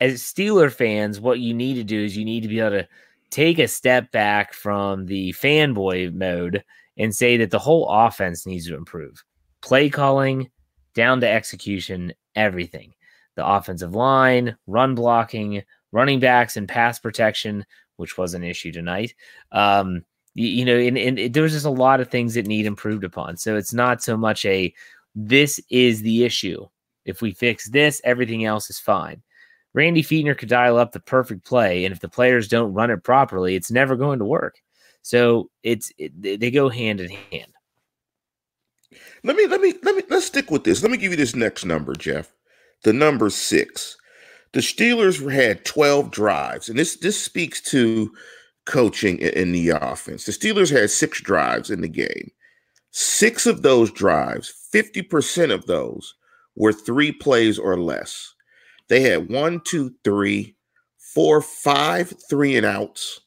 as 0.00 0.22
Steeler 0.22 0.72
fans, 0.72 1.20
what 1.20 1.40
you 1.40 1.52
need 1.52 1.74
to 1.74 1.84
do 1.84 2.04
is 2.04 2.16
you 2.16 2.24
need 2.24 2.42
to 2.42 2.48
be 2.48 2.60
able 2.60 2.70
to 2.70 2.88
take 3.30 3.58
a 3.58 3.68
step 3.68 4.10
back 4.12 4.52
from 4.52 5.06
the 5.06 5.32
fanboy 5.32 6.14
mode 6.14 6.64
and 6.96 7.14
say 7.14 7.36
that 7.36 7.50
the 7.50 7.58
whole 7.58 7.88
offense 7.88 8.46
needs 8.46 8.66
to 8.66 8.76
improve. 8.76 9.24
Play 9.62 9.90
calling, 9.90 10.50
down 10.94 11.20
to 11.20 11.28
execution, 11.28 12.12
everything. 12.34 12.94
The 13.36 13.46
offensive 13.46 13.94
line, 13.94 14.56
run 14.66 14.94
blocking, 14.94 15.62
running 15.92 16.20
backs, 16.20 16.56
and 16.56 16.68
pass 16.68 16.98
protection, 16.98 17.64
which 17.96 18.18
was 18.18 18.34
an 18.34 18.44
issue 18.44 18.72
tonight. 18.72 19.14
Um, 19.52 20.04
you, 20.34 20.48
you 20.48 20.64
know, 20.64 20.76
and, 20.76 20.98
and 20.98 21.32
there 21.32 21.42
was 21.42 21.52
just 21.52 21.66
a 21.66 21.70
lot 21.70 22.00
of 22.00 22.08
things 22.08 22.34
that 22.34 22.46
need 22.46 22.66
improved 22.66 23.04
upon. 23.04 23.36
So 23.36 23.56
it's 23.56 23.72
not 23.72 24.02
so 24.02 24.16
much 24.16 24.44
a 24.44 24.72
this 25.14 25.60
is 25.70 26.02
the 26.02 26.24
issue. 26.24 26.66
If 27.04 27.22
we 27.22 27.32
fix 27.32 27.68
this, 27.70 28.00
everything 28.04 28.44
else 28.44 28.70
is 28.70 28.78
fine. 28.78 29.22
Randy 29.74 30.02
Fichtner 30.02 30.36
could 30.36 30.48
dial 30.48 30.78
up 30.78 30.92
the 30.92 31.00
perfect 31.00 31.44
play, 31.44 31.84
and 31.84 31.92
if 31.92 32.00
the 32.00 32.08
players 32.08 32.48
don't 32.48 32.72
run 32.72 32.90
it 32.90 33.02
properly, 33.02 33.54
it's 33.54 33.70
never 33.70 33.96
going 33.96 34.18
to 34.18 34.24
work. 34.24 34.60
So 35.02 35.50
it's 35.62 35.92
it, 35.98 36.40
they 36.40 36.50
go 36.50 36.68
hand 36.68 37.00
in 37.00 37.10
hand. 37.30 37.52
Let 39.22 39.36
me 39.36 39.46
let 39.46 39.60
me 39.60 39.74
let 39.82 39.96
me 39.96 40.02
let's 40.08 40.26
stick 40.26 40.50
with 40.50 40.64
this. 40.64 40.82
Let 40.82 40.90
me 40.90 40.98
give 40.98 41.10
you 41.10 41.16
this 41.16 41.36
next 41.36 41.64
number, 41.64 41.94
Jeff. 41.94 42.32
The 42.84 42.92
number 42.92 43.30
six. 43.30 43.96
The 44.52 44.60
Steelers 44.60 45.30
had 45.30 45.66
12 45.66 46.10
drives, 46.10 46.68
and 46.68 46.78
this 46.78 46.96
this 46.96 47.20
speaks 47.20 47.60
to 47.70 48.10
coaching 48.64 49.18
in 49.18 49.52
the 49.52 49.70
offense. 49.70 50.24
The 50.24 50.32
Steelers 50.32 50.70
had 50.70 50.90
six 50.90 51.20
drives 51.20 51.70
in 51.70 51.82
the 51.82 51.88
game. 51.88 52.30
Six 52.90 53.46
of 53.46 53.62
those 53.62 53.92
drives, 53.92 54.52
50% 54.74 55.52
of 55.52 55.66
those 55.66 56.14
were 56.56 56.72
three 56.72 57.12
plays 57.12 57.58
or 57.58 57.78
less. 57.78 58.34
They 58.88 59.02
had 59.02 59.28
one, 59.28 59.60
two, 59.60 59.94
three, 60.02 60.56
four, 60.96 61.42
five 61.42 62.14
three 62.28 62.56
and 62.56 62.64
outs. 62.64 63.20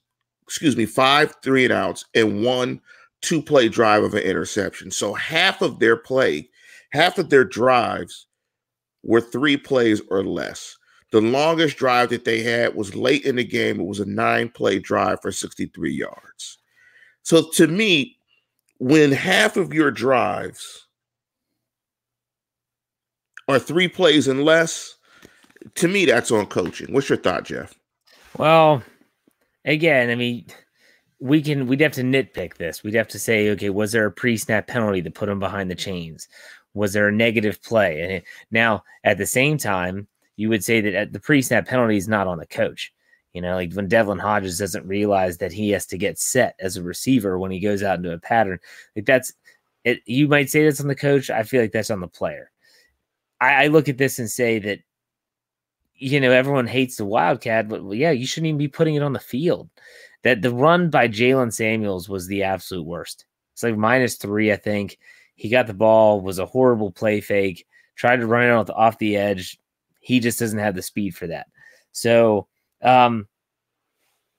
Excuse 0.44 0.76
me, 0.76 0.86
five 0.86 1.36
three 1.44 1.64
and 1.64 1.74
outs, 1.74 2.06
and 2.16 2.44
one 2.44 2.82
two 3.22 3.42
play 3.42 3.70
drive 3.70 4.04
of 4.04 4.14
an 4.14 4.24
interception. 4.24 4.92
So 4.92 5.14
half 5.14 5.62
of 5.62 5.80
their 5.80 5.96
play, 5.96 6.50
half 6.92 7.18
of 7.18 7.30
their 7.30 7.44
drives 7.44 8.28
were 9.04 9.22
three 9.22 9.58
plays 9.58 10.02
or 10.10 10.24
less. 10.24 10.78
The 11.12 11.22
longest 11.22 11.78
drive 11.78 12.10
that 12.10 12.26
they 12.26 12.42
had 12.42 12.76
was 12.76 12.96
late 12.96 13.26
in 13.26 13.36
the 13.36 13.44
game. 13.44 13.80
It 13.80 13.86
was 13.86 14.00
a 14.00 14.06
nine 14.06 14.50
play 14.50 14.80
drive 14.80 15.22
for 15.22 15.32
63 15.32 15.92
yards. 15.92 16.58
So 17.24 17.50
to 17.56 17.68
me, 17.68 18.18
when 18.80 19.12
half 19.12 19.58
of 19.58 19.74
your 19.74 19.92
drives 19.92 20.88
are 23.48 23.60
three 23.60 23.88
plays 23.88 24.28
and 24.28 24.44
less, 24.44 24.96
to 25.76 25.88
me, 25.88 26.06
that's 26.06 26.32
on 26.32 26.48
coaching. 26.48 26.94
What's 26.94 27.10
your 27.10 27.18
thought, 27.18 27.44
Jeff? 27.44 27.76
Well, 28.38 28.82
again, 29.66 30.10
I 30.10 30.16
mean, 30.16 30.46
we 31.22 31.40
can 31.42 31.68
we'd 31.68 31.82
have 31.82 31.94
to 31.94 32.02
nitpick 32.02 32.58
this. 32.58 32.84
We'd 32.84 32.96
have 32.96 33.08
to 33.10 33.20
say, 33.20 33.50
okay, 33.52 33.70
was 33.70 33.92
there 33.92 34.08
a 34.08 34.12
pre-snap 34.12 34.68
penalty 34.68 35.02
that 35.02 35.14
put 35.14 35.30
him 35.30 35.40
behind 35.40 35.70
the 35.70 35.76
chains? 35.76 36.28
Was 36.74 36.94
there 36.94 37.08
a 37.08 37.14
negative 37.14 37.62
play? 37.62 38.02
And 38.02 38.24
now, 38.50 38.84
at 39.04 39.20
the 39.20 39.28
same 39.28 39.58
time, 39.58 40.08
you 40.36 40.50
would 40.50 40.64
say 40.64 40.82
that 40.82 40.96
uh, 40.96 41.06
the 41.12 41.20
pre-snap 41.20 41.68
penalty 41.68 41.96
is 41.96 42.08
not 42.08 42.28
on 42.28 42.40
the 42.40 42.48
coach. 42.48 42.92
You 43.34 43.42
know, 43.42 43.54
like 43.56 43.72
when 43.74 43.88
Devlin 43.88 44.18
Hodges 44.18 44.58
doesn't 44.58 44.88
realize 44.88 45.38
that 45.38 45.54
he 45.54 45.70
has 45.70 45.86
to 45.88 45.98
get 45.98 46.18
set 46.18 46.56
as 46.60 46.76
a 46.76 46.84
receiver 46.84 47.38
when 47.38 47.52
he 47.52 47.60
goes 47.60 47.84
out 47.84 47.98
into 47.98 48.12
a 48.12 48.20
pattern, 48.20 48.60
like 48.96 49.06
that's 49.06 49.32
it. 49.84 50.00
You 50.06 50.28
might 50.28 50.50
say 50.50 50.66
that's 50.66 50.82
on 50.82 50.88
the 50.88 50.96
coach. 50.96 51.30
I 51.30 51.44
feel 51.44 51.62
like 51.62 51.72
that's 51.72 51.92
on 51.92 52.02
the 52.02 52.08
player. 52.08 52.52
I, 53.40 53.66
I 53.66 53.68
look 53.68 53.88
at 53.90 54.00
this 54.00 54.18
and 54.18 54.30
say 54.30 54.58
that 54.60 54.80
you 55.94 56.20
know 56.20 56.32
everyone 56.32 56.66
hates 56.66 56.96
the 56.96 57.06
Wildcat, 57.06 57.70
but 57.70 57.84
yeah, 57.92 58.10
you 58.10 58.26
shouldn't 58.26 58.48
even 58.48 58.58
be 58.58 58.68
putting 58.68 58.96
it 58.96 59.04
on 59.04 59.14
the 59.14 59.20
field. 59.20 59.70
That 60.24 60.42
the 60.42 60.54
run 60.54 60.90
by 60.90 61.08
Jaylen 61.08 61.52
Samuels 61.52 62.08
was 62.08 62.28
the 62.28 62.44
absolute 62.44 62.86
worst. 62.86 63.26
It's 63.54 63.64
like 63.64 63.76
minus 63.76 64.16
three, 64.16 64.52
I 64.52 64.56
think. 64.56 64.98
He 65.36 65.50
got 65.50 65.68
the 65.68 65.74
ball, 65.74 66.22
was 66.22 66.40
a 66.40 66.46
horrible 66.46 66.92
play 66.92 67.22
fake, 67.22 67.66
tried 67.96 68.18
to 68.18 68.28
run 68.28 68.46
it 68.46 68.52
off 68.52 68.68
the, 68.68 68.74
off 68.76 68.98
the 69.00 69.18
edge. 69.18 69.58
He 70.00 70.20
just 70.20 70.40
doesn't 70.40 70.60
have 70.60 70.76
the 70.76 70.82
speed 70.82 71.16
for 71.16 71.28
that. 71.28 71.48
So, 71.92 72.48
um, 72.82 73.28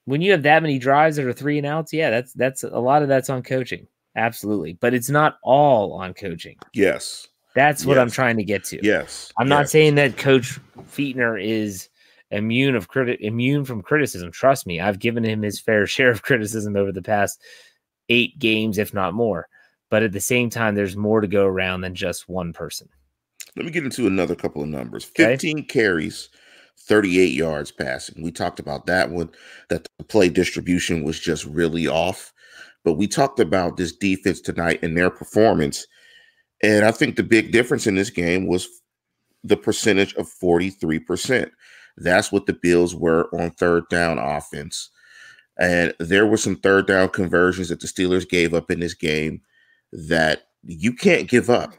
when 0.04 0.20
you 0.20 0.32
have 0.32 0.42
that 0.42 0.62
many 0.62 0.78
drives 0.78 1.16
that 1.16 1.26
are 1.26 1.32
three 1.32 1.58
and 1.58 1.66
outs, 1.66 1.92
yeah, 1.92 2.10
that's 2.10 2.32
that's 2.32 2.64
a 2.64 2.78
lot 2.78 3.02
of 3.02 3.08
that's 3.08 3.30
on 3.30 3.42
coaching. 3.42 3.86
Absolutely. 4.16 4.74
But 4.74 4.94
it's 4.94 5.10
not 5.10 5.38
all 5.42 5.92
on 5.94 6.14
coaching. 6.14 6.56
Yes. 6.74 7.28
That's 7.54 7.84
what 7.84 7.96
yes. 7.96 8.02
I'm 8.02 8.10
trying 8.10 8.36
to 8.38 8.44
get 8.44 8.64
to. 8.64 8.80
Yes. 8.82 9.32
I'm 9.38 9.46
yes. 9.46 9.50
not 9.50 9.68
saying 9.68 9.94
that 9.96 10.16
Coach 10.16 10.58
Fichtner 10.78 11.42
is 11.42 11.88
immune 12.32 12.74
of 12.74 12.90
criti- 12.90 13.20
immune 13.20 13.64
from 13.64 13.82
criticism. 13.82 14.32
Trust 14.32 14.66
me, 14.66 14.80
I've 14.80 14.98
given 14.98 15.24
him 15.24 15.42
his 15.42 15.60
fair 15.60 15.86
share 15.86 16.10
of 16.10 16.22
criticism 16.22 16.76
over 16.76 16.92
the 16.92 17.02
past 17.02 17.40
eight 18.08 18.38
games, 18.38 18.78
if 18.78 18.92
not 18.92 19.14
more. 19.14 19.48
But 19.90 20.02
at 20.02 20.12
the 20.12 20.20
same 20.20 20.50
time, 20.50 20.74
there's 20.74 20.96
more 20.96 21.20
to 21.20 21.26
go 21.26 21.44
around 21.44 21.82
than 21.82 21.94
just 21.94 22.28
one 22.28 22.52
person. 22.52 22.88
Let 23.56 23.66
me 23.66 23.72
get 23.72 23.84
into 23.84 24.06
another 24.06 24.34
couple 24.34 24.62
of 24.62 24.68
numbers. 24.68 25.04
15 25.04 25.58
okay. 25.58 25.66
carries, 25.66 26.30
38 26.78 27.26
yards 27.26 27.70
passing. 27.70 28.22
We 28.22 28.32
talked 28.32 28.58
about 28.58 28.86
that 28.86 29.10
one, 29.10 29.30
that 29.68 29.86
the 29.98 30.04
play 30.04 30.30
distribution 30.30 31.02
was 31.02 31.20
just 31.20 31.44
really 31.44 31.86
off. 31.86 32.32
But 32.84 32.94
we 32.94 33.06
talked 33.06 33.38
about 33.38 33.76
this 33.76 33.92
defense 33.92 34.40
tonight 34.40 34.82
and 34.82 34.96
their 34.96 35.10
performance 35.10 35.86
and 36.62 36.84
I 36.84 36.92
think 36.92 37.16
the 37.16 37.22
big 37.22 37.50
difference 37.52 37.86
in 37.86 37.96
this 37.96 38.10
game 38.10 38.46
was 38.46 38.68
the 39.42 39.56
percentage 39.56 40.14
of 40.14 40.28
43%. 40.28 41.50
That's 41.96 42.32
what 42.32 42.46
the 42.46 42.52
Bills 42.52 42.94
were 42.94 43.28
on 43.34 43.50
third 43.50 43.88
down 43.88 44.18
offense. 44.18 44.90
And 45.58 45.94
there 45.98 46.26
were 46.26 46.36
some 46.36 46.56
third 46.56 46.86
down 46.86 47.10
conversions 47.10 47.68
that 47.68 47.80
the 47.80 47.86
Steelers 47.86 48.28
gave 48.28 48.54
up 48.54 48.70
in 48.70 48.80
this 48.80 48.94
game 48.94 49.42
that 49.92 50.48
you 50.64 50.92
can't 50.92 51.28
give 51.28 51.50
up. 51.50 51.74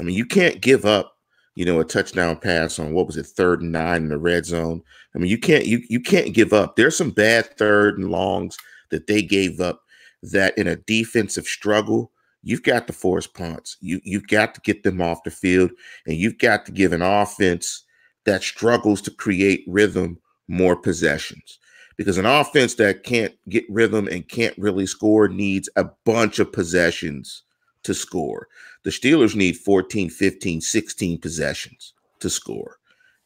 I 0.00 0.02
mean, 0.02 0.16
you 0.16 0.26
can't 0.26 0.60
give 0.60 0.84
up, 0.84 1.16
you 1.54 1.64
know, 1.64 1.78
a 1.78 1.84
touchdown 1.84 2.36
pass 2.36 2.78
on 2.78 2.92
what 2.92 3.06
was 3.06 3.16
it, 3.16 3.26
third 3.26 3.62
and 3.62 3.70
nine 3.70 4.02
in 4.02 4.08
the 4.08 4.18
red 4.18 4.44
zone. 4.44 4.82
I 5.14 5.18
mean, 5.18 5.30
you 5.30 5.38
can't 5.38 5.66
you 5.66 5.82
you 5.88 6.00
can't 6.00 6.34
give 6.34 6.52
up. 6.52 6.74
There's 6.74 6.96
some 6.96 7.10
bad 7.10 7.56
third 7.56 7.98
and 7.98 8.10
longs 8.10 8.58
that 8.90 9.06
they 9.06 9.22
gave 9.22 9.60
up 9.60 9.82
that 10.22 10.56
in 10.58 10.66
a 10.66 10.76
defensive 10.76 11.46
struggle 11.46 12.10
you've 12.44 12.62
got 12.62 12.86
to 12.86 12.92
force 12.92 13.26
punts. 13.26 13.76
You 13.80 14.00
you've 14.04 14.28
got 14.28 14.54
to 14.54 14.60
get 14.60 14.82
them 14.82 15.00
off 15.00 15.24
the 15.24 15.30
field, 15.30 15.70
and 16.06 16.16
you've 16.16 16.38
got 16.38 16.66
to 16.66 16.72
give 16.72 16.92
an 16.92 17.02
offense 17.02 17.83
that 18.24 18.42
struggles 18.42 19.00
to 19.02 19.10
create 19.10 19.64
rhythm 19.66 20.18
more 20.48 20.76
possessions. 20.76 21.58
because 21.96 22.18
an 22.18 22.26
offense 22.26 22.74
that 22.74 23.04
can't 23.04 23.34
get 23.48 23.64
rhythm 23.70 24.08
and 24.08 24.28
can't 24.28 24.56
really 24.58 24.86
score 24.86 25.28
needs 25.28 25.68
a 25.76 25.84
bunch 26.04 26.40
of 26.40 26.52
possessions 26.52 27.44
to 27.84 27.94
score. 27.94 28.48
The 28.82 28.90
Steelers 28.90 29.36
need 29.36 29.56
14, 29.56 30.10
15, 30.10 30.60
16 30.60 31.20
possessions 31.20 31.94
to 32.20 32.28
score. 32.28 32.78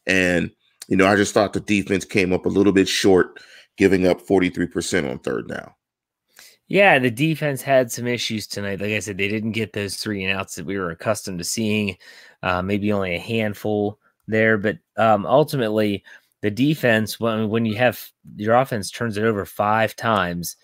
And, 0.05 0.51
you 0.87 0.97
know, 0.97 1.07
I 1.07 1.15
just 1.15 1.33
thought 1.33 1.53
the 1.53 1.59
defense 1.59 2.05
came 2.05 2.31
up 2.31 2.45
a 2.45 2.49
little 2.49 2.73
bit 2.73 2.87
short, 2.87 3.39
giving 3.77 4.05
up 4.05 4.21
43% 4.21 5.09
on 5.09 5.19
third 5.19 5.47
down. 5.47 5.71
Yeah, 6.67 6.99
the 6.99 7.09
defense 7.09 7.63
had 7.63 7.91
some 7.91 8.05
issues 8.05 8.45
tonight. 8.45 8.79
Like 8.79 8.91
I 8.91 8.99
said, 8.99 9.17
they 9.17 9.27
didn't 9.27 9.53
get 9.53 9.73
those 9.73 9.95
three 9.95 10.23
and 10.23 10.37
outs 10.37 10.53
that 10.55 10.65
we 10.67 10.77
were 10.77 10.91
accustomed 10.91 11.39
to 11.39 11.43
seeing. 11.43 11.97
Uh, 12.43 12.61
maybe 12.61 12.93
only 12.93 13.15
a 13.15 13.19
handful 13.19 13.99
there, 14.29 14.57
but 14.57 14.77
um, 14.97 15.25
ultimately, 15.25 16.03
the 16.41 16.51
defense 16.51 17.19
when 17.19 17.49
when 17.49 17.65
you 17.65 17.75
have 17.75 18.11
your 18.37 18.55
offense 18.55 18.89
turns 18.89 19.17
it 19.17 19.23
over 19.23 19.45
five 19.45 19.95
times, 19.95 20.55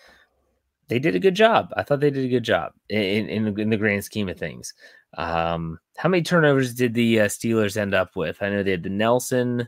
they 0.87 0.99
did 0.99 1.15
a 1.15 1.19
good 1.19 1.35
job. 1.35 1.73
I 1.75 1.83
thought 1.83 1.99
they 1.99 2.11
did 2.11 2.25
a 2.25 2.29
good 2.29 2.43
job 2.43 2.73
in 2.89 3.27
in, 3.29 3.59
in 3.59 3.69
the 3.69 3.77
grand 3.77 4.03
scheme 4.03 4.29
of 4.29 4.37
things. 4.37 4.73
Um, 5.17 5.79
how 5.97 6.09
many 6.09 6.23
turnovers 6.23 6.73
did 6.73 6.93
the 6.93 7.21
uh, 7.21 7.25
Steelers 7.25 7.77
end 7.77 7.93
up 7.93 8.15
with? 8.15 8.41
I 8.41 8.49
know 8.49 8.63
they 8.63 8.71
had 8.71 8.83
the 8.83 8.89
Nelson 8.89 9.67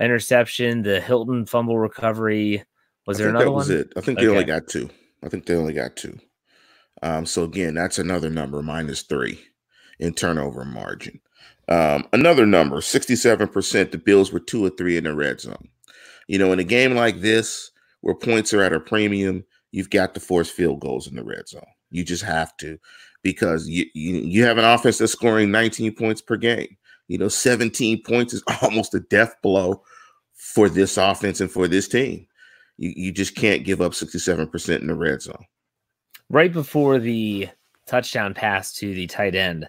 interception, 0.00 0.82
the 0.82 1.00
Hilton 1.00 1.46
fumble 1.46 1.78
recovery. 1.78 2.64
Was 3.06 3.18
there 3.18 3.28
another 3.28 3.46
that 3.46 3.52
one? 3.52 3.70
It? 3.70 3.92
I 3.96 4.00
think 4.00 4.18
they 4.18 4.26
okay. 4.26 4.32
only 4.32 4.44
got 4.44 4.68
two. 4.68 4.88
I 5.22 5.28
think 5.28 5.46
they 5.46 5.54
only 5.54 5.72
got 5.72 5.96
two. 5.96 6.18
Um, 7.02 7.26
so 7.26 7.44
again, 7.44 7.74
that's 7.74 7.98
another 7.98 8.30
number 8.30 8.62
minus 8.62 9.02
three 9.02 9.40
in 9.98 10.14
turnover 10.14 10.64
margin. 10.64 11.20
Um, 11.68 12.06
another 12.12 12.46
number, 12.46 12.76
67%, 12.76 13.90
the 13.90 13.98
Bills 13.98 14.32
were 14.32 14.40
two 14.40 14.64
or 14.64 14.70
three 14.70 14.96
in 14.96 15.04
the 15.04 15.14
red 15.14 15.40
zone. 15.40 15.68
You 16.28 16.38
know, 16.38 16.52
in 16.52 16.58
a 16.58 16.64
game 16.64 16.94
like 16.94 17.20
this, 17.20 17.70
where 18.00 18.14
points 18.14 18.52
are 18.52 18.62
at 18.62 18.72
a 18.72 18.80
premium, 18.80 19.44
you've 19.72 19.90
got 19.90 20.14
to 20.14 20.20
force 20.20 20.50
field 20.50 20.80
goals 20.80 21.06
in 21.06 21.16
the 21.16 21.24
red 21.24 21.48
zone. 21.48 21.62
You 21.90 22.04
just 22.04 22.22
have 22.22 22.56
to, 22.58 22.78
because 23.22 23.68
you, 23.68 23.86
you, 23.94 24.16
you 24.16 24.44
have 24.44 24.58
an 24.58 24.64
offense 24.64 24.98
that's 24.98 25.12
scoring 25.12 25.50
19 25.50 25.94
points 25.94 26.20
per 26.20 26.36
game. 26.36 26.76
You 27.08 27.18
know, 27.18 27.28
17 27.28 28.02
points 28.02 28.34
is 28.34 28.42
almost 28.62 28.94
a 28.94 29.00
death 29.00 29.34
blow 29.42 29.82
for 30.34 30.68
this 30.68 30.96
offense 30.96 31.40
and 31.40 31.50
for 31.50 31.68
this 31.68 31.88
team. 31.88 32.26
You, 32.76 32.92
you 32.94 33.12
just 33.12 33.36
can't 33.36 33.64
give 33.64 33.80
up 33.80 33.92
67% 33.92 34.80
in 34.80 34.86
the 34.86 34.94
red 34.94 35.22
zone. 35.22 35.44
Right 36.28 36.52
before 36.52 36.98
the 36.98 37.48
touchdown 37.86 38.34
pass 38.34 38.72
to 38.74 38.94
the 38.94 39.06
tight 39.06 39.34
end, 39.34 39.68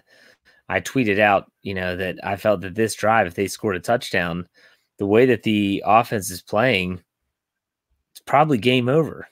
I 0.68 0.80
tweeted 0.80 1.18
out, 1.18 1.50
you 1.62 1.74
know, 1.74 1.96
that 1.96 2.18
I 2.24 2.36
felt 2.36 2.60
that 2.62 2.74
this 2.74 2.94
drive, 2.94 3.26
if 3.26 3.34
they 3.34 3.46
scored 3.46 3.76
a 3.76 3.80
touchdown, 3.80 4.48
the 4.98 5.06
way 5.06 5.26
that 5.26 5.42
the 5.42 5.82
offense 5.86 6.30
is 6.30 6.42
playing, 6.42 7.02
it's 8.12 8.20
probably 8.24 8.58
game 8.58 8.88
over. 8.88 9.28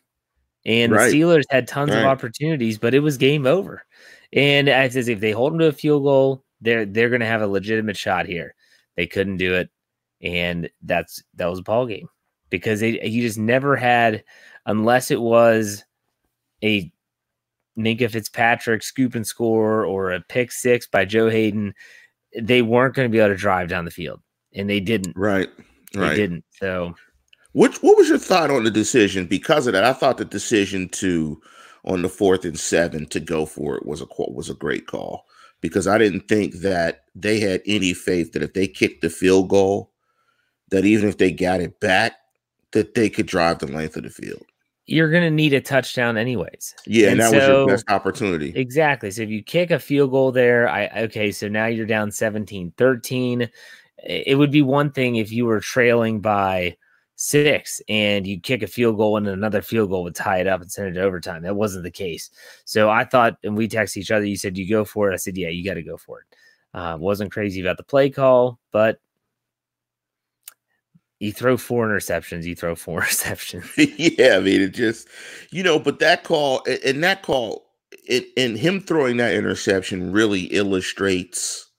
And 0.66 0.92
right. 0.92 1.10
the 1.10 1.20
Steelers 1.20 1.44
had 1.50 1.68
tons 1.68 1.90
right. 1.90 2.00
of 2.00 2.06
opportunities, 2.06 2.78
but 2.78 2.94
it 2.94 3.00
was 3.00 3.16
game 3.16 3.46
over. 3.46 3.84
And 4.32 4.68
as 4.68 4.96
if 4.96 5.20
they 5.20 5.32
hold 5.32 5.52
them 5.52 5.58
to 5.60 5.66
a 5.66 5.72
field 5.72 6.04
goal, 6.04 6.44
they're 6.60 6.86
they're 6.86 7.10
going 7.10 7.20
to 7.20 7.26
have 7.26 7.42
a 7.42 7.46
legitimate 7.46 7.96
shot 7.96 8.26
here. 8.26 8.54
They 8.96 9.06
couldn't 9.06 9.36
do 9.36 9.54
it, 9.54 9.70
and 10.22 10.70
that's 10.82 11.22
that 11.34 11.46
was 11.46 11.58
a 11.58 11.62
ball 11.62 11.86
game 11.86 12.08
because 12.48 12.80
they, 12.80 12.98
he 12.98 13.20
just 13.20 13.38
never 13.38 13.76
had, 13.76 14.24
unless 14.66 15.10
it 15.10 15.20
was 15.20 15.84
a 16.62 16.90
Minkah 17.78 18.10
Fitzpatrick 18.10 18.82
scoop 18.82 19.14
and 19.14 19.26
score 19.26 19.84
or 19.84 20.12
a 20.12 20.20
pick 20.20 20.52
six 20.52 20.86
by 20.86 21.04
Joe 21.04 21.28
Haden, 21.28 21.74
they 22.40 22.62
weren't 22.62 22.94
going 22.94 23.08
to 23.08 23.12
be 23.12 23.18
able 23.18 23.34
to 23.34 23.36
drive 23.36 23.68
down 23.68 23.84
the 23.84 23.90
field, 23.90 24.20
and 24.54 24.68
they 24.68 24.80
didn't. 24.80 25.16
Right, 25.16 25.48
right. 25.94 26.10
They 26.10 26.16
didn't. 26.16 26.44
So, 26.52 26.94
which 27.52 27.82
what 27.82 27.96
was 27.96 28.08
your 28.08 28.18
thought 28.18 28.50
on 28.50 28.64
the 28.64 28.70
decision? 28.70 29.26
Because 29.26 29.66
of 29.66 29.72
that, 29.72 29.84
I 29.84 29.92
thought 29.92 30.18
the 30.18 30.24
decision 30.24 30.88
to 30.90 31.40
on 31.84 32.02
the 32.02 32.08
fourth 32.08 32.44
and 32.44 32.58
seven 32.58 33.06
to 33.06 33.20
go 33.20 33.44
for 33.46 33.76
it 33.76 33.86
was 33.86 34.00
a 34.00 34.06
was 34.18 34.50
a 34.50 34.54
great 34.54 34.86
call 34.86 35.26
because 35.60 35.86
I 35.86 35.98
didn't 35.98 36.28
think 36.28 36.56
that 36.56 37.04
they 37.14 37.40
had 37.40 37.62
any 37.66 37.94
faith 37.94 38.32
that 38.32 38.42
if 38.42 38.54
they 38.54 38.66
kicked 38.66 39.02
the 39.02 39.10
field 39.10 39.48
goal, 39.48 39.92
that 40.70 40.84
even 40.84 41.08
if 41.08 41.18
they 41.18 41.30
got 41.30 41.60
it 41.60 41.80
back, 41.80 42.14
that 42.72 42.94
they 42.94 43.08
could 43.08 43.26
drive 43.26 43.58
the 43.58 43.66
length 43.66 43.96
of 43.96 44.02
the 44.02 44.10
field 44.10 44.44
you're 44.86 45.10
going 45.10 45.22
to 45.22 45.30
need 45.30 45.52
a 45.52 45.60
touchdown 45.60 46.16
anyways. 46.16 46.74
Yeah, 46.86 47.10
and, 47.10 47.12
and 47.12 47.20
that 47.20 47.30
so, 47.30 47.38
was 47.38 47.48
your 47.48 47.66
best 47.66 47.90
opportunity. 47.90 48.52
Exactly. 48.54 49.10
So 49.10 49.22
if 49.22 49.30
you 49.30 49.42
kick 49.42 49.70
a 49.70 49.78
field 49.78 50.10
goal 50.10 50.32
there, 50.32 50.68
I 50.68 50.88
okay, 51.04 51.32
so 51.32 51.48
now 51.48 51.66
you're 51.66 51.86
down 51.86 52.10
17-13. 52.10 53.48
It 54.06 54.36
would 54.36 54.50
be 54.50 54.62
one 54.62 54.90
thing 54.90 55.16
if 55.16 55.32
you 55.32 55.46
were 55.46 55.60
trailing 55.60 56.20
by 56.20 56.76
6 57.16 57.80
and 57.88 58.26
you 58.26 58.38
kick 58.40 58.62
a 58.62 58.66
field 58.66 58.96
goal 58.96 59.16
and 59.16 59.26
another 59.26 59.62
field 59.62 59.88
goal 59.88 60.02
would 60.02 60.14
tie 60.14 60.38
it 60.38 60.46
up 60.46 60.60
and 60.60 60.70
send 60.70 60.88
it 60.88 60.92
to 60.94 61.02
overtime. 61.02 61.42
That 61.42 61.56
wasn't 61.56 61.84
the 61.84 61.90
case. 61.90 62.30
So 62.66 62.90
I 62.90 63.04
thought 63.04 63.38
and 63.42 63.56
we 63.56 63.68
texted 63.68 63.98
each 63.98 64.10
other, 64.10 64.26
you 64.26 64.36
said 64.36 64.58
you 64.58 64.68
go 64.68 64.84
for 64.84 65.10
it. 65.10 65.14
I 65.14 65.16
said, 65.16 65.36
"Yeah, 65.36 65.48
you 65.48 65.64
got 65.64 65.74
to 65.74 65.82
go 65.82 65.96
for 65.96 66.20
it." 66.20 66.36
Uh, 66.74 66.96
wasn't 66.98 67.32
crazy 67.32 67.60
about 67.60 67.76
the 67.76 67.84
play 67.84 68.10
call, 68.10 68.58
but 68.72 68.98
you 71.20 71.32
throw 71.32 71.56
four 71.56 71.88
interceptions, 71.88 72.44
you 72.44 72.54
throw 72.54 72.74
four 72.74 73.00
interceptions. 73.02 73.70
yeah, 74.18 74.36
I 74.36 74.40
mean, 74.40 74.62
it 74.62 74.74
just, 74.74 75.08
you 75.50 75.62
know, 75.62 75.78
but 75.78 75.98
that 76.00 76.24
call 76.24 76.64
and 76.84 77.02
that 77.02 77.22
call, 77.22 77.64
it, 78.06 78.26
and 78.36 78.58
him 78.58 78.80
throwing 78.80 79.16
that 79.18 79.34
interception 79.34 80.12
really 80.12 80.42
illustrates 80.44 81.70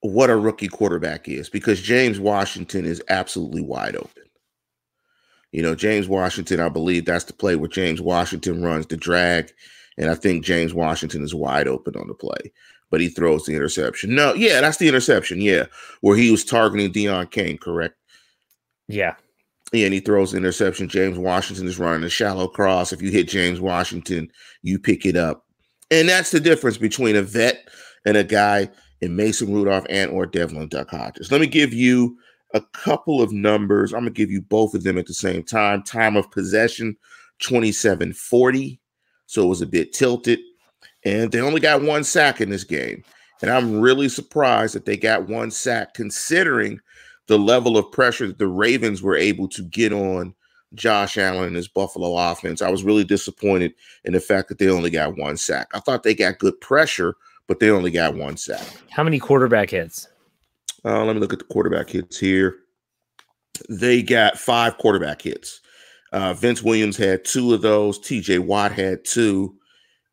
what 0.00 0.30
a 0.30 0.36
rookie 0.36 0.68
quarterback 0.68 1.28
is 1.28 1.48
because 1.48 1.82
James 1.82 2.20
Washington 2.20 2.84
is 2.84 3.02
absolutely 3.08 3.62
wide 3.62 3.96
open. 3.96 4.22
You 5.50 5.62
know, 5.62 5.74
James 5.74 6.08
Washington, 6.08 6.60
I 6.60 6.68
believe 6.68 7.04
that's 7.04 7.24
the 7.24 7.32
play 7.32 7.56
where 7.56 7.68
James 7.68 8.00
Washington 8.00 8.62
runs 8.62 8.86
the 8.86 8.96
drag, 8.96 9.50
and 9.96 10.10
I 10.10 10.14
think 10.14 10.44
James 10.44 10.74
Washington 10.74 11.22
is 11.22 11.34
wide 11.34 11.66
open 11.66 11.96
on 11.96 12.06
the 12.06 12.14
play 12.14 12.52
but 12.90 13.00
he 13.00 13.08
throws 13.08 13.44
the 13.44 13.54
interception. 13.54 14.14
No, 14.14 14.34
yeah, 14.34 14.60
that's 14.60 14.78
the 14.78 14.88
interception. 14.88 15.40
Yeah, 15.40 15.66
where 16.00 16.16
he 16.16 16.30
was 16.30 16.44
targeting 16.44 16.92
Deon 16.92 17.30
Cain, 17.30 17.58
correct? 17.58 17.94
Yeah. 18.88 19.14
Yeah, 19.72 19.84
and 19.84 19.94
he 19.94 20.00
throws 20.00 20.32
the 20.32 20.38
interception. 20.38 20.88
James 20.88 21.18
Washington 21.18 21.66
is 21.66 21.78
running 21.78 22.04
a 22.04 22.08
shallow 22.08 22.48
cross. 22.48 22.92
If 22.92 23.02
you 23.02 23.10
hit 23.10 23.28
James 23.28 23.60
Washington, 23.60 24.30
you 24.62 24.78
pick 24.78 25.04
it 25.04 25.14
up. 25.14 25.44
And 25.90 26.08
that's 26.08 26.30
the 26.30 26.40
difference 26.40 26.78
between 26.78 27.16
a 27.16 27.22
vet 27.22 27.68
and 28.06 28.16
a 28.16 28.24
guy 28.24 28.70
in 29.00 29.16
Mason 29.16 29.52
Rudolph 29.52 29.84
and 29.90 30.10
or 30.10 30.24
Devlin 30.26 30.68
Duck 30.68 30.90
Hodges. 30.90 31.30
Let 31.30 31.40
me 31.42 31.46
give 31.46 31.74
you 31.74 32.16
a 32.54 32.62
couple 32.72 33.20
of 33.20 33.30
numbers. 33.30 33.92
I'm 33.92 34.00
going 34.00 34.14
to 34.14 34.18
give 34.18 34.30
you 34.30 34.40
both 34.40 34.74
of 34.74 34.84
them 34.84 34.96
at 34.96 35.06
the 35.06 35.14
same 35.14 35.42
time. 35.42 35.82
Time 35.82 36.16
of 36.16 36.30
possession, 36.30 36.96
2740. 37.40 38.80
So 39.26 39.44
it 39.44 39.48
was 39.48 39.60
a 39.60 39.66
bit 39.66 39.92
tilted 39.92 40.38
and 41.04 41.30
they 41.30 41.40
only 41.40 41.60
got 41.60 41.82
one 41.82 42.04
sack 42.04 42.40
in 42.40 42.50
this 42.50 42.64
game. 42.64 43.02
And 43.40 43.50
I'm 43.50 43.80
really 43.80 44.08
surprised 44.08 44.74
that 44.74 44.84
they 44.84 44.96
got 44.96 45.28
one 45.28 45.50
sack, 45.50 45.94
considering 45.94 46.80
the 47.28 47.38
level 47.38 47.76
of 47.76 47.92
pressure 47.92 48.26
that 48.26 48.38
the 48.38 48.48
Ravens 48.48 49.02
were 49.02 49.16
able 49.16 49.48
to 49.48 49.62
get 49.62 49.92
on 49.92 50.34
Josh 50.74 51.16
Allen 51.16 51.48
and 51.48 51.56
his 51.56 51.68
Buffalo 51.68 52.16
offense. 52.16 52.62
I 52.62 52.70
was 52.70 52.84
really 52.84 53.04
disappointed 53.04 53.74
in 54.04 54.12
the 54.12 54.20
fact 54.20 54.48
that 54.48 54.58
they 54.58 54.68
only 54.68 54.90
got 54.90 55.16
one 55.16 55.36
sack. 55.36 55.68
I 55.72 55.80
thought 55.80 56.02
they 56.02 56.14
got 56.14 56.38
good 56.38 56.60
pressure, 56.60 57.14
but 57.46 57.60
they 57.60 57.70
only 57.70 57.90
got 57.90 58.16
one 58.16 58.36
sack. 58.36 58.66
How 58.90 59.02
many 59.02 59.18
quarterback 59.18 59.70
hits? 59.70 60.08
Uh, 60.84 61.04
let 61.04 61.14
me 61.14 61.20
look 61.20 61.32
at 61.32 61.38
the 61.38 61.44
quarterback 61.44 61.90
hits 61.90 62.18
here. 62.18 62.56
They 63.68 64.02
got 64.02 64.38
five 64.38 64.78
quarterback 64.78 65.22
hits. 65.22 65.60
Uh, 66.12 66.32
Vince 66.34 66.62
Williams 66.62 66.96
had 66.96 67.24
two 67.24 67.52
of 67.52 67.62
those. 67.62 67.98
TJ 67.98 68.40
Watt 68.40 68.72
had 68.72 69.04
two 69.04 69.56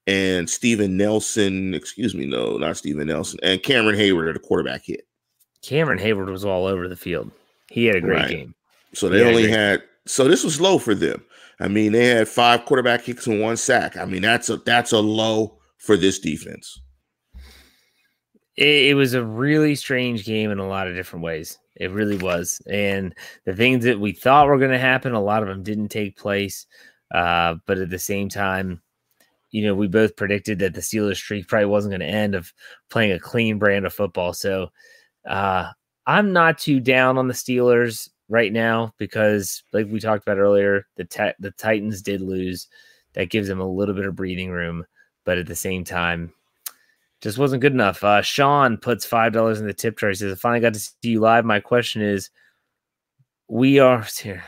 and 0.07 0.49
Steven 0.49 0.97
Nelson, 0.97 1.73
excuse 1.73 2.13
me, 2.13 2.25
no, 2.25 2.57
not 2.57 2.77
Steven 2.77 3.07
Nelson, 3.07 3.39
and 3.43 3.63
Cameron 3.63 3.95
Heyward 3.95 4.29
at 4.29 4.35
a 4.35 4.39
quarterback 4.39 4.83
hit. 4.85 5.07
Cameron 5.61 5.99
Heyward 5.99 6.29
was 6.29 6.45
all 6.45 6.65
over 6.65 6.87
the 6.87 6.95
field. 6.95 7.31
He 7.69 7.85
had 7.85 7.95
a 7.95 8.01
great 8.01 8.15
right. 8.15 8.29
game. 8.29 8.55
So 8.93 9.09
they 9.09 9.23
only 9.23 9.49
had 9.49 9.83
so 10.05 10.27
this 10.27 10.43
was 10.43 10.61
low 10.61 10.77
for 10.77 10.95
them. 10.95 11.23
I 11.59 11.67
mean, 11.67 11.91
they 11.91 12.07
had 12.07 12.27
five 12.27 12.65
quarterback 12.65 13.03
kicks 13.03 13.27
and 13.27 13.41
one 13.41 13.57
sack. 13.57 13.97
I 13.97 14.05
mean, 14.05 14.21
that's 14.21 14.49
a 14.49 14.57
that's 14.57 14.91
a 14.91 14.99
low 14.99 15.57
for 15.77 15.97
this 15.97 16.19
defense. 16.19 16.79
It, 18.55 18.91
it 18.91 18.93
was 18.95 19.13
a 19.13 19.25
really 19.25 19.75
strange 19.75 20.25
game 20.25 20.51
in 20.51 20.59
a 20.59 20.67
lot 20.67 20.87
of 20.87 20.95
different 20.95 21.23
ways. 21.25 21.57
It 21.75 21.91
really 21.91 22.17
was, 22.17 22.61
and 22.69 23.13
the 23.45 23.55
things 23.55 23.83
that 23.83 23.99
we 23.99 24.13
thought 24.13 24.47
were 24.47 24.57
going 24.57 24.71
to 24.71 24.79
happen, 24.79 25.13
a 25.13 25.21
lot 25.21 25.43
of 25.43 25.49
them 25.49 25.63
didn't 25.63 25.89
take 25.89 26.17
place. 26.17 26.65
Uh, 27.13 27.55
but 27.65 27.77
at 27.77 27.89
the 27.89 27.99
same 27.99 28.29
time, 28.29 28.81
you 29.55 29.63
know, 29.63 29.73
we 29.73 29.87
both 29.87 30.17
predicted 30.17 30.59
that 30.59 30.73
the 30.73 30.81
Steelers 30.81 31.15
streak 31.15 31.47
probably 31.47 31.67
wasn't 31.67 31.93
going 31.93 32.01
to 32.01 32.05
end 32.05 32.35
of 32.35 32.51
playing 32.89 33.13
a 33.13 33.19
clean 33.19 33.57
brand 33.57 33.85
of 33.85 33.93
football. 33.93 34.33
So 34.33 34.67
uh, 35.25 35.71
I'm 36.05 36.33
not 36.33 36.57
too 36.57 36.81
down 36.81 37.17
on 37.17 37.29
the 37.29 37.33
Steelers 37.33 38.09
right 38.27 38.51
now 38.51 38.93
because, 38.97 39.63
like 39.71 39.87
we 39.89 40.01
talked 40.01 40.23
about 40.27 40.39
earlier, 40.39 40.85
the 40.97 41.05
te- 41.05 41.35
the 41.39 41.51
Titans 41.51 42.01
did 42.01 42.19
lose. 42.19 42.67
That 43.13 43.29
gives 43.29 43.47
them 43.47 43.61
a 43.61 43.65
little 43.65 43.95
bit 43.95 44.05
of 44.05 44.13
breathing 44.17 44.51
room, 44.51 44.83
but 45.23 45.37
at 45.37 45.47
the 45.47 45.55
same 45.55 45.85
time, 45.85 46.33
just 47.21 47.37
wasn't 47.37 47.61
good 47.61 47.71
enough. 47.71 48.03
Uh, 48.03 48.21
Sean 48.21 48.75
puts 48.75 49.05
five 49.05 49.31
dollars 49.31 49.61
in 49.61 49.67
the 49.67 49.73
tip 49.73 49.97
jar. 49.97 50.09
He 50.09 50.15
says, 50.17 50.33
"I 50.33 50.35
finally 50.35 50.59
got 50.59 50.73
to 50.73 50.81
see 50.81 50.91
you 51.03 51.21
live. 51.21 51.45
My 51.45 51.61
question 51.61 52.01
is, 52.01 52.29
we 53.47 53.79
are 53.79 54.05
here. 54.21 54.43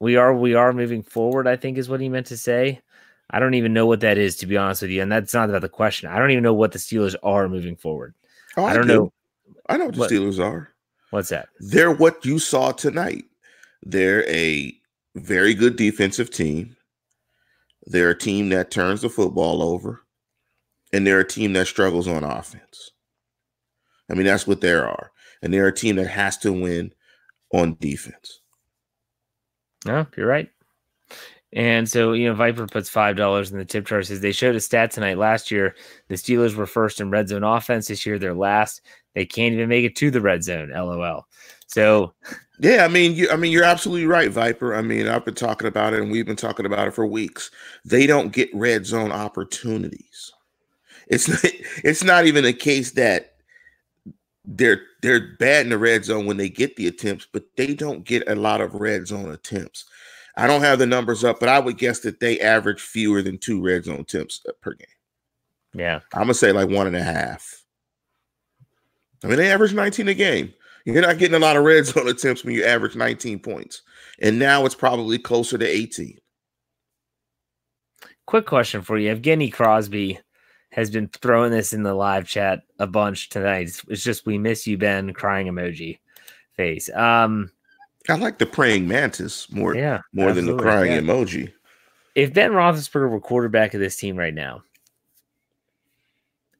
We 0.00 0.16
are 0.16 0.34
we 0.34 0.54
are 0.54 0.72
moving 0.72 1.02
forward. 1.02 1.46
I 1.46 1.56
think 1.56 1.78
is 1.78 1.88
what 1.88 2.00
he 2.00 2.08
meant 2.08 2.26
to 2.28 2.36
say. 2.36 2.80
I 3.30 3.38
don't 3.40 3.54
even 3.54 3.72
know 3.74 3.86
what 3.86 4.00
that 4.00 4.16
is 4.18 4.36
to 4.36 4.46
be 4.46 4.56
honest 4.56 4.82
with 4.82 4.90
you, 4.90 5.02
and 5.02 5.12
that's 5.12 5.34
not 5.34 5.48
about 5.50 5.62
the 5.62 5.68
question. 5.68 6.08
I 6.10 6.18
don't 6.18 6.30
even 6.30 6.42
know 6.44 6.54
what 6.54 6.72
the 6.72 6.78
Steelers 6.78 7.14
are 7.22 7.48
moving 7.48 7.76
forward. 7.76 8.14
Oh, 8.56 8.64
I, 8.64 8.70
I 8.70 8.74
don't 8.74 8.86
do. 8.86 8.94
know 8.94 9.12
I 9.68 9.76
know 9.76 9.86
what 9.86 9.94
the 9.94 10.00
What- 10.00 10.10
Steelers 10.10 10.42
are. 10.44 10.70
what's 11.10 11.28
that. 11.30 11.48
They're 11.60 11.92
what 11.92 12.24
you 12.24 12.38
saw 12.38 12.72
tonight. 12.72 13.24
They're 13.82 14.26
a 14.28 14.74
very 15.16 15.54
good 15.54 15.76
defensive 15.76 16.30
team. 16.30 16.76
They're 17.86 18.10
a 18.10 18.18
team 18.18 18.48
that 18.50 18.70
turns 18.70 19.02
the 19.02 19.08
football 19.10 19.62
over, 19.62 20.02
and 20.92 21.06
they're 21.06 21.20
a 21.20 21.26
team 21.26 21.52
that 21.54 21.66
struggles 21.66 22.08
on 22.08 22.24
offense. 22.24 22.90
I 24.10 24.14
mean, 24.14 24.26
that's 24.26 24.46
what 24.46 24.60
they 24.60 24.72
are. 24.72 25.10
And 25.42 25.52
they're 25.54 25.68
a 25.68 25.74
team 25.74 25.96
that 25.96 26.08
has 26.08 26.36
to 26.38 26.52
win 26.52 26.92
on 27.52 27.76
defense. 27.80 28.40
No, 29.86 30.06
you're 30.16 30.26
right. 30.26 30.50
And 31.52 31.88
so, 31.88 32.12
you 32.12 32.28
know, 32.28 32.34
Viper 32.34 32.66
puts 32.66 32.90
five 32.90 33.16
dollars 33.16 33.50
in 33.50 33.58
the 33.58 33.64
tip 33.64 33.86
jar. 33.86 34.02
Says 34.02 34.20
they 34.20 34.32
showed 34.32 34.54
a 34.54 34.60
stat 34.60 34.90
tonight. 34.90 35.16
Last 35.16 35.50
year, 35.50 35.74
the 36.08 36.16
Steelers 36.16 36.54
were 36.54 36.66
first 36.66 37.00
in 37.00 37.10
red 37.10 37.28
zone 37.28 37.42
offense. 37.42 37.88
This 37.88 38.04
year, 38.04 38.18
they're 38.18 38.34
last. 38.34 38.82
They 39.14 39.24
can't 39.24 39.54
even 39.54 39.68
make 39.68 39.84
it 39.84 39.96
to 39.96 40.10
the 40.10 40.20
red 40.20 40.44
zone. 40.44 40.70
LOL. 40.70 41.26
So 41.66 42.12
Yeah, 42.60 42.84
I 42.84 42.88
mean, 42.88 43.14
you, 43.14 43.30
I 43.30 43.36
mean, 43.36 43.50
you're 43.52 43.64
absolutely 43.64 44.06
right, 44.06 44.30
Viper. 44.30 44.74
I 44.74 44.82
mean, 44.82 45.08
I've 45.08 45.24
been 45.24 45.34
talking 45.34 45.68
about 45.68 45.94
it, 45.94 46.00
and 46.00 46.10
we've 46.10 46.26
been 46.26 46.36
talking 46.36 46.66
about 46.66 46.88
it 46.88 46.94
for 46.94 47.06
weeks. 47.06 47.50
They 47.84 48.06
don't 48.06 48.32
get 48.32 48.50
red 48.52 48.84
zone 48.84 49.12
opportunities. 49.12 50.32
It's 51.06 51.28
not, 51.28 51.40
it's 51.84 52.04
not 52.04 52.26
even 52.26 52.44
a 52.44 52.52
case 52.52 52.92
that 52.92 53.34
they're 54.48 54.80
they're 55.02 55.36
bad 55.36 55.66
in 55.66 55.70
the 55.70 55.78
red 55.78 56.04
zone 56.04 56.24
when 56.26 56.38
they 56.38 56.48
get 56.48 56.76
the 56.76 56.86
attempts, 56.86 57.26
but 57.30 57.44
they 57.56 57.74
don't 57.74 58.04
get 58.04 58.28
a 58.28 58.34
lot 58.34 58.62
of 58.62 58.74
red 58.74 59.06
zone 59.06 59.30
attempts. 59.30 59.84
I 60.36 60.46
don't 60.46 60.62
have 60.62 60.78
the 60.78 60.86
numbers 60.86 61.22
up, 61.22 61.38
but 61.38 61.48
I 61.50 61.58
would 61.58 61.76
guess 61.76 62.00
that 62.00 62.20
they 62.20 62.40
average 62.40 62.80
fewer 62.80 63.20
than 63.20 63.38
two 63.38 63.62
red 63.62 63.84
zone 63.84 64.00
attempts 64.00 64.40
uh, 64.48 64.52
per 64.62 64.72
game. 64.72 64.86
yeah, 65.74 66.00
I'm 66.14 66.22
gonna 66.22 66.34
say 66.34 66.52
like 66.52 66.70
one 66.70 66.86
and 66.86 66.96
a 66.96 67.02
half. 67.02 67.62
I 69.22 69.26
mean, 69.26 69.36
they 69.36 69.50
average 69.50 69.74
19 69.74 70.08
a 70.08 70.14
game. 70.14 70.54
You're 70.84 71.02
not 71.02 71.18
getting 71.18 71.34
a 71.34 71.40
lot 71.40 71.56
of 71.56 71.64
red 71.64 71.84
zone 71.86 72.08
attempts 72.08 72.44
when 72.44 72.54
you 72.54 72.64
average 72.64 72.96
19 72.96 73.40
points, 73.40 73.82
and 74.22 74.38
now 74.38 74.64
it's 74.64 74.74
probably 74.74 75.18
closer 75.18 75.58
to 75.58 75.66
18. 75.66 76.18
quick 78.26 78.46
question 78.46 78.80
for 78.80 78.96
you. 78.96 79.14
Evgeny 79.14 79.52
Crosby 79.52 80.20
has 80.70 80.90
been 80.90 81.08
throwing 81.08 81.50
this 81.50 81.72
in 81.72 81.82
the 81.82 81.94
live 81.94 82.26
chat 82.26 82.62
a 82.78 82.86
bunch 82.86 83.28
tonight. 83.30 83.68
It's, 83.68 83.82
it's 83.88 84.04
just 84.04 84.26
we 84.26 84.38
miss 84.38 84.66
you, 84.66 84.78
Ben, 84.78 85.12
crying 85.14 85.46
emoji 85.46 85.98
face. 86.54 86.90
Um, 86.94 87.50
I 88.08 88.14
like 88.14 88.38
the 88.38 88.46
praying 88.46 88.88
mantis 88.88 89.50
more 89.50 89.74
yeah, 89.74 90.00
more 90.12 90.32
than 90.32 90.46
the 90.46 90.56
crying 90.56 90.92
yeah. 90.92 91.00
emoji. 91.00 91.52
if 92.14 92.32
Ben 92.32 92.52
Roethlisberger 92.52 93.10
were 93.10 93.20
quarterback 93.20 93.74
of 93.74 93.80
this 93.80 93.96
team 93.96 94.16
right 94.16 94.34
now, 94.34 94.62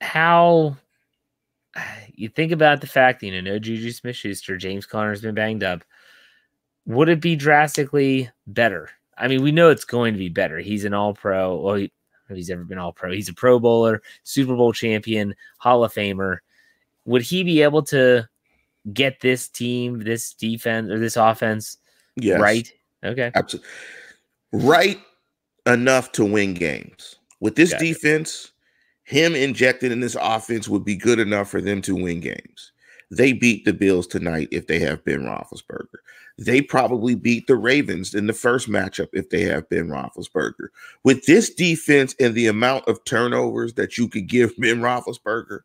how 0.01 0.77
you 2.15 2.29
think 2.29 2.53
about 2.53 2.81
the 2.81 2.87
fact 2.87 3.21
that 3.21 3.27
you 3.27 3.33
know 3.33 3.53
no 3.53 3.59
Juju 3.59 3.91
Smith 3.93 4.17
Schuster, 4.17 4.57
James 4.57 4.87
Conner's 4.87 5.23
been 5.23 5.35
banged 5.35 5.63
up, 5.63 5.85
would 6.87 7.09
it 7.09 7.21
be 7.21 7.37
drastically 7.37 8.31
better? 8.47 8.91
I 9.17 9.29
mean, 9.29 9.43
we 9.43 9.53
know 9.53 9.71
it's 9.71 9.85
going 9.85 10.15
to 10.15 10.19
be 10.19 10.29
better. 10.29 10.59
He's 10.59 10.85
an 10.85 10.95
all 10.95 11.15
pro. 11.15 11.57
Well, 11.61 11.75
he, 11.75 11.85
I 11.85 11.85
don't 11.85 11.91
know 11.91 11.98
if 12.29 12.37
he's 12.37 12.51
ever 12.51 12.65
been 12.65 12.79
all 12.79 12.93
pro. 12.93 13.13
He's 13.13 13.29
a 13.29 13.35
pro 13.35 13.59
bowler, 13.59 14.03
Super 14.25 14.55
Bowl 14.55 14.73
champion, 14.73 15.35
Hall 15.59 15.85
of 15.85 15.93
Famer. 15.93 16.39
Would 17.05 17.23
he 17.23 17.43
be 17.43 17.63
able 17.63 17.83
to 17.85 18.29
get 18.93 19.21
this 19.21 19.49
team, 19.49 20.01
this 20.01 20.35
defense, 20.35 20.91
or 20.91 20.99
this 20.99 21.17
offense 21.17 21.79
Yes, 22.17 22.41
right? 22.41 22.73
Okay. 23.05 23.31
absolutely 23.35 23.69
right 24.53 24.99
enough 25.67 26.13
to 26.13 26.25
win 26.25 26.55
games. 26.55 27.17
With 27.41 27.55
this 27.55 27.71
Gotcha. 27.71 27.85
defense, 27.85 28.53
him 29.05 29.35
injected 29.35 29.93
in 29.93 30.01
this 30.01 30.17
offense 30.21 30.69
would 30.69 30.85
be 30.85 30.97
good 30.97 31.19
enough 31.19 31.49
for 31.49 31.61
them 31.61 31.81
to 31.83 31.95
win 31.95 32.21
games. 32.21 32.73
They 33.11 33.33
beat 33.33 33.65
the 33.65 33.73
Bills 33.73 34.07
tonight 34.07 34.49
if 34.51 34.67
they 34.67 34.79
have 34.81 35.05
Ben 35.05 35.23
Roethlisberger. 35.23 35.99
They 36.37 36.61
probably 36.61 37.15
beat 37.15 37.47
the 37.47 37.57
Ravens 37.57 38.15
in 38.15 38.27
the 38.27 38.33
first 38.33 38.69
matchup 38.69 39.09
if 39.13 39.31
they 39.31 39.43
have 39.43 39.69
Ben 39.69 39.89
Roethlisberger. 39.89 40.69
With 41.05 41.25
this 41.25 41.53
defense 41.53 42.15
and 42.21 42.35
the 42.35 42.47
amount 42.47 42.87
of 42.87 43.03
turnovers 43.05 43.75
that 43.75 43.97
you 43.97 44.09
could 44.09 44.27
give 44.27 44.57
Ben 44.59 44.81
Roethlisberger, 44.81 45.61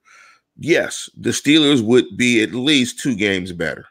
yes, 0.57 1.09
the 1.17 1.31
Steelers 1.31 1.83
would 1.83 2.05
be 2.15 2.41
at 2.41 2.53
least 2.53 2.99
two 2.99 3.15
games 3.15 3.51
better. 3.51 3.85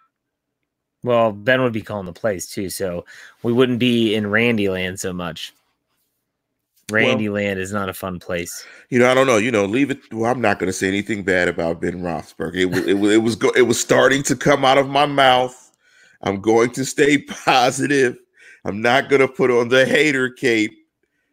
Well, 1.05 1.33
Ben 1.33 1.63
would 1.63 1.73
be 1.73 1.83
calling 1.83 2.07
the 2.07 2.13
plays 2.13 2.47
too, 2.47 2.71
so 2.71 3.05
we 3.43 3.53
wouldn't 3.53 3.81
be 3.81 4.15
in 4.15 4.29
Randy 4.29 4.69
Land 4.69 5.01
so 5.01 5.13
much. 5.13 5.53
Randy 6.91 7.29
Land 7.29 7.59
is 7.59 7.73
not 7.73 7.89
a 7.89 7.95
fun 7.95 8.19
place. 8.19 8.67
You 8.91 8.99
know, 8.99 9.11
I 9.11 9.15
don't 9.15 9.27
know. 9.27 9.39
You 9.39 9.51
know, 9.51 9.65
leave 9.65 9.91
it. 9.91 10.01
Well, 10.13 10.31
I'm 10.31 10.41
not 10.41 10.59
going 10.59 10.69
to 10.69 10.73
say 10.73 10.89
anything 10.89 11.23
bad 11.23 11.49
about 11.49 11.81
Ben 11.81 12.01
Roethlisberger. 12.01 12.57
It 12.57 12.67
was, 12.67 12.87
it 12.87 12.95
was, 12.95 13.13
it 13.13 13.23
was, 13.23 13.37
go, 13.37 13.51
it 13.51 13.63
was 13.63 13.81
starting 13.81 14.23
to 14.25 14.37
come 14.37 14.65
out 14.65 14.79
of 14.79 14.89
my 14.89 15.07
mouth. 15.07 15.71
I'm 16.23 16.41
going 16.41 16.71
to 16.73 16.85
stay 16.85 17.19
positive. 17.45 18.17
I'm 18.65 18.81
not 18.83 19.09
going 19.09 19.21
to 19.21 19.29
put 19.29 19.51
on 19.51 19.69
the 19.69 19.87
hater 19.87 20.31
cape. 20.31 20.73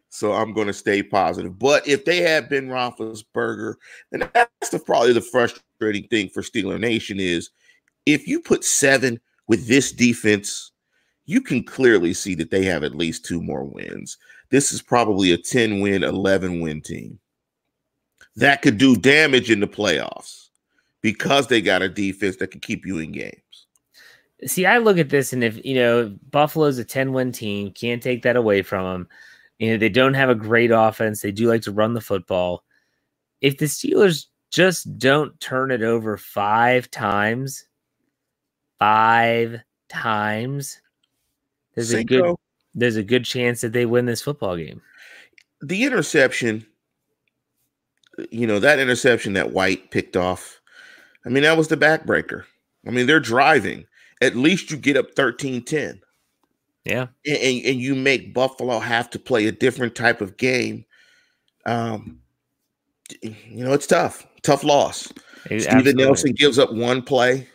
So 0.08 0.32
I'm 0.32 0.52
going 0.52 0.66
to 0.66 0.72
stay 0.72 1.04
positive. 1.04 1.58
But 1.58 1.86
if 1.86 2.04
they 2.04 2.18
had 2.18 2.48
Ben 2.48 2.66
Roethlisberger, 2.66 3.74
and 4.10 4.28
that's 4.34 4.70
the, 4.70 4.80
probably 4.80 5.12
the 5.12 5.20
frustrating 5.20 6.08
thing 6.08 6.28
for 6.30 6.42
Steeler 6.42 6.80
Nation 6.80 7.20
is 7.20 7.50
if 8.06 8.26
you 8.26 8.40
put 8.40 8.64
seven 8.64 9.20
with 9.46 9.68
this 9.68 9.92
defense, 9.92 10.72
you 11.26 11.40
can 11.40 11.62
clearly 11.62 12.12
see 12.12 12.34
that 12.34 12.50
they 12.50 12.64
have 12.64 12.82
at 12.82 12.96
least 12.96 13.24
two 13.24 13.40
more 13.40 13.64
wins. 13.64 14.18
This 14.50 14.72
is 14.72 14.82
probably 14.82 15.32
a 15.32 15.38
10 15.38 15.80
win, 15.80 16.02
11 16.02 16.60
win 16.60 16.80
team 16.80 17.18
that 18.36 18.62
could 18.62 18.78
do 18.78 18.96
damage 18.96 19.50
in 19.50 19.60
the 19.60 19.66
playoffs 19.68 20.48
because 21.00 21.46
they 21.46 21.60
got 21.60 21.82
a 21.82 21.88
defense 21.88 22.36
that 22.36 22.50
can 22.50 22.60
keep 22.60 22.86
you 22.86 22.98
in 22.98 23.12
games. 23.12 23.66
See, 24.46 24.64
I 24.64 24.78
look 24.78 24.98
at 24.98 25.10
this, 25.10 25.32
and 25.32 25.44
if 25.44 25.62
you 25.64 25.74
know 25.74 26.16
Buffalo's 26.30 26.78
a 26.78 26.84
10 26.84 27.12
win 27.12 27.32
team, 27.32 27.72
can't 27.72 28.02
take 28.02 28.22
that 28.22 28.36
away 28.36 28.62
from 28.62 28.84
them. 28.84 29.08
You 29.58 29.72
know, 29.72 29.76
they 29.76 29.90
don't 29.90 30.14
have 30.14 30.30
a 30.30 30.34
great 30.34 30.70
offense. 30.70 31.20
They 31.20 31.32
do 31.32 31.46
like 31.46 31.62
to 31.62 31.72
run 31.72 31.92
the 31.92 32.00
football. 32.00 32.64
If 33.42 33.58
the 33.58 33.66
Steelers 33.66 34.26
just 34.50 34.98
don't 34.98 35.38
turn 35.40 35.70
it 35.70 35.82
over 35.82 36.16
five 36.16 36.90
times, 36.90 37.66
five 38.78 39.60
times, 39.90 40.80
there's 41.74 41.92
a 41.92 42.02
good 42.02 42.24
Cinco, 42.24 42.40
there's 42.74 42.96
a 42.96 43.02
good 43.02 43.24
chance 43.24 43.60
that 43.60 43.72
they 43.72 43.86
win 43.86 44.06
this 44.06 44.22
football 44.22 44.56
game. 44.56 44.80
the 45.62 45.84
interception, 45.84 46.66
you 48.30 48.46
know, 48.46 48.58
that 48.58 48.78
interception 48.78 49.34
that 49.34 49.52
White 49.52 49.90
picked 49.90 50.16
off, 50.16 50.60
I 51.24 51.28
mean, 51.28 51.42
that 51.42 51.56
was 51.56 51.68
the 51.68 51.76
backbreaker. 51.76 52.44
I 52.86 52.90
mean, 52.90 53.06
they're 53.06 53.20
driving. 53.20 53.86
At 54.22 54.36
least 54.36 54.70
you 54.70 54.76
get 54.76 54.96
up 54.96 55.14
13 55.14 55.64
10. 55.64 56.00
Yeah. 56.84 57.08
and, 57.26 57.36
and, 57.36 57.64
and 57.66 57.80
you 57.80 57.94
make 57.94 58.32
Buffalo 58.32 58.78
have 58.78 59.10
to 59.10 59.18
play 59.18 59.46
a 59.46 59.52
different 59.52 59.94
type 59.94 60.20
of 60.22 60.38
game. 60.38 60.84
Um, 61.66 62.20
you 63.22 63.64
know, 63.64 63.74
it's 63.74 63.86
tough, 63.86 64.26
tough 64.42 64.64
loss. 64.64 65.12
Steven. 65.44 65.96
Nelson 65.96 66.32
gives 66.32 66.58
up 66.58 66.72
one 66.72 67.02
play. 67.02 67.48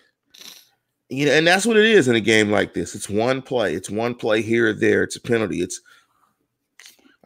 You 1.16 1.28
know, 1.28 1.32
and 1.32 1.48
that's 1.48 1.66
what 1.66 1.78
it 1.78 1.86
is 1.86 2.08
in 2.08 2.16
a 2.16 2.20
game 2.20 2.52
like 2.52 2.74
this. 2.74 2.96
It's 2.96 3.10
one 3.10 3.42
play. 3.42 3.74
It's 3.74 3.90
one 3.90 4.16
play 4.16 4.42
here 4.42 4.70
or 4.70 4.74
there. 4.74 5.04
It's 5.04 5.16
a 5.16 5.22
penalty. 5.22 5.62
It's 5.62 5.82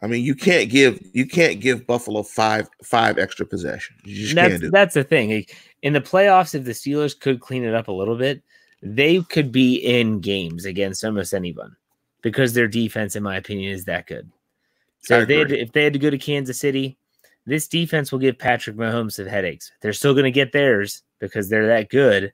I 0.02 0.06
mean, 0.06 0.24
you 0.24 0.34
can't 0.34 0.70
give 0.70 1.00
you 1.12 1.26
can't 1.26 1.60
give 1.60 1.86
Buffalo 1.86 2.22
five 2.22 2.68
five 2.82 3.18
extra 3.18 3.44
possessions. 3.44 4.00
You 4.04 4.22
just 4.22 4.34
that's 4.34 4.48
can't 4.48 4.62
do. 4.62 4.70
that's 4.70 4.94
the 4.94 5.04
thing. 5.04 5.44
In 5.82 5.92
the 5.92 6.00
playoffs, 6.00 6.54
if 6.54 6.64
the 6.64 6.72
Steelers 6.72 7.18
could 7.18 7.40
clean 7.40 7.64
it 7.64 7.74
up 7.74 7.88
a 7.88 7.92
little 7.92 8.16
bit, 8.16 8.42
they 8.82 9.20
could 9.22 9.52
be 9.52 9.76
in 9.76 10.20
games 10.20 10.64
against 10.64 11.04
almost 11.04 11.34
anyone 11.34 11.76
because 12.22 12.54
their 12.54 12.68
defense, 12.68 13.16
in 13.16 13.22
my 13.22 13.36
opinion, 13.36 13.72
is 13.72 13.84
that 13.86 14.06
good. 14.06 14.30
So 15.02 15.20
if 15.20 15.28
they, 15.28 15.38
had 15.38 15.48
to, 15.48 15.58
if 15.58 15.72
they 15.72 15.84
had 15.84 15.94
to 15.94 15.98
go 15.98 16.10
to 16.10 16.18
Kansas 16.18 16.60
City, 16.60 16.98
this 17.46 17.66
defense 17.66 18.12
will 18.12 18.18
give 18.18 18.38
Patrick 18.38 18.76
Mahomes 18.76 19.12
some 19.12 19.26
headaches. 19.26 19.72
They're 19.80 19.94
still 19.94 20.12
going 20.12 20.24
to 20.24 20.30
get 20.30 20.52
theirs 20.52 21.02
because 21.18 21.48
they're 21.48 21.68
that 21.68 21.88
good, 21.88 22.32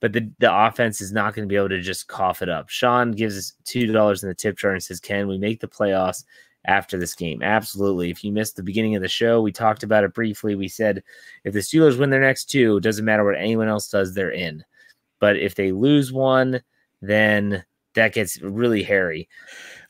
but 0.00 0.12
the, 0.12 0.30
the 0.38 0.52
offense 0.66 1.00
is 1.00 1.12
not 1.12 1.34
going 1.34 1.46
to 1.46 1.52
be 1.52 1.56
able 1.56 1.68
to 1.68 1.80
just 1.80 2.08
cough 2.08 2.42
it 2.42 2.48
up. 2.48 2.68
Sean 2.68 3.12
gives 3.12 3.36
us 3.36 3.52
$2 3.66 4.22
in 4.22 4.28
the 4.28 4.34
tip 4.34 4.56
jar 4.58 4.72
and 4.72 4.82
says, 4.82 4.98
Can 5.00 5.28
we 5.28 5.38
make 5.38 5.60
the 5.60 5.68
playoffs 5.68 6.24
after 6.64 6.98
this 6.98 7.14
game? 7.14 7.42
Absolutely. 7.42 8.10
If 8.10 8.24
you 8.24 8.32
missed 8.32 8.56
the 8.56 8.62
beginning 8.62 8.96
of 8.96 9.02
the 9.02 9.08
show, 9.08 9.40
we 9.40 9.52
talked 9.52 9.82
about 9.82 10.04
it 10.04 10.14
briefly. 10.14 10.54
We 10.54 10.68
said 10.68 11.02
if 11.44 11.52
the 11.52 11.60
Steelers 11.60 11.98
win 11.98 12.10
their 12.10 12.20
next 12.20 12.46
two, 12.46 12.78
it 12.78 12.82
doesn't 12.82 13.04
matter 13.04 13.24
what 13.24 13.36
anyone 13.36 13.68
else 13.68 13.88
does, 13.90 14.14
they're 14.14 14.32
in. 14.32 14.64
But 15.20 15.36
if 15.36 15.54
they 15.54 15.70
lose 15.70 16.12
one, 16.12 16.62
then 17.02 17.64
that 17.94 18.14
gets 18.14 18.40
really 18.40 18.82
hairy. 18.82 19.28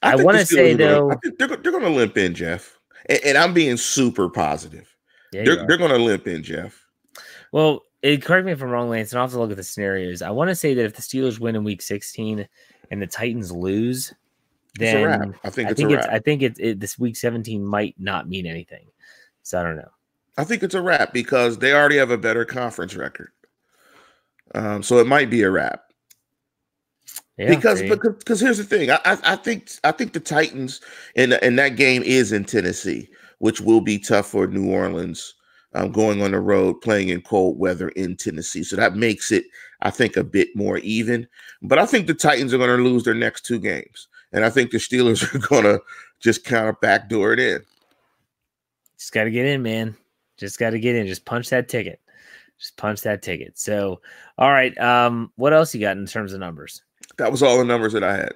I 0.03 0.13
think 0.17 0.25
wanna 0.27 0.45
say, 0.47 0.73
are 0.73 0.77
gonna- 0.77 0.91
though- 0.91 1.11
I 1.13 1.17
think 1.23 1.39
they're, 1.39 1.49
they're 1.49 1.73
going 1.73 1.85
to 1.85 1.91
limp 1.91 2.17
in, 2.17 2.35
Jeff. 2.35 2.79
And, 3.07 3.21
and 3.25 3.39
I'm 3.39 3.55
being 3.55 3.77
super 3.77 4.29
positive. 4.29 4.93
Yeah, 5.33 5.45
They're, 5.45 5.67
they're 5.67 5.77
going 5.77 5.91
to 5.93 5.99
limp 5.99 6.27
in, 6.27 6.43
Jeff. 6.43 6.85
Well, 7.53 7.85
it, 8.03 8.25
correct 8.25 8.47
me 8.47 8.53
if 8.53 8.63
I'm 8.63 8.71
wrong, 8.71 8.89
Lance, 8.89 9.13
and 9.13 9.19
I'll 9.19 9.27
have 9.27 9.33
to 9.33 9.39
look 9.39 9.51
at 9.51 9.57
the 9.57 9.63
scenarios. 9.63 10.23
I 10.23 10.31
want 10.31 10.49
to 10.49 10.55
say 10.55 10.75
that 10.75 10.85
if 10.85 10.95
the 10.95 11.03
Steelers 11.03 11.39
win 11.39 11.57
in 11.57 11.65
week 11.65 11.83
16 11.83 12.47
and 12.91 13.03
the 13.03 13.07
Titans 13.07 13.53
lose, 13.53 14.15
then 14.79 15.35
I 15.45 15.51
think 15.51 15.69
I 15.69 15.71
it's 15.73 15.81
think 15.81 15.91
a 15.91 15.95
it's 15.95 16.07
wrap. 16.07 16.15
I 16.15 16.19
think 16.19 16.43
it's 16.43 16.59
it, 16.59 16.81
this 16.81 16.99
week 16.99 17.17
17 17.17 17.65
might 17.65 17.95
not 17.99 18.29
mean 18.29 18.47
anything. 18.47 18.87
So 19.43 19.61
I 19.61 19.63
don't 19.63 19.77
know. 19.77 19.91
I 20.39 20.45
think 20.45 20.63
it's 20.63 20.75
a 20.75 20.83
wrap 20.83 21.13
because 21.13 21.59
they 21.59 21.75
already 21.75 21.97
have 21.97 22.11
a 22.11 22.19
better 22.19 22.45
conference 22.45 22.95
record. 22.95 23.31
Um, 24.55 24.83
so 24.83 24.99
it 24.99 25.07
might 25.07 25.29
be 25.29 25.43
a 25.43 25.51
wrap. 25.51 25.85
Yeah, 27.37 27.49
because 27.49 27.83
because 27.83 28.15
because 28.19 28.41
here's 28.41 28.59
the 28.59 28.65
thing. 28.65 28.91
I, 28.91 28.99
I 29.05 29.19
I 29.25 29.37
think 29.37 29.71
I 29.85 29.93
think 29.93 30.13
the 30.13 30.21
Titans 30.21 30.81
and 31.17 31.35
and 31.35 31.59
that 31.59 31.77
game 31.77 32.03
is 32.03 32.33
in 32.33 32.45
Tennessee, 32.45 33.09
which 33.39 33.61
will 33.61 33.81
be 33.81 33.99
tough 33.99 34.27
for 34.27 34.47
New 34.47 34.71
Orleans 34.71 35.35
um, 35.75 35.93
going 35.93 36.23
on 36.23 36.33
the 36.33 36.41
road 36.41 36.81
playing 36.81 37.09
in 37.09 37.21
cold 37.23 37.59
weather 37.59 37.89
in 37.91 38.17
Tennessee. 38.17 38.65
So 38.65 38.77
that 38.77 38.97
makes 38.97 39.31
it 39.31 39.45
I 39.83 39.91
think 39.91 40.17
a 40.17 40.25
bit 40.25 40.55
more 40.55 40.79
even. 40.79 41.27
But 41.63 41.79
I 41.79 41.87
think 41.87 42.07
the 42.07 42.15
Titans 42.15 42.53
are 42.53 42.59
going 42.59 42.77
to 42.77 42.83
lose 42.83 43.05
their 43.05 43.15
next 43.15 43.45
two 43.47 43.59
games, 43.59 44.09
and 44.33 44.45
I 44.45 44.51
think 44.51 44.71
the 44.71 44.79
Steelers 44.79 45.23
are 45.35 45.47
going 45.47 45.65
to 45.65 45.81
just 46.21 46.45
kind 46.45 46.69
of 46.69 46.81
backdoor 46.81 47.33
it 47.33 47.41
in. 47.41 47.63
just 48.99 49.13
got 49.13 49.25
to 49.25 49.31
get 49.31 49.47
in, 49.47 49.63
man. 49.63 49.97
Just 50.37 50.59
got 50.59 50.71
to 50.71 50.79
get 50.79 50.97
in. 50.97 51.07
Just 51.07 51.25
punch 51.25 51.49
that 51.51 51.69
ticket. 51.69 52.01
Just 52.59 52.77
punch 52.77 53.01
that 53.03 53.23
ticket. 53.23 53.59
So, 53.59 54.01
all 54.39 54.51
right. 54.51 54.77
Um, 54.79 55.33
what 55.37 55.53
else 55.53 55.75
you 55.75 55.81
got 55.81 55.97
in 55.97 56.07
terms 56.07 56.33
of 56.33 56.41
numbers? 56.41 56.83
That 57.17 57.31
was 57.31 57.43
all 57.43 57.59
the 57.59 57.65
numbers 57.65 57.95
that 57.95 58.05
I 58.05 58.17
had. 58.17 58.35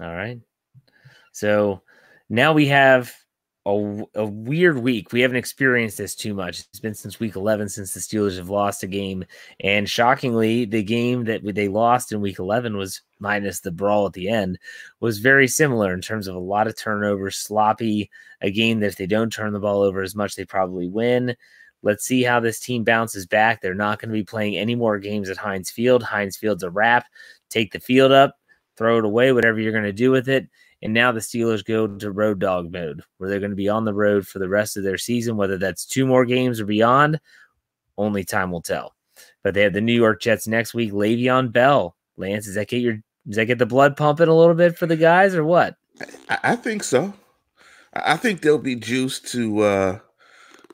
All 0.00 0.14
right. 0.14 0.40
So 1.32 1.82
now 2.30 2.52
we 2.52 2.66
have 2.68 3.14
a, 3.66 4.04
a 4.14 4.24
weird 4.24 4.78
week. 4.78 5.12
We 5.12 5.20
haven't 5.20 5.36
experienced 5.36 5.98
this 5.98 6.14
too 6.14 6.34
much. 6.34 6.60
It's 6.60 6.80
been 6.80 6.94
since 6.94 7.20
week 7.20 7.36
11 7.36 7.68
since 7.68 7.92
the 7.92 8.00
Steelers 8.00 8.38
have 8.38 8.48
lost 8.48 8.82
a 8.82 8.86
game. 8.86 9.24
And 9.60 9.88
shockingly, 9.88 10.64
the 10.64 10.82
game 10.82 11.24
that 11.24 11.42
they 11.54 11.68
lost 11.68 12.12
in 12.12 12.20
week 12.20 12.38
11 12.38 12.76
was 12.76 13.02
minus 13.18 13.60
the 13.60 13.70
brawl 13.70 14.06
at 14.06 14.14
the 14.14 14.28
end, 14.28 14.58
was 15.00 15.18
very 15.18 15.46
similar 15.46 15.92
in 15.92 16.00
terms 16.00 16.26
of 16.26 16.34
a 16.34 16.40
lot 16.40 16.66
of 16.66 16.76
turnovers, 16.76 17.36
sloppy, 17.36 18.10
a 18.40 18.50
game 18.50 18.80
that 18.80 18.86
if 18.86 18.96
they 18.96 19.06
don't 19.06 19.32
turn 19.32 19.52
the 19.52 19.60
ball 19.60 19.82
over 19.82 20.02
as 20.02 20.14
much, 20.14 20.36
they 20.36 20.44
probably 20.44 20.88
win. 20.88 21.36
Let's 21.82 22.04
see 22.04 22.22
how 22.22 22.40
this 22.40 22.60
team 22.60 22.84
bounces 22.84 23.26
back. 23.26 23.60
They're 23.60 23.74
not 23.74 24.00
going 24.00 24.10
to 24.10 24.14
be 24.14 24.24
playing 24.24 24.56
any 24.56 24.74
more 24.74 24.98
games 24.98 25.30
at 25.30 25.36
Heinz 25.36 25.70
Field. 25.70 26.02
Heinz 26.02 26.36
Field's 26.36 26.62
a 26.62 26.70
wrap. 26.70 27.06
Take 27.48 27.72
the 27.72 27.80
field 27.80 28.12
up, 28.12 28.36
throw 28.76 28.98
it 28.98 29.04
away, 29.04 29.32
whatever 29.32 29.60
you're 29.60 29.72
going 29.72 29.84
to 29.84 29.92
do 29.92 30.10
with 30.10 30.28
it. 30.28 30.48
And 30.82 30.94
now 30.94 31.12
the 31.12 31.20
Steelers 31.20 31.64
go 31.64 31.86
to 31.86 32.10
road 32.10 32.38
dog 32.38 32.72
mode, 32.72 33.02
where 33.18 33.28
they're 33.28 33.38
going 33.38 33.50
to 33.50 33.56
be 33.56 33.68
on 33.68 33.84
the 33.84 33.92
road 33.94 34.26
for 34.26 34.38
the 34.38 34.48
rest 34.48 34.76
of 34.76 34.82
their 34.82 34.96
season, 34.96 35.36
whether 35.36 35.58
that's 35.58 35.84
two 35.84 36.06
more 36.06 36.24
games 36.24 36.58
or 36.60 36.64
beyond. 36.64 37.20
Only 37.98 38.24
time 38.24 38.50
will 38.50 38.62
tell. 38.62 38.94
But 39.42 39.52
they 39.54 39.62
have 39.62 39.74
the 39.74 39.82
New 39.82 39.94
York 39.94 40.22
Jets 40.22 40.46
next 40.46 40.72
week. 40.72 40.92
Le'Veon 40.92 41.52
Bell, 41.52 41.96
Lance, 42.16 42.46
does 42.46 42.54
that 42.54 42.68
get 42.68 42.80
your 42.80 42.98
does 43.26 43.36
that 43.36 43.46
get 43.46 43.58
the 43.58 43.66
blood 43.66 43.96
pumping 43.96 44.28
a 44.28 44.34
little 44.34 44.54
bit 44.54 44.78
for 44.78 44.86
the 44.86 44.96
guys 44.96 45.34
or 45.34 45.44
what? 45.44 45.76
I, 46.30 46.38
I 46.42 46.56
think 46.56 46.82
so. 46.82 47.12
I 47.92 48.16
think 48.16 48.40
they'll 48.40 48.58
be 48.58 48.76
juiced 48.76 49.28
to 49.32 49.60
uh 49.60 49.98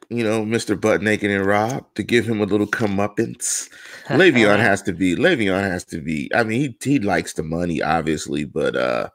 you 0.09 0.23
know, 0.23 0.45
Mr. 0.45 0.81
Butt 0.81 1.03
Naked 1.03 1.33
and 1.33 1.45
Rob 1.45 1.85
to 1.97 2.05
give 2.05 2.27
him 2.27 2.41
a 2.41 2.45
little 2.45 2.69
comeuppance. 2.69 3.69
Le'Veon 4.07 4.61
has 4.61 4.81
to 4.83 4.93
be 4.93 5.17
Le'Veon 5.17 5.63
has 5.63 5.85
to 5.87 6.01
be. 6.01 6.31
I 6.33 6.45
mean, 6.45 6.61
he 6.61 6.91
he 6.91 6.99
likes 7.01 7.33
the 7.33 7.43
money, 7.43 7.83
obviously, 7.83 8.45
but 8.45 8.77
uh 8.77 9.09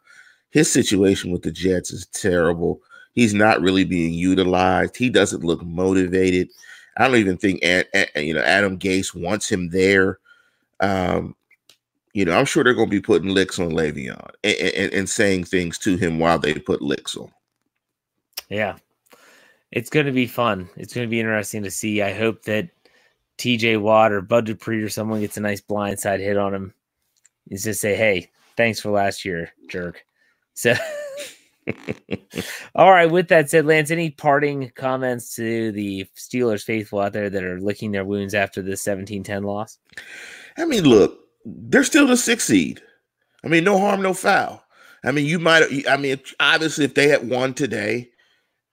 his 0.51 0.71
situation 0.71 1.31
with 1.31 1.41
the 1.41 1.51
Jets 1.51 1.91
is 1.91 2.05
terrible. 2.07 2.81
He's 3.13 3.33
not 3.33 3.61
really 3.61 3.83
being 3.83 4.13
utilized. 4.13 4.95
He 4.95 5.09
doesn't 5.09 5.43
look 5.43 5.63
motivated. 5.63 6.49
I 6.97 7.07
don't 7.07 7.17
even 7.17 7.37
think 7.37 7.63
you 8.15 8.33
know 8.33 8.41
Adam 8.41 8.77
Gase 8.77 9.15
wants 9.15 9.49
him 9.49 9.69
there. 9.69 10.19
Um, 10.79 11.35
you 12.13 12.25
know, 12.25 12.37
I'm 12.37 12.45
sure 12.45 12.63
they're 12.63 12.73
going 12.73 12.89
to 12.89 12.95
be 12.95 13.01
putting 13.01 13.29
licks 13.29 13.59
on 13.59 13.71
Le'Veon 13.71 14.29
and, 14.43 14.55
and, 14.55 14.93
and 14.93 15.09
saying 15.09 15.45
things 15.45 15.77
to 15.79 15.95
him 15.95 16.19
while 16.19 16.37
they 16.37 16.53
put 16.53 16.81
licks 16.81 17.15
on. 17.15 17.31
Yeah. 18.49 18.75
It's 19.71 19.89
going 19.89 20.05
to 20.05 20.11
be 20.11 20.27
fun. 20.27 20.69
It's 20.75 20.93
going 20.93 21.07
to 21.07 21.09
be 21.09 21.21
interesting 21.21 21.63
to 21.63 21.71
see. 21.71 22.01
I 22.01 22.13
hope 22.13 22.43
that 22.43 22.69
TJ 23.37 23.79
Watt 23.79 24.11
or 24.11 24.21
Bud 24.21 24.45
Dupree 24.45 24.83
or 24.83 24.89
someone 24.89 25.21
gets 25.21 25.37
a 25.37 25.41
nice 25.41 25.61
blindside 25.61 26.19
hit 26.19 26.37
on 26.37 26.53
him. 26.53 26.73
Is 27.49 27.63
just 27.63 27.81
say, 27.81 27.95
hey, 27.95 28.29
thanks 28.57 28.79
for 28.79 28.91
last 28.91 29.23
year, 29.23 29.53
jerk. 29.69 30.05
So, 30.61 30.75
all 32.75 32.91
right. 32.91 33.09
With 33.09 33.29
that 33.29 33.49
said, 33.49 33.65
Lance, 33.65 33.89
any 33.89 34.11
parting 34.11 34.71
comments 34.75 35.35
to 35.37 35.71
the 35.71 36.05
Steelers 36.15 36.63
faithful 36.63 36.99
out 36.99 37.13
there 37.13 37.31
that 37.31 37.43
are 37.43 37.59
licking 37.59 37.91
their 37.91 38.05
wounds 38.05 38.35
after 38.35 38.61
the 38.61 38.77
17 38.77 39.23
10 39.23 39.41
loss? 39.41 39.79
I 40.59 40.65
mean, 40.65 40.83
look, 40.83 41.17
they're 41.45 41.83
still 41.83 42.05
the 42.05 42.15
sixth 42.15 42.45
seed. 42.45 42.79
I 43.43 43.47
mean, 43.47 43.63
no 43.63 43.79
harm, 43.79 44.03
no 44.03 44.13
foul. 44.13 44.63
I 45.03 45.11
mean, 45.11 45.25
you 45.25 45.39
might. 45.39 45.63
I 45.89 45.97
mean, 45.97 46.19
obviously, 46.39 46.85
if 46.85 46.93
they 46.93 47.07
had 47.07 47.27
won 47.27 47.55
today, 47.55 48.11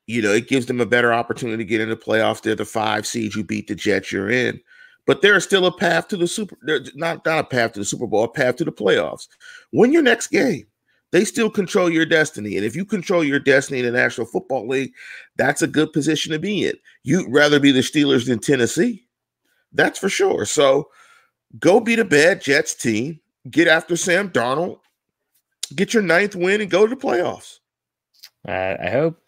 you 0.06 0.20
know, 0.20 0.32
it 0.32 0.48
gives 0.48 0.66
them 0.66 0.82
a 0.82 0.86
better 0.86 1.10
opportunity 1.10 1.64
to 1.64 1.68
get 1.68 1.80
into 1.80 1.94
the 1.94 2.02
playoffs. 2.02 2.42
They're 2.42 2.54
the 2.54 2.66
five 2.66 3.06
seed. 3.06 3.34
You 3.34 3.44
beat 3.44 3.68
the 3.68 3.74
Jets, 3.74 4.12
you're 4.12 4.30
in. 4.30 4.60
But 5.06 5.22
there's 5.22 5.44
still 5.44 5.64
a 5.64 5.74
path 5.74 6.08
to 6.08 6.18
the 6.18 6.26
super. 6.26 6.58
Not 6.94 7.24
not 7.24 7.38
a 7.38 7.44
path 7.44 7.72
to 7.72 7.80
the 7.80 7.86
Super 7.86 8.06
Bowl, 8.06 8.24
a 8.24 8.28
path 8.28 8.56
to 8.56 8.64
the 8.66 8.72
playoffs. 8.72 9.26
Win 9.72 9.90
your 9.90 10.02
next 10.02 10.26
game. 10.26 10.66
They 11.10 11.24
still 11.24 11.48
control 11.50 11.88
your 11.88 12.04
destiny, 12.04 12.56
and 12.56 12.66
if 12.66 12.76
you 12.76 12.84
control 12.84 13.24
your 13.24 13.38
destiny 13.38 13.80
in 13.80 13.86
the 13.86 13.92
National 13.92 14.26
Football 14.26 14.68
League, 14.68 14.92
that's 15.36 15.62
a 15.62 15.66
good 15.66 15.92
position 15.92 16.32
to 16.32 16.38
be 16.38 16.66
in. 16.66 16.74
You'd 17.02 17.32
rather 17.32 17.58
be 17.58 17.72
the 17.72 17.80
Steelers 17.80 18.26
than 18.26 18.40
Tennessee. 18.40 19.06
That's 19.72 19.98
for 19.98 20.08
sure. 20.08 20.44
So 20.44 20.90
go 21.58 21.80
beat 21.80 21.98
a 21.98 22.04
bad 22.04 22.42
Jets 22.42 22.74
team. 22.74 23.20
Get 23.50 23.68
after 23.68 23.96
Sam 23.96 24.30
Darnold. 24.30 24.80
Get 25.74 25.94
your 25.94 26.02
ninth 26.02 26.34
win 26.34 26.60
and 26.60 26.70
go 26.70 26.86
to 26.86 26.94
the 26.94 27.00
playoffs. 27.00 27.58
Uh, 28.46 28.76
I 28.82 28.90
hope. 28.90 29.18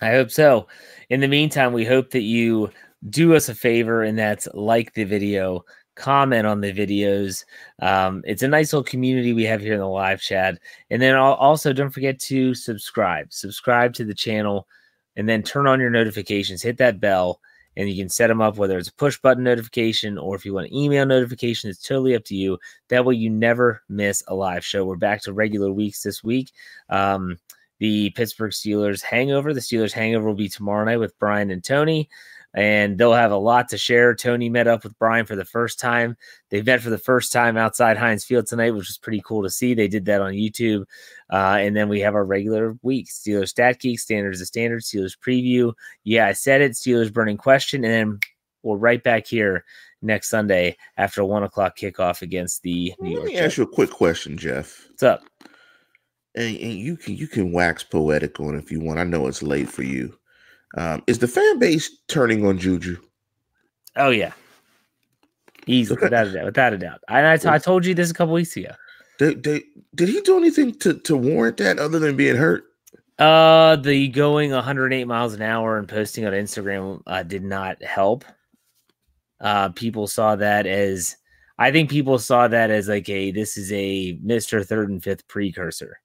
I 0.00 0.10
hope 0.10 0.30
so. 0.30 0.66
In 1.10 1.20
the 1.20 1.28
meantime, 1.28 1.72
we 1.72 1.84
hope 1.84 2.10
that 2.10 2.22
you 2.22 2.70
do 3.08 3.34
us 3.34 3.48
a 3.48 3.54
favor 3.54 4.02
and 4.02 4.18
that's 4.18 4.48
like 4.54 4.94
the 4.94 5.04
video, 5.04 5.64
comment 6.02 6.46
on 6.46 6.60
the 6.60 6.72
videos. 6.72 7.44
Um, 7.80 8.22
it's 8.26 8.42
a 8.42 8.48
nice 8.48 8.72
little 8.72 8.84
community 8.84 9.32
we 9.32 9.44
have 9.44 9.60
here 9.60 9.74
in 9.74 9.78
the 9.78 9.86
live 9.86 10.20
chat. 10.20 10.58
And 10.90 11.00
then 11.00 11.14
also 11.14 11.72
don't 11.72 11.90
forget 11.90 12.18
to 12.20 12.54
subscribe. 12.54 13.32
Subscribe 13.32 13.94
to 13.94 14.04
the 14.04 14.14
channel 14.14 14.66
and 15.16 15.28
then 15.28 15.42
turn 15.42 15.68
on 15.68 15.80
your 15.80 15.90
notifications. 15.90 16.60
Hit 16.60 16.78
that 16.78 17.00
bell 17.00 17.40
and 17.76 17.88
you 17.88 18.02
can 18.02 18.08
set 18.08 18.26
them 18.26 18.40
up 18.40 18.56
whether 18.56 18.76
it's 18.78 18.88
a 18.88 18.94
push 18.94 19.18
button 19.20 19.44
notification 19.44 20.18
or 20.18 20.34
if 20.34 20.44
you 20.44 20.52
want 20.52 20.66
an 20.66 20.74
email 20.74 21.06
notification, 21.06 21.70
it's 21.70 21.86
totally 21.86 22.16
up 22.16 22.24
to 22.24 22.34
you. 22.34 22.58
That 22.88 23.04
way 23.04 23.14
you 23.14 23.30
never 23.30 23.82
miss 23.88 24.24
a 24.26 24.34
live 24.34 24.64
show. 24.64 24.84
We're 24.84 24.96
back 24.96 25.22
to 25.22 25.32
regular 25.32 25.72
weeks 25.72 26.02
this 26.02 26.24
week. 26.24 26.50
Um, 26.90 27.38
the 27.78 28.10
Pittsburgh 28.10 28.52
Steelers 28.52 29.02
hangover. 29.02 29.54
The 29.54 29.60
Steelers 29.60 29.92
hangover 29.92 30.26
will 30.26 30.34
be 30.34 30.48
tomorrow 30.48 30.84
night 30.84 30.98
with 30.98 31.18
Brian 31.18 31.50
and 31.50 31.64
Tony, 31.64 32.08
and 32.54 32.98
they'll 32.98 33.12
have 33.14 33.32
a 33.32 33.36
lot 33.36 33.68
to 33.70 33.78
share. 33.78 34.14
Tony 34.14 34.48
met 34.48 34.66
up 34.66 34.84
with 34.84 34.98
Brian 34.98 35.24
for 35.26 35.36
the 35.36 35.44
first 35.44 35.80
time. 35.80 36.16
They 36.50 36.62
met 36.62 36.82
for 36.82 36.90
the 36.90 36.98
first 36.98 37.32
time 37.32 37.56
outside 37.56 37.96
Heinz 37.96 38.24
Field 38.24 38.46
tonight, 38.46 38.72
which 38.72 38.88
was 38.88 38.98
pretty 38.98 39.22
cool 39.24 39.42
to 39.42 39.50
see. 39.50 39.74
They 39.74 39.88
did 39.88 40.04
that 40.06 40.20
on 40.20 40.32
YouTube. 40.32 40.84
Uh, 41.30 41.56
and 41.60 41.74
then 41.74 41.88
we 41.88 42.00
have 42.00 42.14
our 42.14 42.24
regular 42.24 42.76
week 42.82 43.08
Steelers 43.08 43.48
Stat 43.48 43.80
Geek, 43.80 43.98
Standards 43.98 44.40
of 44.40 44.46
Standard, 44.46 44.82
Steelers 44.82 45.16
Preview. 45.18 45.72
Yeah, 46.04 46.26
I 46.26 46.32
said 46.32 46.60
it. 46.60 46.72
Steelers 46.72 47.12
Burning 47.12 47.38
Question. 47.38 47.84
And 47.84 47.92
then 47.92 48.20
we're 48.62 48.76
right 48.76 49.02
back 49.02 49.26
here 49.26 49.64
next 50.02 50.28
Sunday 50.28 50.76
after 50.98 51.22
a 51.22 51.26
one 51.26 51.44
o'clock 51.44 51.76
kickoff 51.76 52.22
against 52.22 52.62
the 52.62 52.92
New 53.00 53.08
Let 53.08 53.12
York 53.12 53.24
me 53.26 53.32
Jets. 53.32 53.46
ask 53.46 53.56
you 53.58 53.64
a 53.64 53.66
quick 53.68 53.90
question, 53.90 54.36
Jeff. 54.36 54.86
What's 54.88 55.02
up? 55.02 55.22
And, 56.34 56.56
and 56.56 56.72
you 56.74 56.96
can 56.96 57.16
you 57.16 57.28
can 57.28 57.52
wax 57.52 57.82
poetic 57.82 58.40
on 58.40 58.54
if 58.56 58.72
you 58.72 58.80
want. 58.80 58.98
I 58.98 59.04
know 59.04 59.26
it's 59.26 59.42
late 59.42 59.68
for 59.68 59.82
you. 59.82 60.18
Um, 60.76 61.02
is 61.06 61.18
the 61.18 61.28
fan 61.28 61.58
base 61.58 61.90
turning 62.08 62.46
on 62.46 62.58
Juju? 62.58 62.96
Oh 63.96 64.10
yeah, 64.10 64.32
easily 65.66 66.00
without 66.02 66.28
a 66.28 66.32
doubt. 66.32 66.44
Without 66.46 66.72
a 66.72 66.78
doubt. 66.78 67.00
I, 67.08 67.32
I, 67.34 67.36
t- 67.36 67.48
I 67.48 67.58
told 67.58 67.84
you 67.84 67.94
this 67.94 68.10
a 68.10 68.14
couple 68.14 68.34
weeks 68.34 68.56
ago. 68.56 68.70
Did, 69.18 69.42
did, 69.42 69.62
did 69.94 70.08
he 70.08 70.20
do 70.22 70.36
anything 70.38 70.72
to, 70.80 70.94
to 70.94 71.16
warrant 71.16 71.58
that 71.58 71.78
other 71.78 71.98
than 71.98 72.16
being 72.16 72.36
hurt? 72.36 72.64
Uh, 73.18 73.76
the 73.76 74.08
going 74.08 74.50
108 74.50 75.04
miles 75.04 75.34
an 75.34 75.42
hour 75.42 75.76
and 75.78 75.86
posting 75.86 76.24
on 76.26 76.32
Instagram 76.32 77.02
uh, 77.06 77.22
did 77.22 77.44
not 77.44 77.80
help. 77.82 78.24
Uh, 79.40 79.68
people 79.68 80.06
saw 80.06 80.34
that 80.36 80.66
as 80.66 81.16
I 81.58 81.70
think 81.70 81.90
people 81.90 82.18
saw 82.18 82.48
that 82.48 82.70
as 82.70 82.88
like 82.88 83.08
a 83.08 83.30
this 83.30 83.56
is 83.56 83.70
a 83.72 84.18
Mister 84.22 84.64
Third 84.64 84.88
and 84.88 85.02
Fifth 85.02 85.28
precursor, 85.28 86.00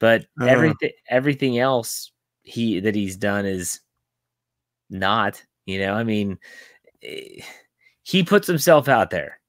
but 0.00 0.26
Uh. 0.40 0.46
everything 0.46 0.90
everything 1.08 1.58
else 1.58 2.10
he 2.42 2.80
that 2.80 2.94
he's 2.94 3.16
done 3.16 3.46
is 3.46 3.80
not. 4.94 5.42
You 5.66 5.78
know, 5.80 5.94
I 5.94 6.04
mean, 6.04 6.38
eh, 7.02 7.42
he 8.02 8.22
puts 8.22 8.46
himself 8.46 8.88
out 8.88 9.10
there 9.10 9.40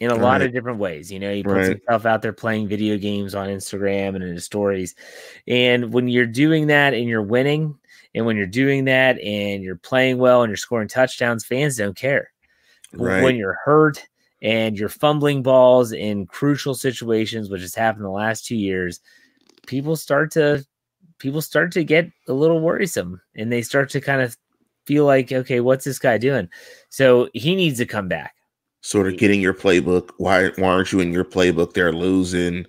in 0.00 0.10
a 0.10 0.16
lot 0.16 0.42
of 0.42 0.52
different 0.52 0.78
ways. 0.78 1.10
You 1.10 1.18
know, 1.18 1.32
he 1.32 1.42
puts 1.42 1.54
Right. 1.54 1.68
himself 1.68 2.04
out 2.04 2.20
there 2.22 2.32
playing 2.32 2.68
video 2.68 2.98
games 2.98 3.34
on 3.34 3.48
Instagram 3.48 4.14
and 4.14 4.22
in 4.22 4.34
his 4.34 4.44
stories. 4.44 4.94
And 5.46 5.92
when 5.92 6.08
you're 6.08 6.26
doing 6.26 6.66
that 6.66 6.94
and 6.94 7.08
you're 7.08 7.22
winning, 7.22 7.78
and 8.14 8.24
when 8.24 8.36
you're 8.36 8.46
doing 8.46 8.86
that 8.86 9.20
and 9.20 9.62
you're 9.62 9.76
playing 9.76 10.18
well 10.18 10.42
and 10.42 10.50
you're 10.50 10.56
scoring 10.56 10.88
touchdowns, 10.88 11.44
fans 11.44 11.76
don't 11.76 11.96
care. 11.96 12.30
Right. 12.92 13.22
When 13.22 13.36
you're 13.36 13.58
hurt 13.64 14.06
and 14.42 14.78
you're 14.78 14.88
fumbling 14.88 15.42
balls 15.42 15.92
in 15.92 16.26
crucial 16.26 16.74
situations, 16.74 17.50
which 17.50 17.60
has 17.60 17.74
happened 17.74 18.04
the 18.04 18.10
last 18.10 18.46
two 18.46 18.56
years, 18.56 19.00
people 19.66 19.96
start 19.96 20.30
to 20.32 20.64
people 21.18 21.42
start 21.42 21.72
to 21.72 21.84
get 21.84 22.10
a 22.28 22.32
little 22.32 22.60
worrisome 22.60 23.20
and 23.34 23.50
they 23.52 23.62
start 23.62 23.90
to 23.90 24.00
kind 24.00 24.20
of 24.20 24.36
feel 24.86 25.04
like, 25.04 25.32
okay, 25.32 25.60
what's 25.60 25.84
this 25.84 25.98
guy 25.98 26.18
doing? 26.18 26.48
So 26.88 27.28
he 27.34 27.54
needs 27.54 27.78
to 27.78 27.86
come 27.86 28.08
back. 28.08 28.34
Sort 28.80 29.08
of 29.08 29.18
getting 29.18 29.40
your 29.40 29.54
playbook. 29.54 30.10
Why, 30.18 30.48
why 30.56 30.68
aren't 30.68 30.92
you 30.92 31.00
in 31.00 31.12
your 31.12 31.24
playbook? 31.24 31.72
They're 31.72 31.92
losing. 31.92 32.66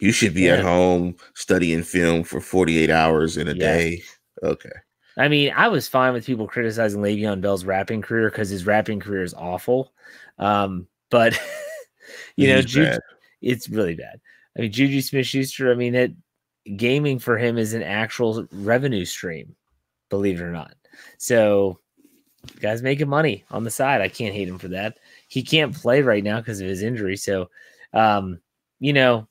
You 0.00 0.12
should 0.12 0.34
be 0.34 0.42
yeah. 0.42 0.54
at 0.54 0.64
home 0.64 1.16
studying 1.34 1.82
film 1.82 2.24
for 2.24 2.40
48 2.40 2.90
hours 2.90 3.36
in 3.36 3.48
a 3.48 3.52
yeah. 3.52 3.58
day. 3.58 4.02
Okay. 4.42 4.70
I 5.16 5.28
mean, 5.28 5.52
I 5.54 5.68
was 5.68 5.86
fine 5.86 6.12
with 6.12 6.26
people 6.26 6.48
criticizing 6.48 7.02
Le'Veon 7.02 7.40
Bell's 7.40 7.64
rapping 7.64 8.00
career 8.00 8.30
because 8.30 8.48
his 8.48 8.66
rapping 8.66 9.00
career 9.00 9.22
is 9.22 9.34
awful. 9.34 9.92
Um, 10.38 10.86
but 11.10 11.38
you 12.36 12.48
know, 12.48 12.62
Juju, 12.62 12.98
it's 13.42 13.68
really 13.68 13.94
bad. 13.94 14.20
I 14.56 14.62
mean, 14.62 14.72
Juju 14.72 15.00
Smith 15.02 15.26
Schuster, 15.26 15.70
I 15.70 15.74
mean, 15.74 15.94
it 15.94 16.14
gaming 16.76 17.18
for 17.18 17.38
him 17.38 17.58
is 17.58 17.74
an 17.74 17.82
actual 17.82 18.46
revenue 18.52 19.04
stream, 19.04 19.54
believe 20.08 20.40
it 20.40 20.44
or 20.44 20.52
not. 20.52 20.74
So 21.18 21.78
guys 22.60 22.82
making 22.82 23.08
money 23.08 23.44
on 23.50 23.64
the 23.64 23.70
side. 23.70 24.00
I 24.00 24.08
can't 24.08 24.34
hate 24.34 24.48
him 24.48 24.58
for 24.58 24.68
that. 24.68 24.98
He 25.28 25.42
can't 25.42 25.74
play 25.74 26.02
right 26.02 26.24
now 26.24 26.38
because 26.38 26.60
of 26.60 26.68
his 26.68 26.82
injury. 26.82 27.16
So 27.16 27.50
um, 27.92 28.40
you 28.78 28.92
know, 28.92 29.28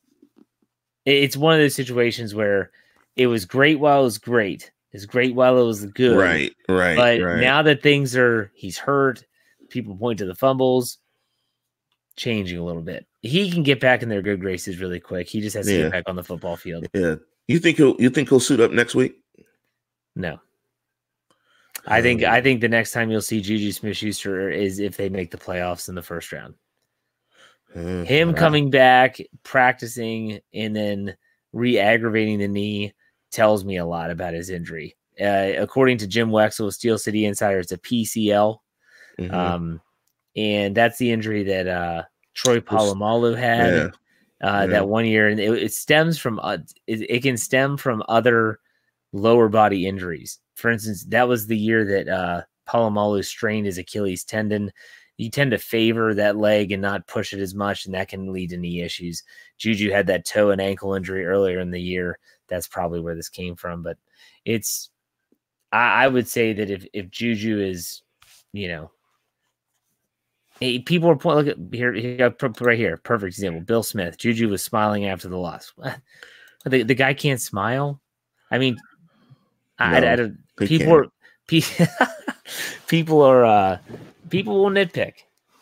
it's 1.05 1.37
one 1.37 1.53
of 1.53 1.59
those 1.59 1.75
situations 1.75 2.35
where 2.35 2.71
it 3.15 3.27
was 3.27 3.45
great 3.45 3.79
while 3.79 4.01
it 4.01 4.03
was 4.03 4.17
great. 4.17 4.71
It's 4.91 5.05
great 5.05 5.35
while 5.35 5.57
it 5.59 5.65
was 5.65 5.85
good. 5.85 6.17
Right, 6.17 6.55
right. 6.67 6.95
But 6.95 7.21
right. 7.21 7.39
now 7.39 7.61
that 7.61 7.83
things 7.83 8.15
are 8.15 8.51
he's 8.55 8.77
hurt, 8.77 9.23
people 9.69 9.95
point 9.95 10.19
to 10.19 10.25
the 10.25 10.35
fumbles, 10.35 10.97
changing 12.15 12.57
a 12.57 12.63
little 12.63 12.81
bit. 12.81 13.05
He 13.21 13.51
can 13.51 13.63
get 13.63 13.79
back 13.79 14.01
in 14.01 14.09
their 14.09 14.21
good 14.21 14.39
graces 14.39 14.79
really 14.79 14.99
quick. 14.99 15.27
He 15.27 15.41
just 15.41 15.55
has 15.55 15.65
to 15.67 15.73
yeah. 15.73 15.81
get 15.83 15.91
back 15.91 16.03
on 16.07 16.15
the 16.15 16.23
football 16.23 16.55
field. 16.55 16.87
Yeah. 16.93 17.15
You 17.47 17.59
think 17.59 17.77
he'll 17.77 17.95
you 17.99 18.09
think 18.09 18.29
he'll 18.29 18.39
suit 18.39 18.59
up 18.59 18.71
next 18.71 18.95
week? 18.95 19.15
No. 20.15 20.39
I 21.89 22.01
think 22.01 22.23
I 22.23 22.41
think 22.41 22.61
the 22.61 22.69
next 22.69 22.91
time 22.91 23.09
you'll 23.09 23.21
see 23.21 23.41
Juju 23.41 23.71
Smith 23.71 23.97
Schuster 23.97 24.49
is 24.49 24.79
if 24.79 24.95
they 24.95 25.09
make 25.09 25.31
the 25.31 25.37
playoffs 25.37 25.89
in 25.89 25.95
the 25.95 26.03
first 26.03 26.31
round. 26.31 26.53
Mm, 27.75 28.05
Him 28.05 28.33
coming 28.33 28.69
back, 28.69 29.17
practicing, 29.43 30.39
and 30.53 30.75
then 30.75 31.15
re-aggravating 31.51 32.39
the 32.39 32.47
knee 32.47 32.93
tells 33.31 33.63
me 33.65 33.77
a 33.77 33.85
lot 33.85 34.11
about 34.11 34.33
his 34.33 34.49
injury. 34.49 34.95
Uh, 35.19 35.51
according 35.57 35.97
to 35.97 36.07
Jim 36.07 36.29
Wexell, 36.29 36.71
Steel 36.71 36.97
City 36.97 37.25
Insider, 37.25 37.59
it's 37.59 37.71
a 37.71 37.77
PCL. 37.77 38.57
Mm-hmm. 39.19 39.33
Um, 39.33 39.81
and 40.35 40.75
that's 40.75 40.97
the 40.97 41.11
injury 41.11 41.43
that 41.43 41.67
uh, 41.67 42.03
Troy 42.33 42.59
Polamalu 42.59 43.37
had 43.37 43.73
yeah. 43.73 43.89
Uh, 44.41 44.61
yeah. 44.61 44.65
that 44.67 44.87
one 44.87 45.05
year, 45.05 45.27
and 45.27 45.39
it, 45.39 45.51
it 45.63 45.73
stems 45.73 46.17
from 46.17 46.39
uh, 46.41 46.57
it, 46.87 47.01
it, 47.09 47.23
can 47.23 47.35
stem 47.35 47.75
from 47.75 48.01
other 48.07 48.59
lower 49.11 49.49
body 49.49 49.87
injuries. 49.87 50.39
For 50.55 50.69
instance, 50.69 51.05
that 51.05 51.27
was 51.27 51.47
the 51.47 51.57
year 51.57 51.85
that 51.85 52.07
uh, 52.07 52.41
Polamalu 52.67 53.23
strained 53.25 53.65
his 53.65 53.77
Achilles 53.77 54.23
tendon. 54.23 54.71
You 55.17 55.29
tend 55.29 55.51
to 55.51 55.57
favor 55.57 56.13
that 56.13 56.37
leg 56.37 56.71
and 56.71 56.81
not 56.81 57.07
push 57.07 57.33
it 57.33 57.39
as 57.39 57.53
much, 57.53 57.85
and 57.85 57.93
that 57.93 58.07
can 58.07 58.31
lead 58.31 58.51
to 58.51 58.57
knee 58.57 58.81
issues. 58.81 59.23
Juju 59.57 59.91
had 59.91 60.07
that 60.07 60.25
toe 60.25 60.51
and 60.51 60.61
ankle 60.61 60.93
injury 60.93 61.25
earlier 61.25 61.59
in 61.59 61.71
the 61.71 61.81
year. 61.81 62.19
That's 62.47 62.67
probably 62.67 63.01
where 63.01 63.15
this 63.15 63.29
came 63.29 63.55
from. 63.55 63.83
But 63.83 63.97
it's, 64.45 64.89
I, 65.71 66.05
I 66.05 66.07
would 66.07 66.27
say 66.27 66.53
that 66.53 66.69
if 66.69 66.85
if 66.93 67.09
Juju 67.09 67.59
is, 67.59 68.01
you 68.53 68.69
know, 68.69 68.91
Hey, 70.59 70.79
people 70.79 71.09
are 71.09 71.15
pointing. 71.15 71.45
Look 71.45 71.57
at 71.57 71.73
here, 71.73 71.93
here, 71.93 72.35
right 72.59 72.77
here. 72.77 72.97
Perfect 72.97 73.29
example. 73.29 73.61
Bill 73.61 73.81
Smith. 73.83 74.17
Juju 74.17 74.49
was 74.49 74.61
smiling 74.61 75.05
after 75.05 75.27
the 75.27 75.37
loss. 75.37 75.73
The, 76.65 76.83
the 76.83 76.93
guy 76.93 77.13
can't 77.13 77.39
smile. 77.39 78.01
I 78.51 78.57
mean, 78.57 78.77
no, 79.79 79.85
I, 79.85 79.97
I, 79.97 80.15
don't. 80.15 80.37
People 80.57 80.93
are 80.93 81.05
people 82.87 83.21
are 83.21 83.45
uh, 83.45 83.77
people 84.29 84.63
will 84.63 84.71
nitpick. 84.71 85.13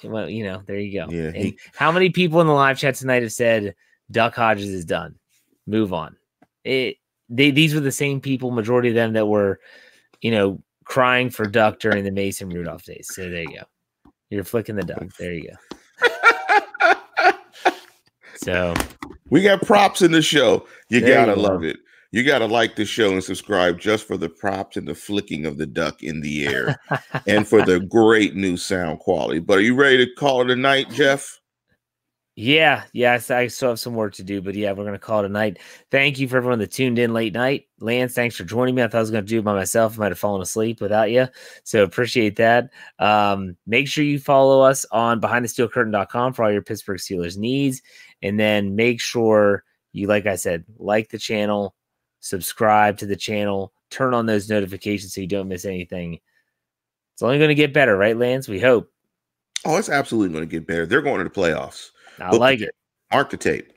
Well, 0.04 0.30
you 0.30 0.44
know, 0.44 0.62
there 0.66 0.78
you 0.78 1.00
go. 1.00 1.12
Yeah. 1.12 1.32
He, 1.32 1.58
how 1.76 1.92
many 1.92 2.10
people 2.10 2.40
in 2.42 2.48
the 2.48 2.54
live 2.54 2.78
chat 2.78 2.96
tonight 2.96 3.24
have 3.24 3.34
said 3.34 3.76
Duck 4.12 4.36
Hodges 4.36 4.70
is 4.70 4.86
done? 4.86 5.16
Move 5.66 5.94
on. 5.94 6.16
It. 6.64 6.98
They 7.30 7.52
these 7.52 7.74
were 7.74 7.82
the 7.82 7.92
same 7.92 8.22
people, 8.22 8.52
majority 8.52 8.90
of 8.90 8.96
them 8.96 9.14
that 9.14 9.26
were, 9.26 9.60
you 10.22 10.32
know, 10.32 10.62
crying 10.86 11.30
for 11.30 11.46
Duck 11.46 11.80
during 11.80 12.04
the 12.04 12.12
Mason 12.12 12.50
Rudolph 12.50 12.84
days. 12.84 13.10
So 13.12 13.30
there 13.30 13.42
you 13.42 13.60
go. 13.60 14.12
You're 14.30 14.44
flicking 14.44 14.76
the 14.76 14.84
duck. 14.84 15.04
There 15.20 15.34
you 15.34 15.52
go. 16.02 17.32
so 18.36 18.74
we 19.30 19.42
got 19.42 19.62
props 19.62 20.02
in 20.02 20.12
the 20.12 20.22
show. 20.22 20.66
You 20.90 21.02
gotta 21.02 21.34
you 21.34 21.42
love 21.42 21.64
it. 21.64 21.78
You 22.12 22.24
gotta 22.24 22.46
like 22.46 22.76
the 22.76 22.86
show 22.86 23.12
and 23.12 23.24
subscribe 23.24 23.80
just 23.80 24.08
for 24.08 24.18
the 24.18 24.30
props 24.30 24.78
and 24.78 24.88
the 24.88 24.96
flicking 24.96 25.46
of 25.46 25.58
the 25.58 25.68
duck 25.68 26.04
in 26.04 26.22
the 26.22 26.48
air 26.48 26.80
and 27.28 27.48
for 27.48 27.66
the 27.66 27.80
great 27.90 28.36
new 28.36 28.56
sound 28.56 29.00
quality. 29.00 29.40
But 29.40 29.58
are 29.58 29.62
you 29.62 29.76
ready 29.76 29.98
to 30.06 30.14
call 30.16 30.42
it 30.42 30.50
a 30.50 30.56
night, 30.56 30.90
Jeff? 30.92 31.40
Yeah, 32.40 32.84
yes, 32.94 33.32
I 33.32 33.48
still 33.48 33.70
have 33.70 33.80
some 33.80 33.96
work 33.96 34.14
to 34.14 34.24
do, 34.24 34.44
but 34.44 34.54
yeah, 34.54 34.72
we're 34.72 34.86
gonna 34.86 35.00
call 35.00 35.22
it 35.22 35.26
a 35.26 35.30
night. 35.30 35.58
Thank 35.90 36.20
you 36.20 36.28
for 36.28 36.38
everyone 36.38 36.60
that 36.60 36.72
tuned 36.72 37.00
in 37.00 37.12
late 37.12 37.34
night. 37.34 37.66
Lance, 37.80 38.14
thanks 38.14 38.36
for 38.36 38.44
joining 38.44 38.76
me. 38.76 38.84
I 38.84 38.88
thought 38.88 39.00
I 39.00 39.02
was 39.02 39.10
gonna 39.10 39.24
do 39.24 39.40
it 39.40 39.44
by 39.44 39.56
myself. 39.56 39.98
I 39.98 40.02
might 40.02 40.12
have 40.12 40.20
fallen 40.20 40.44
asleep 40.44 40.80
without 40.80 41.10
you. 41.10 41.28
So 41.64 41.82
appreciate 41.82 42.36
that. 42.36 42.70
Um, 43.00 43.58
make 43.66 43.88
sure 43.88 44.04
you 44.04 44.20
follow 44.20 44.62
us 44.62 44.86
on 44.92 45.20
behindthesteelcurtain.com 45.20 46.34
for 46.34 46.46
all 46.46 46.52
your 46.52 46.62
Pittsburgh 46.62 47.00
Steelers 47.00 47.38
needs. 47.38 47.82
And 48.22 48.40
then 48.40 48.76
make 48.76 49.02
sure 49.02 49.64
you, 49.94 50.06
like 50.06 50.28
I 50.28 50.36
said, 50.36 50.64
like 50.78 51.10
the 51.10 51.18
channel, 51.18 51.74
subscribe 52.28 52.98
to 52.98 53.06
the 53.06 53.16
channel, 53.16 53.74
turn 53.90 54.14
on 54.14 54.26
those 54.26 54.50
notifications 54.50 55.14
so 55.14 55.22
you 55.22 55.28
don't 55.28 55.48
miss 55.48 55.66
anything. 55.66 56.20
It's 57.14 57.22
only 57.22 57.40
gonna 57.40 57.56
get 57.56 57.74
better, 57.74 57.98
right, 57.98 58.18
Lance? 58.18 58.48
We 58.48 58.60
hope. 58.60 58.92
Oh, 59.66 59.78
it's 59.78 59.90
absolutely 59.90 60.34
gonna 60.34 60.46
get 60.46 60.68
better. 60.68 60.86
They're 60.86 61.02
going 61.02 61.18
to 61.18 61.24
the 61.24 61.30
playoffs. 61.30 61.90
I 62.20 62.30
Book 62.30 62.40
like 62.40 62.62
it. 62.62 62.76
Mark 63.12 63.30
the 63.30 63.38
tape. 63.38 63.74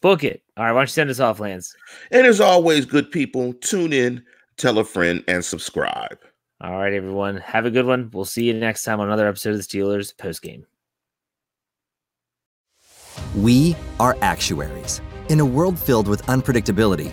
Book 0.00 0.24
it. 0.24 0.42
All 0.56 0.64
right. 0.64 0.72
Why 0.72 0.80
don't 0.80 0.88
you 0.88 0.92
send 0.92 1.10
us 1.10 1.20
off, 1.20 1.40
Lance? 1.40 1.74
And 2.10 2.26
as 2.26 2.40
always, 2.40 2.86
good 2.86 3.10
people, 3.10 3.52
tune 3.54 3.92
in, 3.92 4.24
tell 4.56 4.78
a 4.78 4.84
friend, 4.84 5.22
and 5.28 5.44
subscribe. 5.44 6.18
All 6.62 6.78
right, 6.78 6.92
everyone. 6.92 7.36
Have 7.38 7.66
a 7.66 7.70
good 7.70 7.86
one. 7.86 8.10
We'll 8.12 8.24
see 8.24 8.44
you 8.44 8.54
next 8.54 8.84
time 8.84 9.00
on 9.00 9.08
another 9.08 9.28
episode 9.28 9.50
of 9.50 9.56
the 9.56 9.62
Steelers 9.62 10.16
post 10.16 10.42
game. 10.42 10.66
We 13.36 13.76
are 13.98 14.16
actuaries. 14.20 15.00
In 15.28 15.40
a 15.40 15.44
world 15.44 15.78
filled 15.78 16.08
with 16.08 16.22
unpredictability, 16.26 17.12